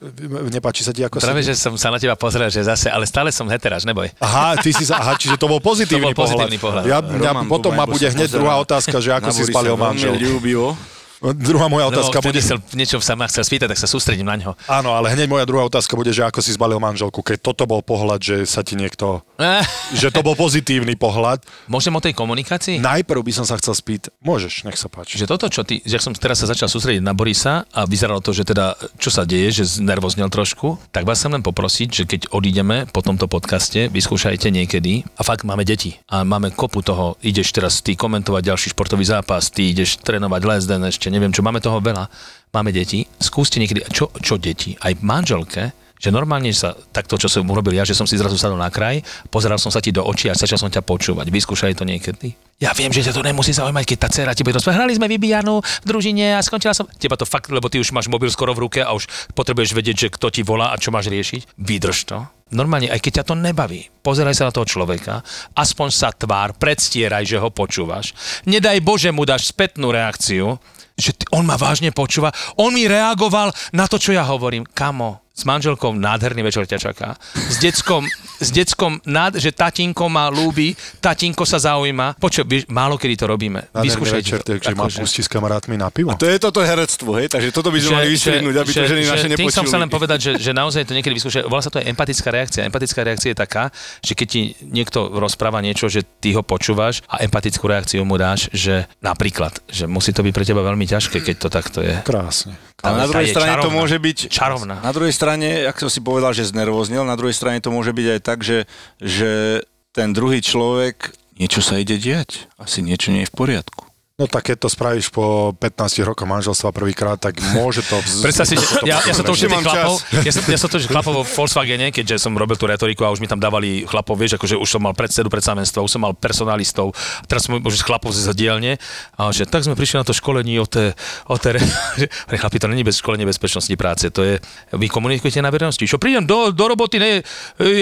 nepáči 0.54 0.86
sa 0.86 0.96
ti, 0.96 1.04
ako 1.04 1.20
Práve, 1.20 1.44
sa... 1.44 1.52
že 1.52 1.54
som 1.60 1.74
sa 1.76 1.92
na 1.92 2.00
teba 2.00 2.16
pozrel, 2.16 2.48
že 2.48 2.64
zase, 2.64 2.88
ale 2.88 3.04
stále 3.10 3.34
som 3.34 3.50
heteráš, 3.50 3.84
neboj. 3.84 4.08
Aha, 4.22 4.56
ty 4.62 4.72
si 4.72 4.88
sa, 4.88 5.02
aha, 5.02 5.14
čiže 5.20 5.36
to 5.36 5.50
bol 5.50 5.60
pozitívny, 5.60 6.12
To 6.14 6.16
bol 6.16 6.26
pozitívny 6.26 6.58
pohľad. 6.62 6.84
Ja, 6.88 7.04
mňa, 7.04 7.32
Roman 7.44 7.48
potom 7.50 7.72
ma 7.74 7.86
bude 7.90 8.08
hneď 8.08 8.30
druhá 8.30 8.56
otázka, 8.62 9.02
že 9.02 9.10
ako 9.16 9.30
si 9.34 9.50
Borisa 9.50 9.76
spalil 9.90 10.14
veľmi 10.14 10.54
manžel. 10.54 10.99
Druhá 11.20 11.68
moja 11.68 11.92
otázka 11.92 12.24
Lebo 12.24 12.32
bude... 12.32 12.40
som 12.40 12.58
niečo 12.72 12.96
sa 13.04 13.20
ma 13.20 13.28
chcel 13.28 13.44
spýtať, 13.44 13.76
tak 13.76 13.80
sa 13.80 13.92
sústredím 13.92 14.24
na 14.24 14.40
ňo. 14.40 14.56
Áno, 14.72 14.96
ale 14.96 15.12
hneď 15.12 15.28
moja 15.28 15.44
druhá 15.44 15.68
otázka 15.68 16.00
bude, 16.00 16.16
že 16.16 16.24
ako 16.24 16.40
si 16.40 16.56
zbalil 16.56 16.80
manželku, 16.80 17.20
keď 17.20 17.44
toto 17.44 17.68
bol 17.68 17.84
pohľad, 17.84 18.24
že 18.24 18.36
sa 18.48 18.64
ti 18.64 18.80
niekto... 18.80 19.20
Že 19.90 20.14
to 20.14 20.22
bol 20.22 20.38
pozitívny 20.38 20.94
pohľad. 20.94 21.42
Môžem 21.66 21.90
o 21.90 22.00
tej 22.00 22.14
komunikácii? 22.14 22.78
Najprv 22.78 23.26
by 23.26 23.34
som 23.34 23.46
sa 23.48 23.58
chcel 23.58 23.74
spýtať... 23.74 24.14
Môžeš, 24.22 24.64
nech 24.70 24.78
sa 24.78 24.86
páči. 24.86 25.18
Že 25.18 25.26
toto, 25.26 25.50
čo 25.50 25.66
ty, 25.66 25.82
že 25.82 25.98
som 25.98 26.14
teraz 26.14 26.40
sa 26.40 26.48
začal 26.48 26.70
sústrediť 26.70 27.02
na 27.02 27.18
Borisa 27.18 27.66
a 27.74 27.90
vyzeralo 27.90 28.22
to, 28.22 28.30
že 28.30 28.46
teda, 28.46 28.78
čo 29.02 29.10
sa 29.10 29.26
deje, 29.26 29.64
že 29.64 29.82
znervoznel 29.82 30.30
trošku, 30.30 30.78
tak 30.94 31.10
vás 31.10 31.20
chcem 31.20 31.34
len 31.34 31.44
poprosiť, 31.44 31.90
že 31.90 32.04
keď 32.06 32.22
odídeme 32.30 32.86
po 32.94 33.02
tomto 33.02 33.26
podcaste, 33.26 33.90
vyskúšajte 33.90 34.54
niekedy 34.54 35.04
a 35.18 35.22
fakt 35.26 35.42
máme 35.42 35.66
deti 35.66 35.98
a 36.06 36.22
máme 36.22 36.54
kopu 36.54 36.86
toho, 36.86 37.18
ideš 37.26 37.50
teraz 37.50 37.82
ty 37.82 37.98
komentovať 37.98 38.46
ďalší 38.46 38.68
športový 38.78 39.04
zápas, 39.10 39.50
ty 39.50 39.74
ideš 39.74 39.98
trénovať 40.06 40.42
les 40.46 40.64
den 40.70 40.86
ešte, 40.86 41.09
neviem 41.10 41.34
čo, 41.34 41.46
máme 41.46 41.62
toho 41.62 41.82
veľa, 41.82 42.06
máme 42.54 42.74
deti, 42.74 43.06
skúste 43.20 43.60
niekedy, 43.60 43.86
čo, 43.90 44.10
čo 44.22 44.38
deti, 44.38 44.78
aj 44.80 45.02
manželke, 45.04 45.76
že 46.00 46.16
normálne 46.16 46.48
sa 46.56 46.72
takto, 46.96 47.20
čo 47.20 47.28
som 47.28 47.44
urobil 47.52 47.76
ja, 47.76 47.84
že 47.84 47.92
som 47.92 48.08
si 48.08 48.16
zrazu 48.16 48.40
sadol 48.40 48.56
na 48.56 48.72
kraj, 48.72 49.04
pozeral 49.28 49.60
som 49.60 49.68
sa 49.68 49.84
ti 49.84 49.92
do 49.92 50.00
očí 50.00 50.32
a 50.32 50.34
začal 50.34 50.56
som 50.56 50.72
ťa 50.72 50.80
počúvať. 50.80 51.28
Vyskúšaj 51.28 51.76
to 51.76 51.84
niekedy. 51.84 52.40
Ja 52.64 52.72
viem, 52.72 52.88
že 52.88 53.04
ťa 53.04 53.20
to 53.20 53.20
nemusí 53.20 53.52
zaujímať, 53.52 53.84
keď 53.84 53.98
tá 54.00 54.08
dcera 54.08 54.32
ti 54.32 54.48
bude 54.48 54.56
rozprávať. 54.56 54.80
Hrali 54.80 54.96
sme 54.96 55.12
vybíjanu 55.12 55.60
v 55.60 55.86
družine 55.86 56.40
a 56.40 56.44
skončila 56.44 56.72
som. 56.72 56.88
Teba 56.96 57.20
to 57.20 57.28
fakt, 57.28 57.52
lebo 57.52 57.68
ty 57.68 57.84
už 57.84 57.92
máš 57.92 58.08
mobil 58.08 58.32
skoro 58.32 58.56
v 58.56 58.64
ruke 58.64 58.80
a 58.80 58.96
už 58.96 59.12
potrebuješ 59.36 59.76
vedieť, 59.76 60.08
že 60.08 60.14
kto 60.16 60.32
ti 60.32 60.42
volá 60.48 60.72
a 60.72 60.80
čo 60.80 60.88
máš 60.96 61.12
riešiť. 61.12 61.60
Vydrž 61.60 62.00
to. 62.08 62.24
Normálne, 62.56 62.90
aj 62.90 63.04
keď 63.04 63.22
ťa 63.22 63.28
to 63.30 63.36
nebaví, 63.38 63.92
pozeraj 64.02 64.34
sa 64.34 64.50
na 64.50 64.56
toho 64.56 64.66
človeka, 64.66 65.22
aspoň 65.54 65.88
sa 65.94 66.10
tvár, 66.10 66.58
predstieraj, 66.58 67.28
že 67.28 67.38
ho 67.38 67.54
počúvaš. 67.54 68.16
Nedaj 68.50 68.82
Bože 68.82 69.14
mu 69.14 69.22
dáš 69.22 69.54
spätnú 69.54 69.94
reakciu, 69.94 70.58
že 71.00 71.16
on 71.32 71.48
ma 71.48 71.56
vážne 71.56 71.90
počúva. 71.96 72.30
On 72.60 72.70
mi 72.70 72.86
reagoval 72.86 73.56
na 73.72 73.88
to, 73.88 73.96
čo 73.96 74.12
ja 74.12 74.28
hovorím. 74.28 74.68
Kamo, 74.68 75.29
s 75.40 75.48
manželkou 75.48 75.96
nádherný 75.96 76.44
večer 76.44 76.68
ťa 76.68 76.76
čaká. 76.78 77.16
S 77.32 77.64
deckom, 77.64 78.04
s 78.38 78.50
deckom 78.52 79.00
nád, 79.08 79.40
že 79.40 79.56
tatínko 79.56 80.12
ma 80.12 80.28
ľúbi, 80.28 80.76
tatínko 81.00 81.48
sa 81.48 81.64
zaujíma. 81.64 82.20
Počo, 82.20 82.44
vieš, 82.44 82.68
málo 82.68 83.00
kedy 83.00 83.16
to 83.16 83.26
robíme. 83.26 83.72
Nádherný 83.72 83.88
Vyskúšajte 83.88 84.20
večer, 84.20 84.40
to. 84.44 84.48
takže 84.54 84.76
ma 84.76 84.84
Akože- 84.86 85.00
pustí 85.00 85.22
s 85.24 85.30
kamarátmi 85.32 85.80
na 85.80 85.88
pivo. 85.88 86.12
To 86.20 86.28
je 86.28 86.36
toto 86.36 86.60
herectvo, 86.60 87.16
hej? 87.16 87.32
Takže 87.32 87.56
toto 87.56 87.72
by 87.72 87.80
sme 87.80 87.92
mali 87.96 88.10
vystrihnúť, 88.12 88.56
aby 88.60 88.72
to 88.76 88.84
ženy 88.84 89.04
naše 89.08 89.28
Tým 89.32 89.48
som 89.48 89.64
nepočuli. 89.64 89.68
chcel 89.72 89.80
len 89.80 89.92
povedať, 89.92 90.20
že, 90.20 90.32
že 90.36 90.52
naozaj 90.52 90.84
to 90.84 90.92
niekedy 90.92 91.16
vyskúšať. 91.16 91.48
Volá 91.48 91.64
sa 91.64 91.72
to 91.72 91.80
aj 91.80 91.88
empatická 91.88 92.30
reakcia. 92.30 92.68
Empatická 92.68 93.00
reakcia 93.02 93.32
je 93.32 93.38
taká, 93.38 93.64
že 94.04 94.12
keď 94.12 94.28
ti 94.28 94.42
niekto 94.66 95.08
rozpráva 95.16 95.64
niečo, 95.64 95.88
že 95.88 96.04
ty 96.04 96.36
ho 96.36 96.44
počúvaš 96.44 97.00
a 97.08 97.24
empatickú 97.24 97.64
reakciu 97.64 98.04
mu 98.04 98.20
dáš, 98.20 98.52
že 98.52 98.90
napríklad, 99.00 99.56
že 99.70 99.88
musí 99.88 100.12
to 100.12 100.20
byť 100.20 100.34
pre 100.36 100.44
teba 100.44 100.60
veľmi 100.60 100.84
ťažké, 100.84 101.24
keď 101.24 101.36
to 101.40 101.48
takto 101.48 101.80
je. 101.80 101.96
Krásne. 102.04 102.69
A 102.80 102.96
na 102.96 103.06
druhej 103.12 103.28
strane 103.34 103.60
to 103.60 103.68
čarovná. 103.68 103.76
môže 103.76 103.98
byť... 104.00 104.18
Čarovná. 104.32 104.76
Na 104.80 104.94
druhej 104.96 105.12
strane, 105.12 105.68
ako 105.68 105.88
som 105.88 105.92
si 105.92 106.00
povedal, 106.00 106.32
že 106.32 106.48
znervoznil, 106.48 107.04
na 107.04 107.20
druhej 107.20 107.36
strane 107.36 107.60
to 107.60 107.74
môže 107.74 107.92
byť 107.92 108.08
aj 108.16 108.20
tak, 108.24 108.40
že, 108.46 108.70
že 109.02 109.64
ten 109.92 110.16
druhý 110.16 110.40
človek, 110.40 111.12
niečo 111.36 111.60
sa 111.60 111.76
ide 111.82 112.00
diať, 112.00 112.48
asi 112.56 112.80
niečo 112.80 113.12
nie 113.12 113.28
je 113.28 113.32
v 113.32 113.36
poriadku. 113.36 113.89
No 114.20 114.28
tak 114.28 114.52
keď 114.52 114.68
to 114.68 114.68
spravíš 114.68 115.16
po 115.16 115.56
15 115.56 116.04
rokoch 116.04 116.28
manželstva 116.28 116.76
prvýkrát, 116.76 117.16
tak 117.16 117.40
môže 117.56 117.80
to... 117.88 117.96
Vz... 118.04 118.20
Predstav 118.20 118.46
si, 118.52 118.60
že 118.60 118.84
ja, 118.84 119.00
ja 119.00 119.16
som 119.16 119.24
to 119.24 119.32
už 119.32 119.48
chlapov, 119.48 119.96
ja 120.12 120.32
som, 120.36 120.44
ja 120.44 120.60
som 120.60 120.68
to 120.68 120.76
už 120.76 120.86
chlapov 120.92 121.14
vo 121.16 121.24
Volkswagene, 121.24 121.96
keďže 121.96 122.28
som 122.28 122.36
robil 122.36 122.60
tú 122.60 122.68
retoriku 122.68 123.08
a 123.08 123.16
už 123.16 123.24
mi 123.24 123.32
tam 123.32 123.40
dávali 123.40 123.88
chlapov, 123.88 124.20
vieš, 124.20 124.36
akože 124.36 124.60
už 124.60 124.68
som 124.68 124.84
mal 124.84 124.92
predsedu 124.92 125.32
predstavenstva, 125.32 125.80
už 125.80 125.92
som 125.96 126.04
mal 126.04 126.12
personalistov, 126.12 126.92
teraz 127.32 127.48
som 127.48 127.64
už 127.64 127.80
chlapov 127.80 128.12
z 128.12 128.36
dielne, 128.36 128.76
a 129.16 129.32
že 129.32 129.48
tak 129.48 129.64
sme 129.64 129.80
prišli 129.80 130.04
na 130.04 130.06
to 130.06 130.12
školenie 130.12 130.60
o 130.60 130.68
té, 130.68 131.00
o 131.32 131.40
té, 131.40 131.56
že, 132.00 132.12
chlapi, 132.36 132.60
to 132.60 132.68
není 132.68 132.84
bez 132.84 133.00
školenie 133.00 133.24
bezpečnosti 133.24 133.72
práce, 133.80 134.12
to 134.12 134.28
je, 134.28 134.36
vy 134.76 134.92
komunikujete 134.92 135.40
na 135.40 135.48
verejnosti, 135.48 135.88
čo 135.88 135.96
prídem 135.96 136.28
do, 136.28 136.52
do 136.52 136.66
roboty, 136.68 137.00
ne, 137.00 137.24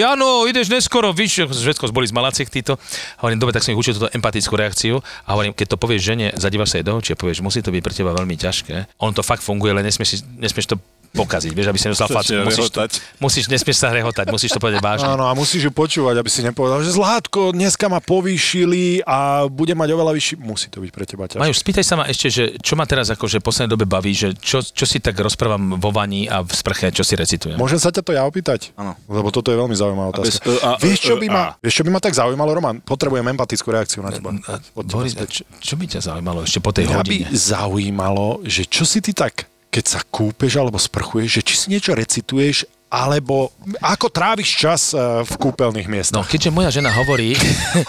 áno, 0.06 0.46
ideš 0.46 0.70
neskoro, 0.70 1.10
víš, 1.10 1.50
všetko 1.50 1.90
zboli 1.90 2.06
z 2.06 2.14
malaciek 2.14 2.46
títo, 2.46 2.78
a 3.18 3.26
hovorím, 3.26 3.42
dobre, 3.42 3.52
tak 3.54 3.66
som 3.66 3.74
ich 3.74 3.80
učil 3.80 3.98
túto 3.98 4.10
empatickú 4.14 4.54
reakciu. 4.54 5.02
A 5.26 5.34
hovorím, 5.34 5.52
keď 5.54 5.74
to 5.74 5.76
povieš 5.80 6.02
žene, 6.14 6.27
zadívaš 6.36 6.74
sa 6.74 6.76
jej 6.80 6.86
do 6.86 6.98
očí 6.98 7.14
a 7.14 7.20
povieš, 7.20 7.40
musí 7.40 7.62
to 7.64 7.72
byť 7.72 7.82
pre 7.84 7.94
teba 7.94 8.12
veľmi 8.12 8.36
ťažké, 8.36 9.00
on 9.00 9.14
to 9.14 9.22
fakt 9.24 9.40
funguje, 9.40 9.72
ale 9.72 9.86
nesmieš, 9.86 10.26
nesmieš 10.36 10.74
to 10.74 10.76
pokaziť, 11.14 11.52
vieš, 11.56 11.68
aby 11.72 11.78
si 11.80 11.86
nedostal 11.88 12.08
facku, 12.10 12.36
musíš, 12.44 12.68
to, 12.68 12.80
musíš, 13.18 13.44
nesmieš 13.48 13.80
sa 13.80 13.88
rehotať, 13.90 14.28
musíš 14.28 14.52
to 14.52 14.60
povedať 14.60 14.80
vážne. 14.84 15.08
Áno, 15.08 15.24
a 15.24 15.32
musíš 15.32 15.68
ju 15.68 15.72
počúvať, 15.72 16.20
aby 16.20 16.30
si 16.30 16.40
nepovedal, 16.44 16.84
že 16.84 16.92
Zlátko, 16.92 17.56
dneska 17.56 17.88
ma 17.88 17.98
povýšili 17.98 19.02
a 19.04 19.48
bude 19.48 19.72
mať 19.72 19.88
oveľa 19.94 20.12
vyšší... 20.14 20.34
Musí 20.38 20.68
to 20.68 20.84
byť 20.84 20.90
pre 20.92 21.04
teba 21.08 21.24
ťažké. 21.26 21.42
Majú, 21.42 21.54
spýtaj 21.54 21.84
sa 21.84 21.94
ma 21.96 22.04
ešte, 22.06 22.26
že 22.28 22.44
čo 22.60 22.76
ma 22.76 22.84
teraz 22.84 23.08
akože 23.08 23.40
v 23.40 23.44
poslednej 23.44 23.70
dobe 23.72 23.84
baví, 23.88 24.12
že 24.12 24.36
čo, 24.36 24.60
čo 24.60 24.84
si 24.84 25.00
tak 25.00 25.16
rozprávam 25.18 25.80
vo 25.80 25.90
vani 25.90 26.28
a 26.28 26.44
v 26.44 26.52
sprche, 26.52 26.92
čo 26.92 27.02
si 27.02 27.16
recitujem. 27.16 27.56
Môžem 27.56 27.80
sa 27.80 27.88
ťa 27.88 28.02
to 28.04 28.12
ja 28.12 28.22
opýtať? 28.28 28.72
Áno. 28.76 28.94
Lebo 29.08 29.32
toto 29.32 29.48
je 29.50 29.56
veľmi 29.58 29.74
zaujímavá 29.74 30.12
bez 30.20 30.38
otázka. 30.38 30.48
e, 30.48 30.64
a, 30.64 30.70
vieš, 30.78 30.98
čo 31.08 31.14
by 31.16 31.26
ma, 31.32 31.42
a. 31.52 31.56
vieš, 31.58 31.74
čo 31.80 31.84
by 31.84 31.90
ma 31.92 32.00
tak 32.00 32.14
zaujímalo, 32.14 32.50
Roman? 32.54 32.76
Potrebujem 32.84 33.26
empatickú 33.32 33.68
reakciu 33.72 34.00
na 34.04 34.12
teba. 34.12 34.32
A, 34.46 34.60
Boris, 34.84 35.16
čo, 35.16 35.42
čo 35.58 35.74
by 35.74 35.84
ťa 35.88 36.00
zaujímalo 36.04 36.44
ešte 36.44 36.60
po 36.62 36.70
tej 36.70 36.86
Mňa 36.88 36.96
by 37.02 37.02
hodine? 37.02 37.28
zaujímalo, 37.32 38.44
že 38.46 38.62
čo 38.68 38.86
si 38.86 39.02
ty 39.02 39.12
tak, 39.12 39.48
keď 39.78 39.86
sa 39.86 40.02
kúpeš 40.02 40.58
alebo 40.58 40.74
sprchuješ, 40.74 41.38
že 41.38 41.42
či 41.46 41.54
si 41.54 41.66
niečo 41.70 41.94
recituješ, 41.94 42.66
alebo 42.90 43.54
ako 43.78 44.10
tráviš 44.10 44.58
čas 44.58 44.90
eh, 44.90 45.22
v 45.22 45.32
kúpeľných 45.38 45.86
miestach. 45.86 46.18
No, 46.18 46.26
keďže 46.26 46.50
moja 46.50 46.74
žena 46.74 46.90
hovorí, 46.90 47.38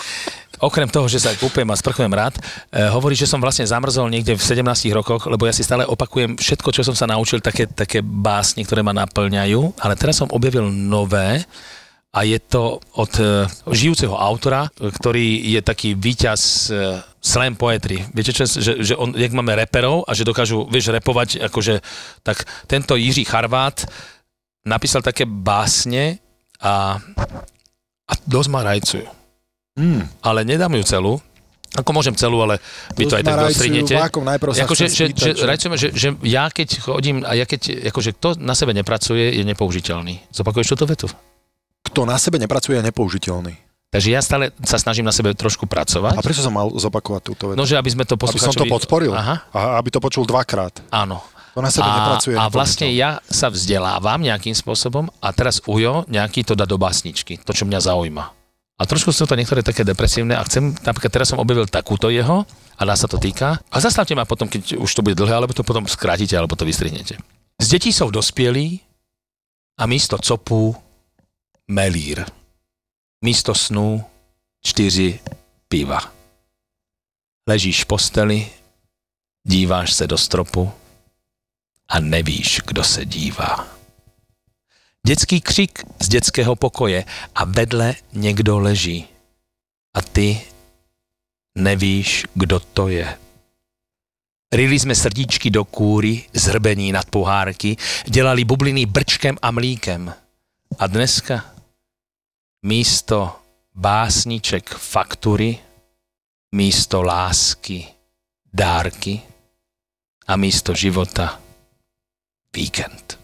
okrem 0.69 0.85
toho, 0.85 1.09
že 1.09 1.25
sa 1.25 1.33
kúpem 1.33 1.65
a 1.65 1.79
sprchujem 1.79 2.11
rád, 2.11 2.35
e, 2.67 2.83
hovorí, 2.91 3.15
že 3.15 3.23
som 3.23 3.39
vlastne 3.39 3.63
zamrzol 3.63 4.11
niekde 4.11 4.35
v 4.35 4.43
17 4.43 4.91
rokoch, 4.91 5.23
lebo 5.31 5.47
ja 5.47 5.55
si 5.55 5.63
stále 5.63 5.87
opakujem 5.87 6.35
všetko, 6.35 6.75
čo 6.75 6.83
som 6.83 6.91
sa 6.91 7.07
naučil, 7.07 7.39
také, 7.39 7.63
také 7.63 8.03
básne, 8.03 8.67
ktoré 8.67 8.83
ma 8.83 8.91
naplňajú, 8.91 9.79
ale 9.79 9.95
teraz 9.95 10.19
som 10.19 10.27
objavil 10.35 10.67
nové 10.67 11.47
a 12.09 12.25
je 12.25 12.41
to 12.41 12.81
od 12.97 13.13
e, 13.21 13.45
žijúceho 13.71 14.17
autora, 14.17 14.67
e, 14.67 14.89
ktorý 14.89 15.47
je 15.53 15.61
taký 15.63 15.93
víťaz 15.93 16.41
e, 16.67 16.73
slam 17.19 17.55
poetry. 17.59 18.03
Viete, 18.15 18.31
čo, 18.31 18.47
že, 18.47 18.79
že 18.79 18.95
on, 18.95 19.11
jak 19.11 19.35
máme 19.35 19.55
reperov 19.55 20.07
a 20.07 20.15
že 20.15 20.23
dokážu, 20.23 20.65
vieš, 20.71 20.95
repovať, 20.95 21.43
akože, 21.51 21.83
tak 22.23 22.47
tento 22.65 22.95
Jiří 22.95 23.27
Charvát 23.27 23.83
napísal 24.63 25.03
také 25.03 25.27
básne 25.27 26.19
a, 26.63 26.99
a 28.07 28.13
dosť 28.27 28.49
ma 28.51 28.61
rajcujú. 28.63 29.07
Mm. 29.79 30.03
Ale 30.23 30.43
nedám 30.43 30.75
ju 30.75 30.83
celú, 30.83 31.13
ako 31.77 31.89
môžem 31.93 32.17
celú, 32.17 32.41
ale 32.41 32.57
vy 32.97 33.05
to 33.05 33.13
aj 33.13 33.23
tak 33.23 33.37
sa 33.53 34.65
Akože, 34.65 34.85
že, 34.89 35.05
že- 35.13 35.37
rajcujeme, 35.45 35.77
že, 35.77 35.93
že 35.93 36.07
ja 36.25 36.49
keď 36.49 36.81
chodím 36.81 37.21
a 37.21 37.37
ja 37.37 37.45
keď, 37.45 37.93
akože 37.93 38.17
kto 38.17 38.41
na 38.41 38.57
sebe 38.57 38.73
nepracuje, 38.73 39.37
je 39.37 39.43
nepoužiteľný. 39.45 40.33
Zopakuješ 40.33 40.73
túto 40.73 40.89
vetu? 40.89 41.07
Kto 41.85 42.09
na 42.09 42.17
sebe 42.17 42.41
nepracuje, 42.41 42.81
je 42.81 42.89
nepoužiteľný. 42.89 43.68
Takže 43.89 44.09
ja 44.13 44.21
stále 44.21 44.53
sa 44.61 44.77
snažím 44.77 45.01
na 45.01 45.09
sebe 45.09 45.33
trošku 45.33 45.65
pracovať. 45.65 46.13
A 46.13 46.21
prečo 46.21 46.45
som 46.45 46.53
mal 46.53 46.69
zopakovať 46.69 47.21
túto 47.25 47.43
vetu? 47.49 47.57
No, 47.57 47.65
že 47.65 47.73
aby 47.73 47.89
sme 47.89 48.05
to 48.05 48.13
aby 48.13 48.37
som 48.37 48.53
to 48.53 48.61
posluchačovi... 48.63 48.69
podporil. 48.69 49.11
Aha, 49.17 49.49
A 49.49 49.81
aby 49.81 49.89
to 49.89 49.97
počul 49.97 50.29
dvakrát. 50.29 50.77
áno. 50.93 51.21
To 51.57 51.65
na 51.65 51.73
sebe 51.73 51.89
A, 51.89 51.97
nepracuje. 51.97 52.37
je 52.37 52.39
a 52.39 52.45
vlastne 52.45 52.85
nepoužiteľný. 52.93 53.01
ja 53.01 53.25
sa 53.25 53.49
vzdelávam 53.49 54.21
nejakým 54.21 54.53
spôsobom 54.53 55.09
a 55.17 55.33
teraz 55.33 55.57
Ujo 55.65 56.05
nejaký 56.05 56.45
to 56.45 56.53
dá 56.53 56.69
do 56.69 56.77
básničky, 56.77 57.41
to, 57.41 57.51
čo 57.51 57.65
mňa 57.65 57.89
zaujíma. 57.89 58.23
A 58.77 58.83
trošku 58.85 59.09
sú 59.09 59.25
to 59.25 59.33
niektoré 59.33 59.65
také 59.65 59.81
depresívne 59.81 60.37
a 60.37 60.45
chcem, 60.45 60.71
napríklad 60.85 61.09
teraz 61.09 61.33
som 61.33 61.41
objavil 61.41 61.65
takúto 61.65 62.13
jeho 62.13 62.45
a 62.77 62.81
nás 62.85 63.01
sa 63.01 63.09
to 63.09 63.17
týka. 63.17 63.57
A 63.73 63.77
zastavte 63.81 64.13
ma 64.13 64.29
potom, 64.29 64.45
keď 64.45 64.77
už 64.77 64.87
to 64.93 65.01
bude 65.01 65.17
dlhé, 65.17 65.33
alebo 65.35 65.51
to 65.51 65.65
potom 65.65 65.89
skrátite, 65.89 66.37
alebo 66.37 66.53
to 66.53 66.69
vystrihnete. 66.69 67.17
Z 67.57 67.67
detí 67.67 67.89
sú 67.89 68.13
dospielí 68.13 68.79
a 69.75 69.89
místo 69.89 70.21
copu 70.21 70.77
melír. 71.67 72.23
Místo 73.21 73.55
snu 73.55 74.05
čtyři 74.61 75.19
piva. 75.67 76.13
Ležíš 77.47 77.83
v 77.83 77.85
posteli, 77.85 78.49
díváš 79.43 79.93
se 79.93 80.07
do 80.07 80.17
stropu 80.17 80.71
a 81.87 81.99
nevíš, 81.99 82.61
kdo 82.67 82.83
se 82.83 83.05
dívá. 83.05 83.67
Dětský 85.07 85.41
křik 85.41 85.83
z 85.99 86.07
dětského 86.07 86.55
pokoje 86.55 87.05
a 87.35 87.45
vedle 87.45 87.95
někdo 88.13 88.59
leží. 88.59 89.07
A 89.93 90.01
ty 90.01 90.41
nevíš, 91.55 92.25
kdo 92.33 92.59
to 92.59 92.87
je. 92.87 93.17
Rili 94.51 94.79
jsme 94.79 94.95
srdíčky 94.95 95.49
do 95.49 95.65
kůry, 95.65 96.23
zhrbení 96.33 96.91
nad 96.91 97.05
pohárky, 97.05 97.77
dělali 98.07 98.43
bubliny 98.43 98.85
brčkem 98.85 99.37
a 99.41 99.51
mlíkem. 99.51 100.13
A 100.79 100.87
dneska 100.87 101.58
místo 102.63 103.35
básniček 103.75 104.69
faktury, 104.69 105.59
místo 106.51 107.01
lásky 107.01 107.87
dárky 108.53 109.21
a 110.27 110.35
místo 110.35 110.73
života 110.73 111.39
víkend. 112.53 113.17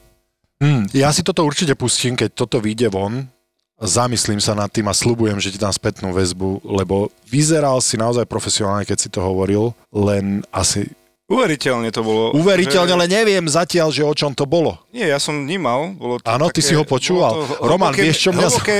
Hmm, 0.61 0.88
ja 0.95 1.11
si 1.11 1.25
toto 1.25 1.43
určite 1.43 1.75
pustím, 1.75 2.15
keď 2.15 2.29
toto 2.31 2.57
vyjde 2.63 2.88
von. 2.88 3.27
Zamyslím 3.75 4.39
sa 4.39 4.55
nad 4.55 4.71
tým 4.71 4.88
a 4.88 4.95
slubujem, 4.95 5.36
že 5.43 5.51
ti 5.51 5.59
dám 5.59 5.75
spätnú 5.75 6.15
väzbu, 6.15 6.63
lebo 6.63 7.11
vyzeral 7.27 7.83
si 7.83 7.99
naozaj 7.99 8.23
profesionálne, 8.23 8.88
keď 8.88 8.97
si 8.97 9.09
to 9.11 9.19
hovoril, 9.19 9.75
len 9.91 10.47
asi 10.55 10.88
Uveriteľne 11.25 11.89
to 11.89 12.05
bolo. 12.05 12.38
Uveriteľne, 12.38 13.01
ale 13.01 13.09
neviem 13.09 13.49
zatiaľ, 13.49 13.89
že 13.89 14.05
o 14.05 14.13
čom 14.13 14.38
to 14.38 14.45
bolo. 14.45 14.77
Nie, 14.96 15.12
ja 15.12 15.20
som 15.20 15.36
vnímal. 15.38 15.91
Bolo 15.93 16.18
to 16.18 16.26
Áno, 16.26 16.48
ty 16.48 16.64
si 16.64 16.72
ho 16.72 16.82
počúval. 16.82 17.36
to 17.36 17.60
Roman, 17.60 17.91
hlboké- 17.91 18.00
vieš, 18.02 18.18
čo 18.18 18.32
mňa- 18.32 18.48
Hlboké, 18.48 18.78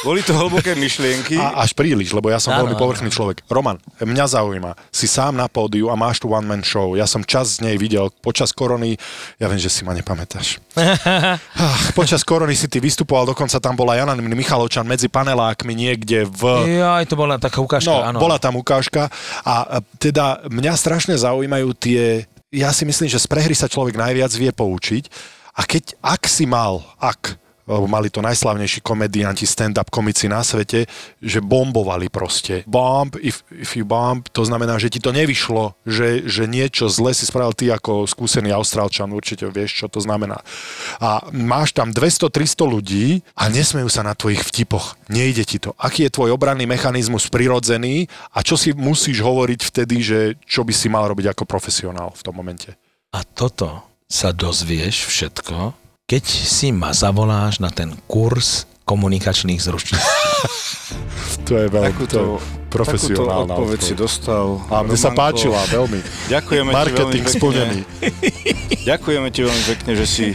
boli 0.00 0.20
to 0.20 0.32
hlboké 0.32 0.72
myšlienky. 0.72 1.36
A 1.36 1.60
až 1.60 1.76
príliš, 1.76 2.10
lebo 2.10 2.26
ja 2.26 2.40
som 2.40 2.50
Áno, 2.50 2.64
veľmi 2.64 2.72
áno. 2.72 2.80
povrchný 2.80 3.08
človek. 3.08 3.44
Roman, 3.46 3.76
mňa 3.98 4.24
zaujíma, 4.30 4.72
si 4.88 5.04
sám 5.04 5.36
na 5.36 5.44
pódiu 5.46 5.86
a 5.86 5.94
máš 5.94 6.16
tu 6.16 6.32
one-man 6.32 6.62
show. 6.62 6.96
Ja 6.96 7.04
som 7.04 7.20
čas 7.20 7.60
z 7.60 7.68
nej 7.68 7.76
videl 7.76 8.08
počas 8.18 8.50
korony, 8.50 8.96
ja 9.36 9.46
viem, 9.46 9.60
že 9.60 9.68
si 9.68 9.84
ma 9.84 9.92
nepamätáš. 9.92 10.64
Počas 11.92 12.22
korony 12.22 12.54
si 12.54 12.64
ty 12.64 12.78
vystupoval, 12.78 13.28
dokonca 13.28 13.58
tam 13.58 13.74
bola 13.74 13.94
Jana 13.94 14.16
Michalovčan 14.16 14.86
medzi 14.86 15.06
panelákmi 15.06 15.72
niekde 15.72 16.24
v... 16.24 16.40
Ja, 16.72 16.96
to 17.04 17.14
bola 17.14 17.36
taká 17.36 17.60
ukážka, 17.60 17.84
No, 17.84 18.00
áno. 18.02 18.16
bola 18.16 18.38
tam 18.38 18.56
ukážka 18.56 19.12
a 19.42 19.54
a 19.62 19.76
teda 19.94 20.46
mňa 20.46 20.72
strašne 20.72 21.12
zaujímajú 21.14 21.68
tie, 21.74 22.24
ja 22.48 22.70
si 22.70 22.82
myslím, 22.82 23.06
že 23.06 23.18
z 23.18 23.26
prehry 23.26 23.52
sa 23.52 23.66
človek 23.66 23.94
najviac 23.94 24.32
vie 24.32 24.48
poučiť 24.48 25.04
a 25.60 25.68
keď, 25.68 26.00
ak 26.00 26.24
si 26.24 26.48
mal, 26.48 26.80
ak, 26.96 27.36
lebo 27.68 27.84
mali 27.84 28.08
to 28.08 28.24
najslavnejší 28.24 28.80
komedianti, 28.80 29.44
stand-up 29.44 29.92
komici 29.92 30.24
na 30.24 30.40
svete, 30.40 30.88
že 31.20 31.44
bombovali 31.44 32.08
proste. 32.08 32.64
Bomb, 32.64 33.12
if, 33.20 33.44
if 33.52 33.76
you 33.76 33.84
bomb, 33.84 34.24
to 34.32 34.40
znamená, 34.42 34.80
že 34.80 34.88
ti 34.88 35.04
to 35.04 35.12
nevyšlo, 35.12 35.76
že, 35.84 36.24
že 36.24 36.48
niečo 36.48 36.88
zle 36.88 37.12
si 37.12 37.28
spravil 37.28 37.52
ty 37.52 37.68
ako 37.68 38.08
skúsený 38.08 38.56
Austrálčan, 38.56 39.12
určite 39.12 39.44
vieš, 39.52 39.84
čo 39.84 39.86
to 39.92 40.00
znamená. 40.00 40.40
A 40.96 41.28
máš 41.30 41.76
tam 41.76 41.92
200-300 41.92 42.64
ľudí 42.64 43.20
a 43.36 43.52
nesmejú 43.52 43.92
sa 43.92 44.00
na 44.00 44.16
tvojich 44.16 44.40
vtipoch. 44.40 44.96
Nejde 45.12 45.44
ti 45.44 45.60
to. 45.60 45.76
Aký 45.76 46.08
je 46.08 46.14
tvoj 46.16 46.32
obranný 46.32 46.64
mechanizmus 46.64 47.28
prirodzený 47.28 48.08
a 48.32 48.40
čo 48.40 48.56
si 48.56 48.72
musíš 48.72 49.20
hovoriť 49.20 49.60
vtedy, 49.60 49.96
že 50.00 50.18
čo 50.48 50.64
by 50.64 50.72
si 50.72 50.88
mal 50.88 51.04
robiť 51.04 51.36
ako 51.36 51.44
profesionál 51.44 52.16
v 52.16 52.24
tom 52.24 52.32
momente? 52.32 52.74
A 53.12 53.22
toto 53.26 53.89
sa 54.10 54.34
dozvieš 54.34 55.06
všetko, 55.06 55.72
keď 56.10 56.24
si 56.26 56.74
ma 56.74 56.90
zavoláš 56.90 57.62
na 57.62 57.70
ten 57.70 57.94
kurz 58.10 58.66
komunikačných 58.82 59.62
zručností. 59.62 60.02
To 61.46 61.54
je 61.58 61.66
veľmi 61.70 61.94
Takúto, 61.94 62.38
profesionálna 62.70 63.54
takúto 63.54 63.54
odpoveď 63.54 63.80
si 63.82 63.94
dostal. 63.94 64.62
A 64.70 64.82
mne 64.86 64.98
sa 64.98 65.10
páčila 65.10 65.58
veľmi. 65.66 65.98
Ďakujeme 66.30 66.70
ti 66.70 66.74
veľmi 66.74 66.78
Marketing 66.78 67.24
pekne. 67.26 67.34
splnený. 67.38 67.80
Ďakujeme 68.90 69.28
ti 69.30 69.40
veľmi 69.46 69.64
pekne, 69.66 69.92
že 69.98 70.06
si 70.06 70.26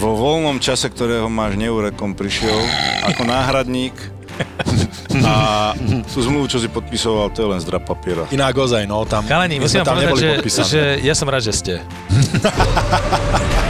vo 0.00 0.16
voľnom 0.16 0.60
čase, 0.60 0.88
ktorého 0.88 1.28
máš 1.32 1.56
neurekom, 1.60 2.12
prišiel 2.12 2.56
ako 3.04 3.24
náhradník 3.24 3.96
a 5.28 5.72
tú 6.08 6.18
zmluvu, 6.20 6.46
čo 6.50 6.58
si 6.58 6.68
podpisoval, 6.68 7.30
to 7.32 7.44
je 7.44 7.48
len 7.50 7.60
zdrab 7.60 7.84
papiera. 7.84 8.24
Inak 8.32 8.56
ozaj, 8.56 8.86
no, 8.86 9.04
tam, 9.04 9.26
Kalení, 9.26 9.58
my 9.58 9.66
musím 9.66 9.84
tam 9.84 9.96
povedať, 9.96 10.12
neboli 10.16 10.50
že, 10.50 10.62
že 10.66 10.82
ja 11.04 11.14
som 11.14 11.26
rád, 11.28 11.44
že 11.46 11.52
ste. 11.54 11.74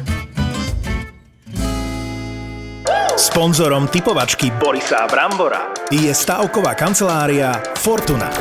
Sponzorom 3.21 3.85
typovačky 3.85 4.49
Borisa 4.57 5.05
Brambora 5.05 5.69
je 5.93 6.09
stavková 6.09 6.73
kancelária 6.73 7.53
Fortuna. 7.77 8.33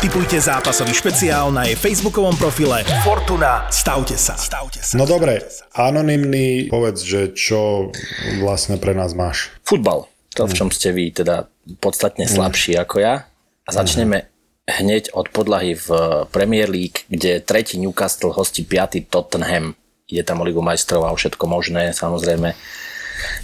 Typujte 0.00 0.40
zápasový 0.40 0.96
špeciál 0.96 1.52
na 1.52 1.68
jej 1.68 1.76
facebookovom 1.76 2.32
profile 2.40 2.80
Fortuna. 3.04 3.68
Stavte 3.68 4.16
sa. 4.16 4.32
Stavte 4.40 4.80
sa. 4.80 4.96
No 4.96 5.04
dobre, 5.04 5.44
anonymný, 5.76 6.72
povedz, 6.72 7.04
že 7.04 7.36
čo 7.36 7.92
vlastne 8.40 8.80
pre 8.80 8.96
nás 8.96 9.12
máš. 9.12 9.52
Futbal. 9.68 10.08
To, 10.40 10.48
v 10.48 10.56
čom 10.56 10.72
ste 10.72 10.96
vy 10.96 11.12
teda 11.12 11.52
podstatne 11.84 12.24
slabší 12.24 12.80
ako 12.80 13.04
ja. 13.04 13.28
A 13.68 13.68
začneme 13.68 14.32
hneď 14.64 15.12
od 15.12 15.28
podlahy 15.28 15.76
v 15.76 15.92
Premier 16.32 16.72
League, 16.72 17.04
kde 17.12 17.44
tretí 17.44 17.76
Newcastle 17.76 18.32
hostí 18.32 18.64
piatý 18.64 19.04
Tottenham. 19.04 19.76
Ide 20.08 20.24
tam 20.24 20.40
o 20.40 20.48
Ligu 20.48 20.64
majstrov 20.64 21.04
a 21.04 21.12
o 21.12 21.20
všetko 21.20 21.44
možné, 21.44 21.92
samozrejme. 21.92 22.56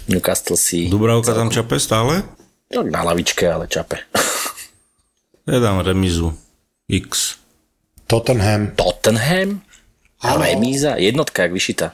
Newcastle 0.05 0.55
si 0.55 0.87
Dubravka 0.87 1.31
tam 1.31 1.47
čape 1.47 1.75
stále? 1.75 2.23
no, 2.69 2.81
na 2.81 3.01
lavičke, 3.03 3.43
ale 3.43 3.65
čape. 3.65 3.97
Ja 5.43 5.57
dám 5.57 5.81
remizu. 5.81 6.29
X. 6.85 7.41
Tottenham. 8.05 8.69
Tottenham? 8.71 9.65
A 10.19 10.35
remíza? 10.35 10.93
Jednotka, 10.95 11.41
jak 11.41 11.53
vyšita. 11.53 11.87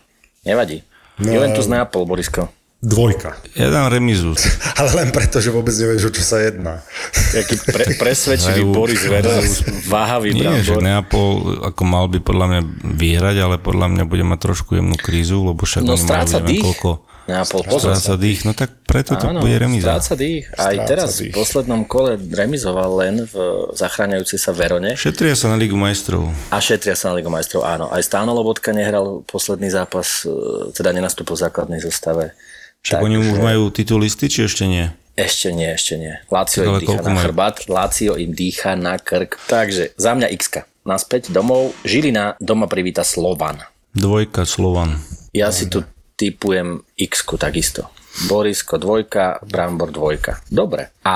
Nevadí. 0.43 0.83
Juventus 1.15 1.63
Neapol, 1.65 2.03
Borisko. 2.03 2.51
Dvojka. 2.83 3.39
Ja 3.55 3.71
dám 3.71 3.87
remizu. 3.89 4.35
Ale 4.79 4.91
len 4.93 5.09
preto, 5.09 5.39
že 5.39 5.49
vôbec 5.49 5.71
nevieš, 5.71 6.03
o 6.03 6.11
čo 6.11 6.19
sa 6.19 6.43
jedná. 6.43 6.83
Jaký 7.31 7.63
pre, 7.63 7.83
presvedčivý 8.01 8.61
Hrajú- 8.61 8.75
Boris 8.75 9.01
versus 9.01 9.63
váhavý 9.87 10.35
Nie, 10.35 10.59
že. 10.59 10.75
Neapol 10.75 11.63
ako 11.63 11.81
mal 11.81 12.05
by 12.05 12.19
podľa 12.19 12.45
mňa 12.45 12.61
vyhrať, 12.91 13.35
ale 13.39 13.55
podľa 13.55 13.87
mňa 13.89 14.03
bude 14.03 14.23
mať 14.25 14.39
trošku 14.43 14.75
jemnú 14.75 14.99
krízu, 14.99 15.39
lebo 15.41 15.63
však 15.63 15.81
No 15.81 15.95
oni 15.95 16.03
majú 16.03 16.27
neviem 16.27 16.49
dých. 16.51 16.63
koľko. 16.67 16.91
Neapol, 17.25 17.65
pozor. 17.65 17.97
Stráca 17.97 18.21
dých, 18.21 18.45
no 18.45 18.53
tak 18.53 18.85
preto 18.85 19.17
to 19.17 19.33
Áno, 19.33 19.41
bude 19.41 19.57
remíza. 19.57 19.97
stráca 19.97 20.13
dých. 20.13 20.45
Aj 20.53 20.77
Stráca 20.77 20.85
teraz 20.85 21.09
dých. 21.17 21.33
v 21.33 21.37
poslednom 21.41 21.81
kole 21.89 22.21
remizoval 22.21 23.01
len 23.01 23.25
v 23.25 23.33
zachráňajúcej 23.73 24.37
sa 24.37 24.53
Verone 24.53 24.93
Šetria 24.93 25.33
sa 25.33 25.49
na 25.49 25.57
Ligu 25.57 25.73
majstrov. 25.73 26.29
a 26.53 26.57
šetria 26.61 26.93
sa 26.93 27.09
na 27.09 27.17
Ligu 27.17 27.33
majstrov. 27.33 27.65
Áno, 27.65 27.89
aj 27.89 28.05
Stáno 28.05 28.29
Lobotka 28.37 28.69
nehral 28.77 29.25
posledný 29.25 29.73
zápas, 29.73 30.21
e, 30.21 30.69
teda 30.77 30.93
nenastúpil 30.93 31.33
v 31.33 31.41
základnej 31.49 31.81
zostave. 31.81 32.37
Však 32.85 33.01
oni 33.01 33.17
už 33.17 33.41
majú 33.41 33.73
titulisty, 33.73 34.29
či 34.29 34.45
ešte 34.45 34.69
nie? 34.69 34.85
Ešte 35.17 35.49
nie, 35.49 35.71
ešte 35.73 35.97
nie. 35.97 36.13
Lácio 36.29 36.61
im 36.61 36.77
dýcha 36.77 37.01
na 37.01 37.17
chrbát, 37.17 37.55
Lácio 37.65 38.13
im 38.19 38.31
dýcha 38.35 38.77
na 38.77 39.01
krk. 39.01 39.41
Takže 39.49 39.97
za 39.97 40.13
mňa 40.13 40.29
x 40.29 40.61
Naspäť 40.85 41.33
domov, 41.33 41.73
Žilina 41.81 42.37
doma 42.37 42.69
privíta 42.69 43.01
Slovan. 43.01 43.57
Dvojka 43.97 44.45
Slovan. 44.45 45.01
Ja 45.33 45.49
si 45.49 45.65
tu 45.65 45.81
typujem 46.15 46.81
x 46.95 47.23
takisto. 47.39 47.91
Borisko 48.31 48.79
dvojka, 48.79 49.43
Brambor 49.43 49.91
dvojka. 49.91 50.39
Dobre. 50.47 50.95
A 51.03 51.15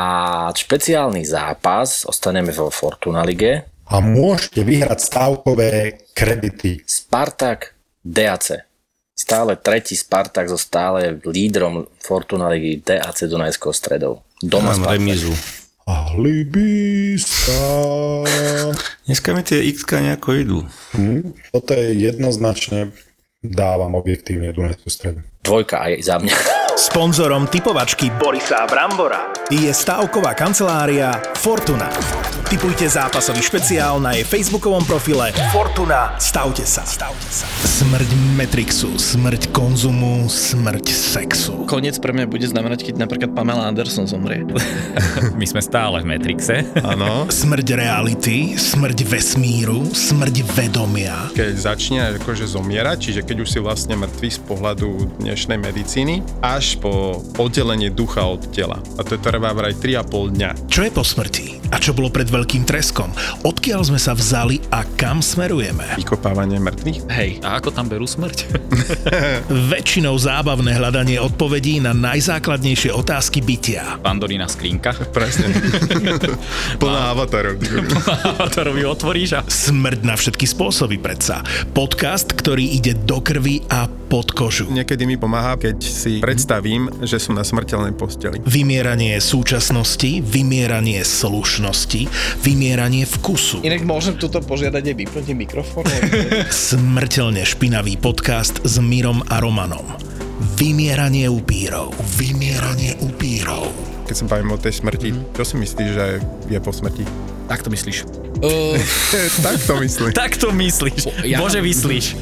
špeciálny 0.51 1.23
zápas, 1.23 2.03
ostaneme 2.03 2.51
vo 2.51 2.67
Fortuna 2.67 3.23
Lige, 3.23 3.79
A 3.89 4.05
môžete 4.05 4.61
vyhrať 4.61 4.99
stavkové 5.01 5.97
kredity. 6.13 6.85
Spartak 6.85 7.73
DAC. 8.05 8.61
Stále 9.17 9.57
tretí 9.57 9.97
Spartak 9.97 10.45
so 10.45 10.61
stále 10.61 11.17
lídrom 11.25 11.89
Fortuna 11.97 12.53
Ligy 12.53 12.85
DAC 12.85 13.25
Dunajskou 13.25 13.73
stredou. 13.73 14.21
Doma 14.37 14.77
Mám 14.77 14.85
spať. 14.85 14.93
remízu. 14.93 15.33
Alibista. 15.89 17.57
Dneska 19.09 19.33
mi 19.33 19.41
tie 19.41 19.65
x 19.73 19.89
nejako 19.89 20.29
idú. 20.37 20.59
Hm, 20.93 21.33
toto 21.49 21.73
je 21.73 21.97
jednoznačne 21.97 22.93
dávam 23.43 23.95
objektívne 23.95 24.51
Dunajskú 24.51 24.89
stredu. 24.91 25.23
Dvojka 25.43 25.79
aj 25.79 25.93
za 26.03 26.15
mňa. 26.19 26.68
Sponzorom 26.79 27.43
typovačky 27.51 28.07
Borisa 28.07 28.63
Brambora 28.63 29.35
je 29.51 29.67
stavková 29.67 30.31
kancelária 30.31 31.11
Fortuna. 31.35 31.91
Typujte 32.49 32.87
zápasový 32.89 33.45
špeciál 33.45 34.01
na 34.01 34.17
jej 34.17 34.25
facebookovom 34.25 34.81
profile 34.81 35.29
Fortuna. 35.53 36.17
Stavte 36.17 36.65
sa. 36.65 36.81
Stavte 36.81 37.29
sa. 37.29 37.45
Smrť 37.61 38.09
Matrixu, 38.33 38.97
smrť 38.97 39.53
konzumu, 39.53 40.25
smrť 40.25 40.89
sexu. 40.89 41.67
Koniec 41.69 42.01
pre 42.01 42.09
mňa 42.09 42.25
bude 42.25 42.47
znamenať, 42.49 42.89
keď 42.89 42.95
napríklad 43.05 43.37
Pamela 43.37 43.69
Anderson 43.69 44.09
zomrie. 44.09 44.47
My 45.39 45.45
sme 45.45 45.61
stále 45.61 46.01
v 46.01 46.09
Matrixe. 46.09 46.65
Áno. 46.81 47.29
Smrť 47.29 47.67
reality, 47.77 48.57
smrť 48.57 48.97
vesmíru, 49.05 49.85
smrť 49.93 50.35
vedomia. 50.49 51.29
keď 51.37 51.53
začne 51.53 52.17
akože 52.17 52.49
zomierať, 52.49 52.97
čiže 52.97 53.21
keď 53.29 53.45
už 53.45 53.49
si 53.51 53.59
vlastne 53.61 53.93
mŕtvý 53.93 54.29
z 54.31 54.39
pohľadu 54.49 55.21
dnešnej 55.21 55.61
medicíny, 55.61 56.25
až 56.41 56.68
po 56.77 57.23
oddelenie 57.41 57.89
ducha 57.89 58.21
od 58.27 58.51
tela. 58.53 58.77
A 58.99 59.01
to 59.01 59.17
trvá 59.17 59.55
vraj 59.55 59.73
3,5 59.73 60.35
dňa. 60.35 60.49
Čo 60.69 60.85
je 60.85 60.91
po 60.93 61.01
smrti? 61.01 61.47
A 61.69 61.77
čo 61.77 61.93
bolo 61.93 62.09
pred 62.09 62.25
veľkým 62.25 62.65
treskom? 62.65 63.13
Odkiaľ 63.45 63.93
sme 63.93 64.01
sa 64.01 64.17
vzali 64.17 64.57
a 64.73 64.81
kam 64.97 65.21
smerujeme? 65.21 66.01
Vykopávanie 66.01 66.57
mŕtvych? 66.57 66.99
Hej. 67.13 67.31
A 67.45 67.61
ako 67.61 67.69
tam 67.69 67.85
berú 67.85 68.09
smrť? 68.09 68.49
Väčšinou 69.71 70.17
zábavné 70.17 70.75
hľadanie 70.75 71.21
odpovedí 71.21 71.77
na 71.77 71.93
najzákladnejšie 71.93 72.89
otázky 72.93 73.45
bytia. 73.45 74.01
Pandorína 74.01 74.49
skrinka. 74.49 74.97
Presne. 75.13 75.53
Plná 76.81 77.13
avatarov. 77.13 77.61
Ju 78.79 78.87
otvoríš 78.89 79.29
a... 79.37 79.45
Smrť 79.45 80.01
na 80.01 80.15
všetky 80.17 80.49
spôsoby 80.49 80.97
predsa. 80.97 81.45
Podcast, 81.77 82.33
ktorý 82.33 82.65
ide 82.65 82.97
do 82.97 83.21
krvi 83.21 83.61
a 83.69 83.85
pod 84.09 84.33
kožu. 84.33 84.65
Niekedy 84.73 85.05
mi 85.05 85.21
pomáha, 85.21 85.53
keď 85.55 85.77
si 85.85 86.17
predstavím, 86.59 86.91
že 87.07 87.17
som 87.23 87.39
na 87.39 87.47
smrteľnej 87.47 87.95
posteli. 87.95 88.43
Vymieranie 88.43 89.15
súčasnosti, 89.23 90.19
vymieranie 90.19 91.07
slušnosti, 91.07 92.11
vymieranie 92.43 93.07
vkusu. 93.07 93.63
Inak 93.63 93.87
môžem 93.87 94.19
tuto 94.19 94.43
požiadať 94.43 94.83
aj 94.91 94.95
vypnutí 94.99 95.31
mikrofónu? 95.39 95.87
Smrteľne 96.51 97.47
špinavý 97.47 97.95
podcast 97.95 98.59
s 98.67 98.75
Mirom 98.83 99.23
a 99.31 99.39
Romanom. 99.39 99.87
Vymieranie 100.59 101.31
upírov. 101.31 101.95
Vymieranie 102.19 102.99
upírov. 102.99 103.71
Keď 104.11 104.15
sa 104.19 104.25
bavím 104.27 104.51
o 104.51 104.59
tej 104.59 104.83
smrti, 104.83 105.15
čo 105.31 105.43
si 105.47 105.55
myslíš, 105.55 105.89
že 105.95 106.19
je 106.51 106.59
po 106.59 106.75
smrti? 106.75 107.07
Tak 107.47 107.63
to 107.63 107.71
myslíš. 107.71 108.03
tak 109.47 109.57
to 109.63 109.73
myslím. 109.79 110.11
Tak 110.11 110.35
to 110.35 110.51
myslíš. 110.51 111.23
Ja- 111.23 111.39
Bože, 111.39 111.63
myslíš. 111.63 112.19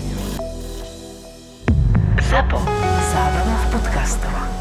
Zapo. 2.29 2.86
Подкастова. 3.72 4.56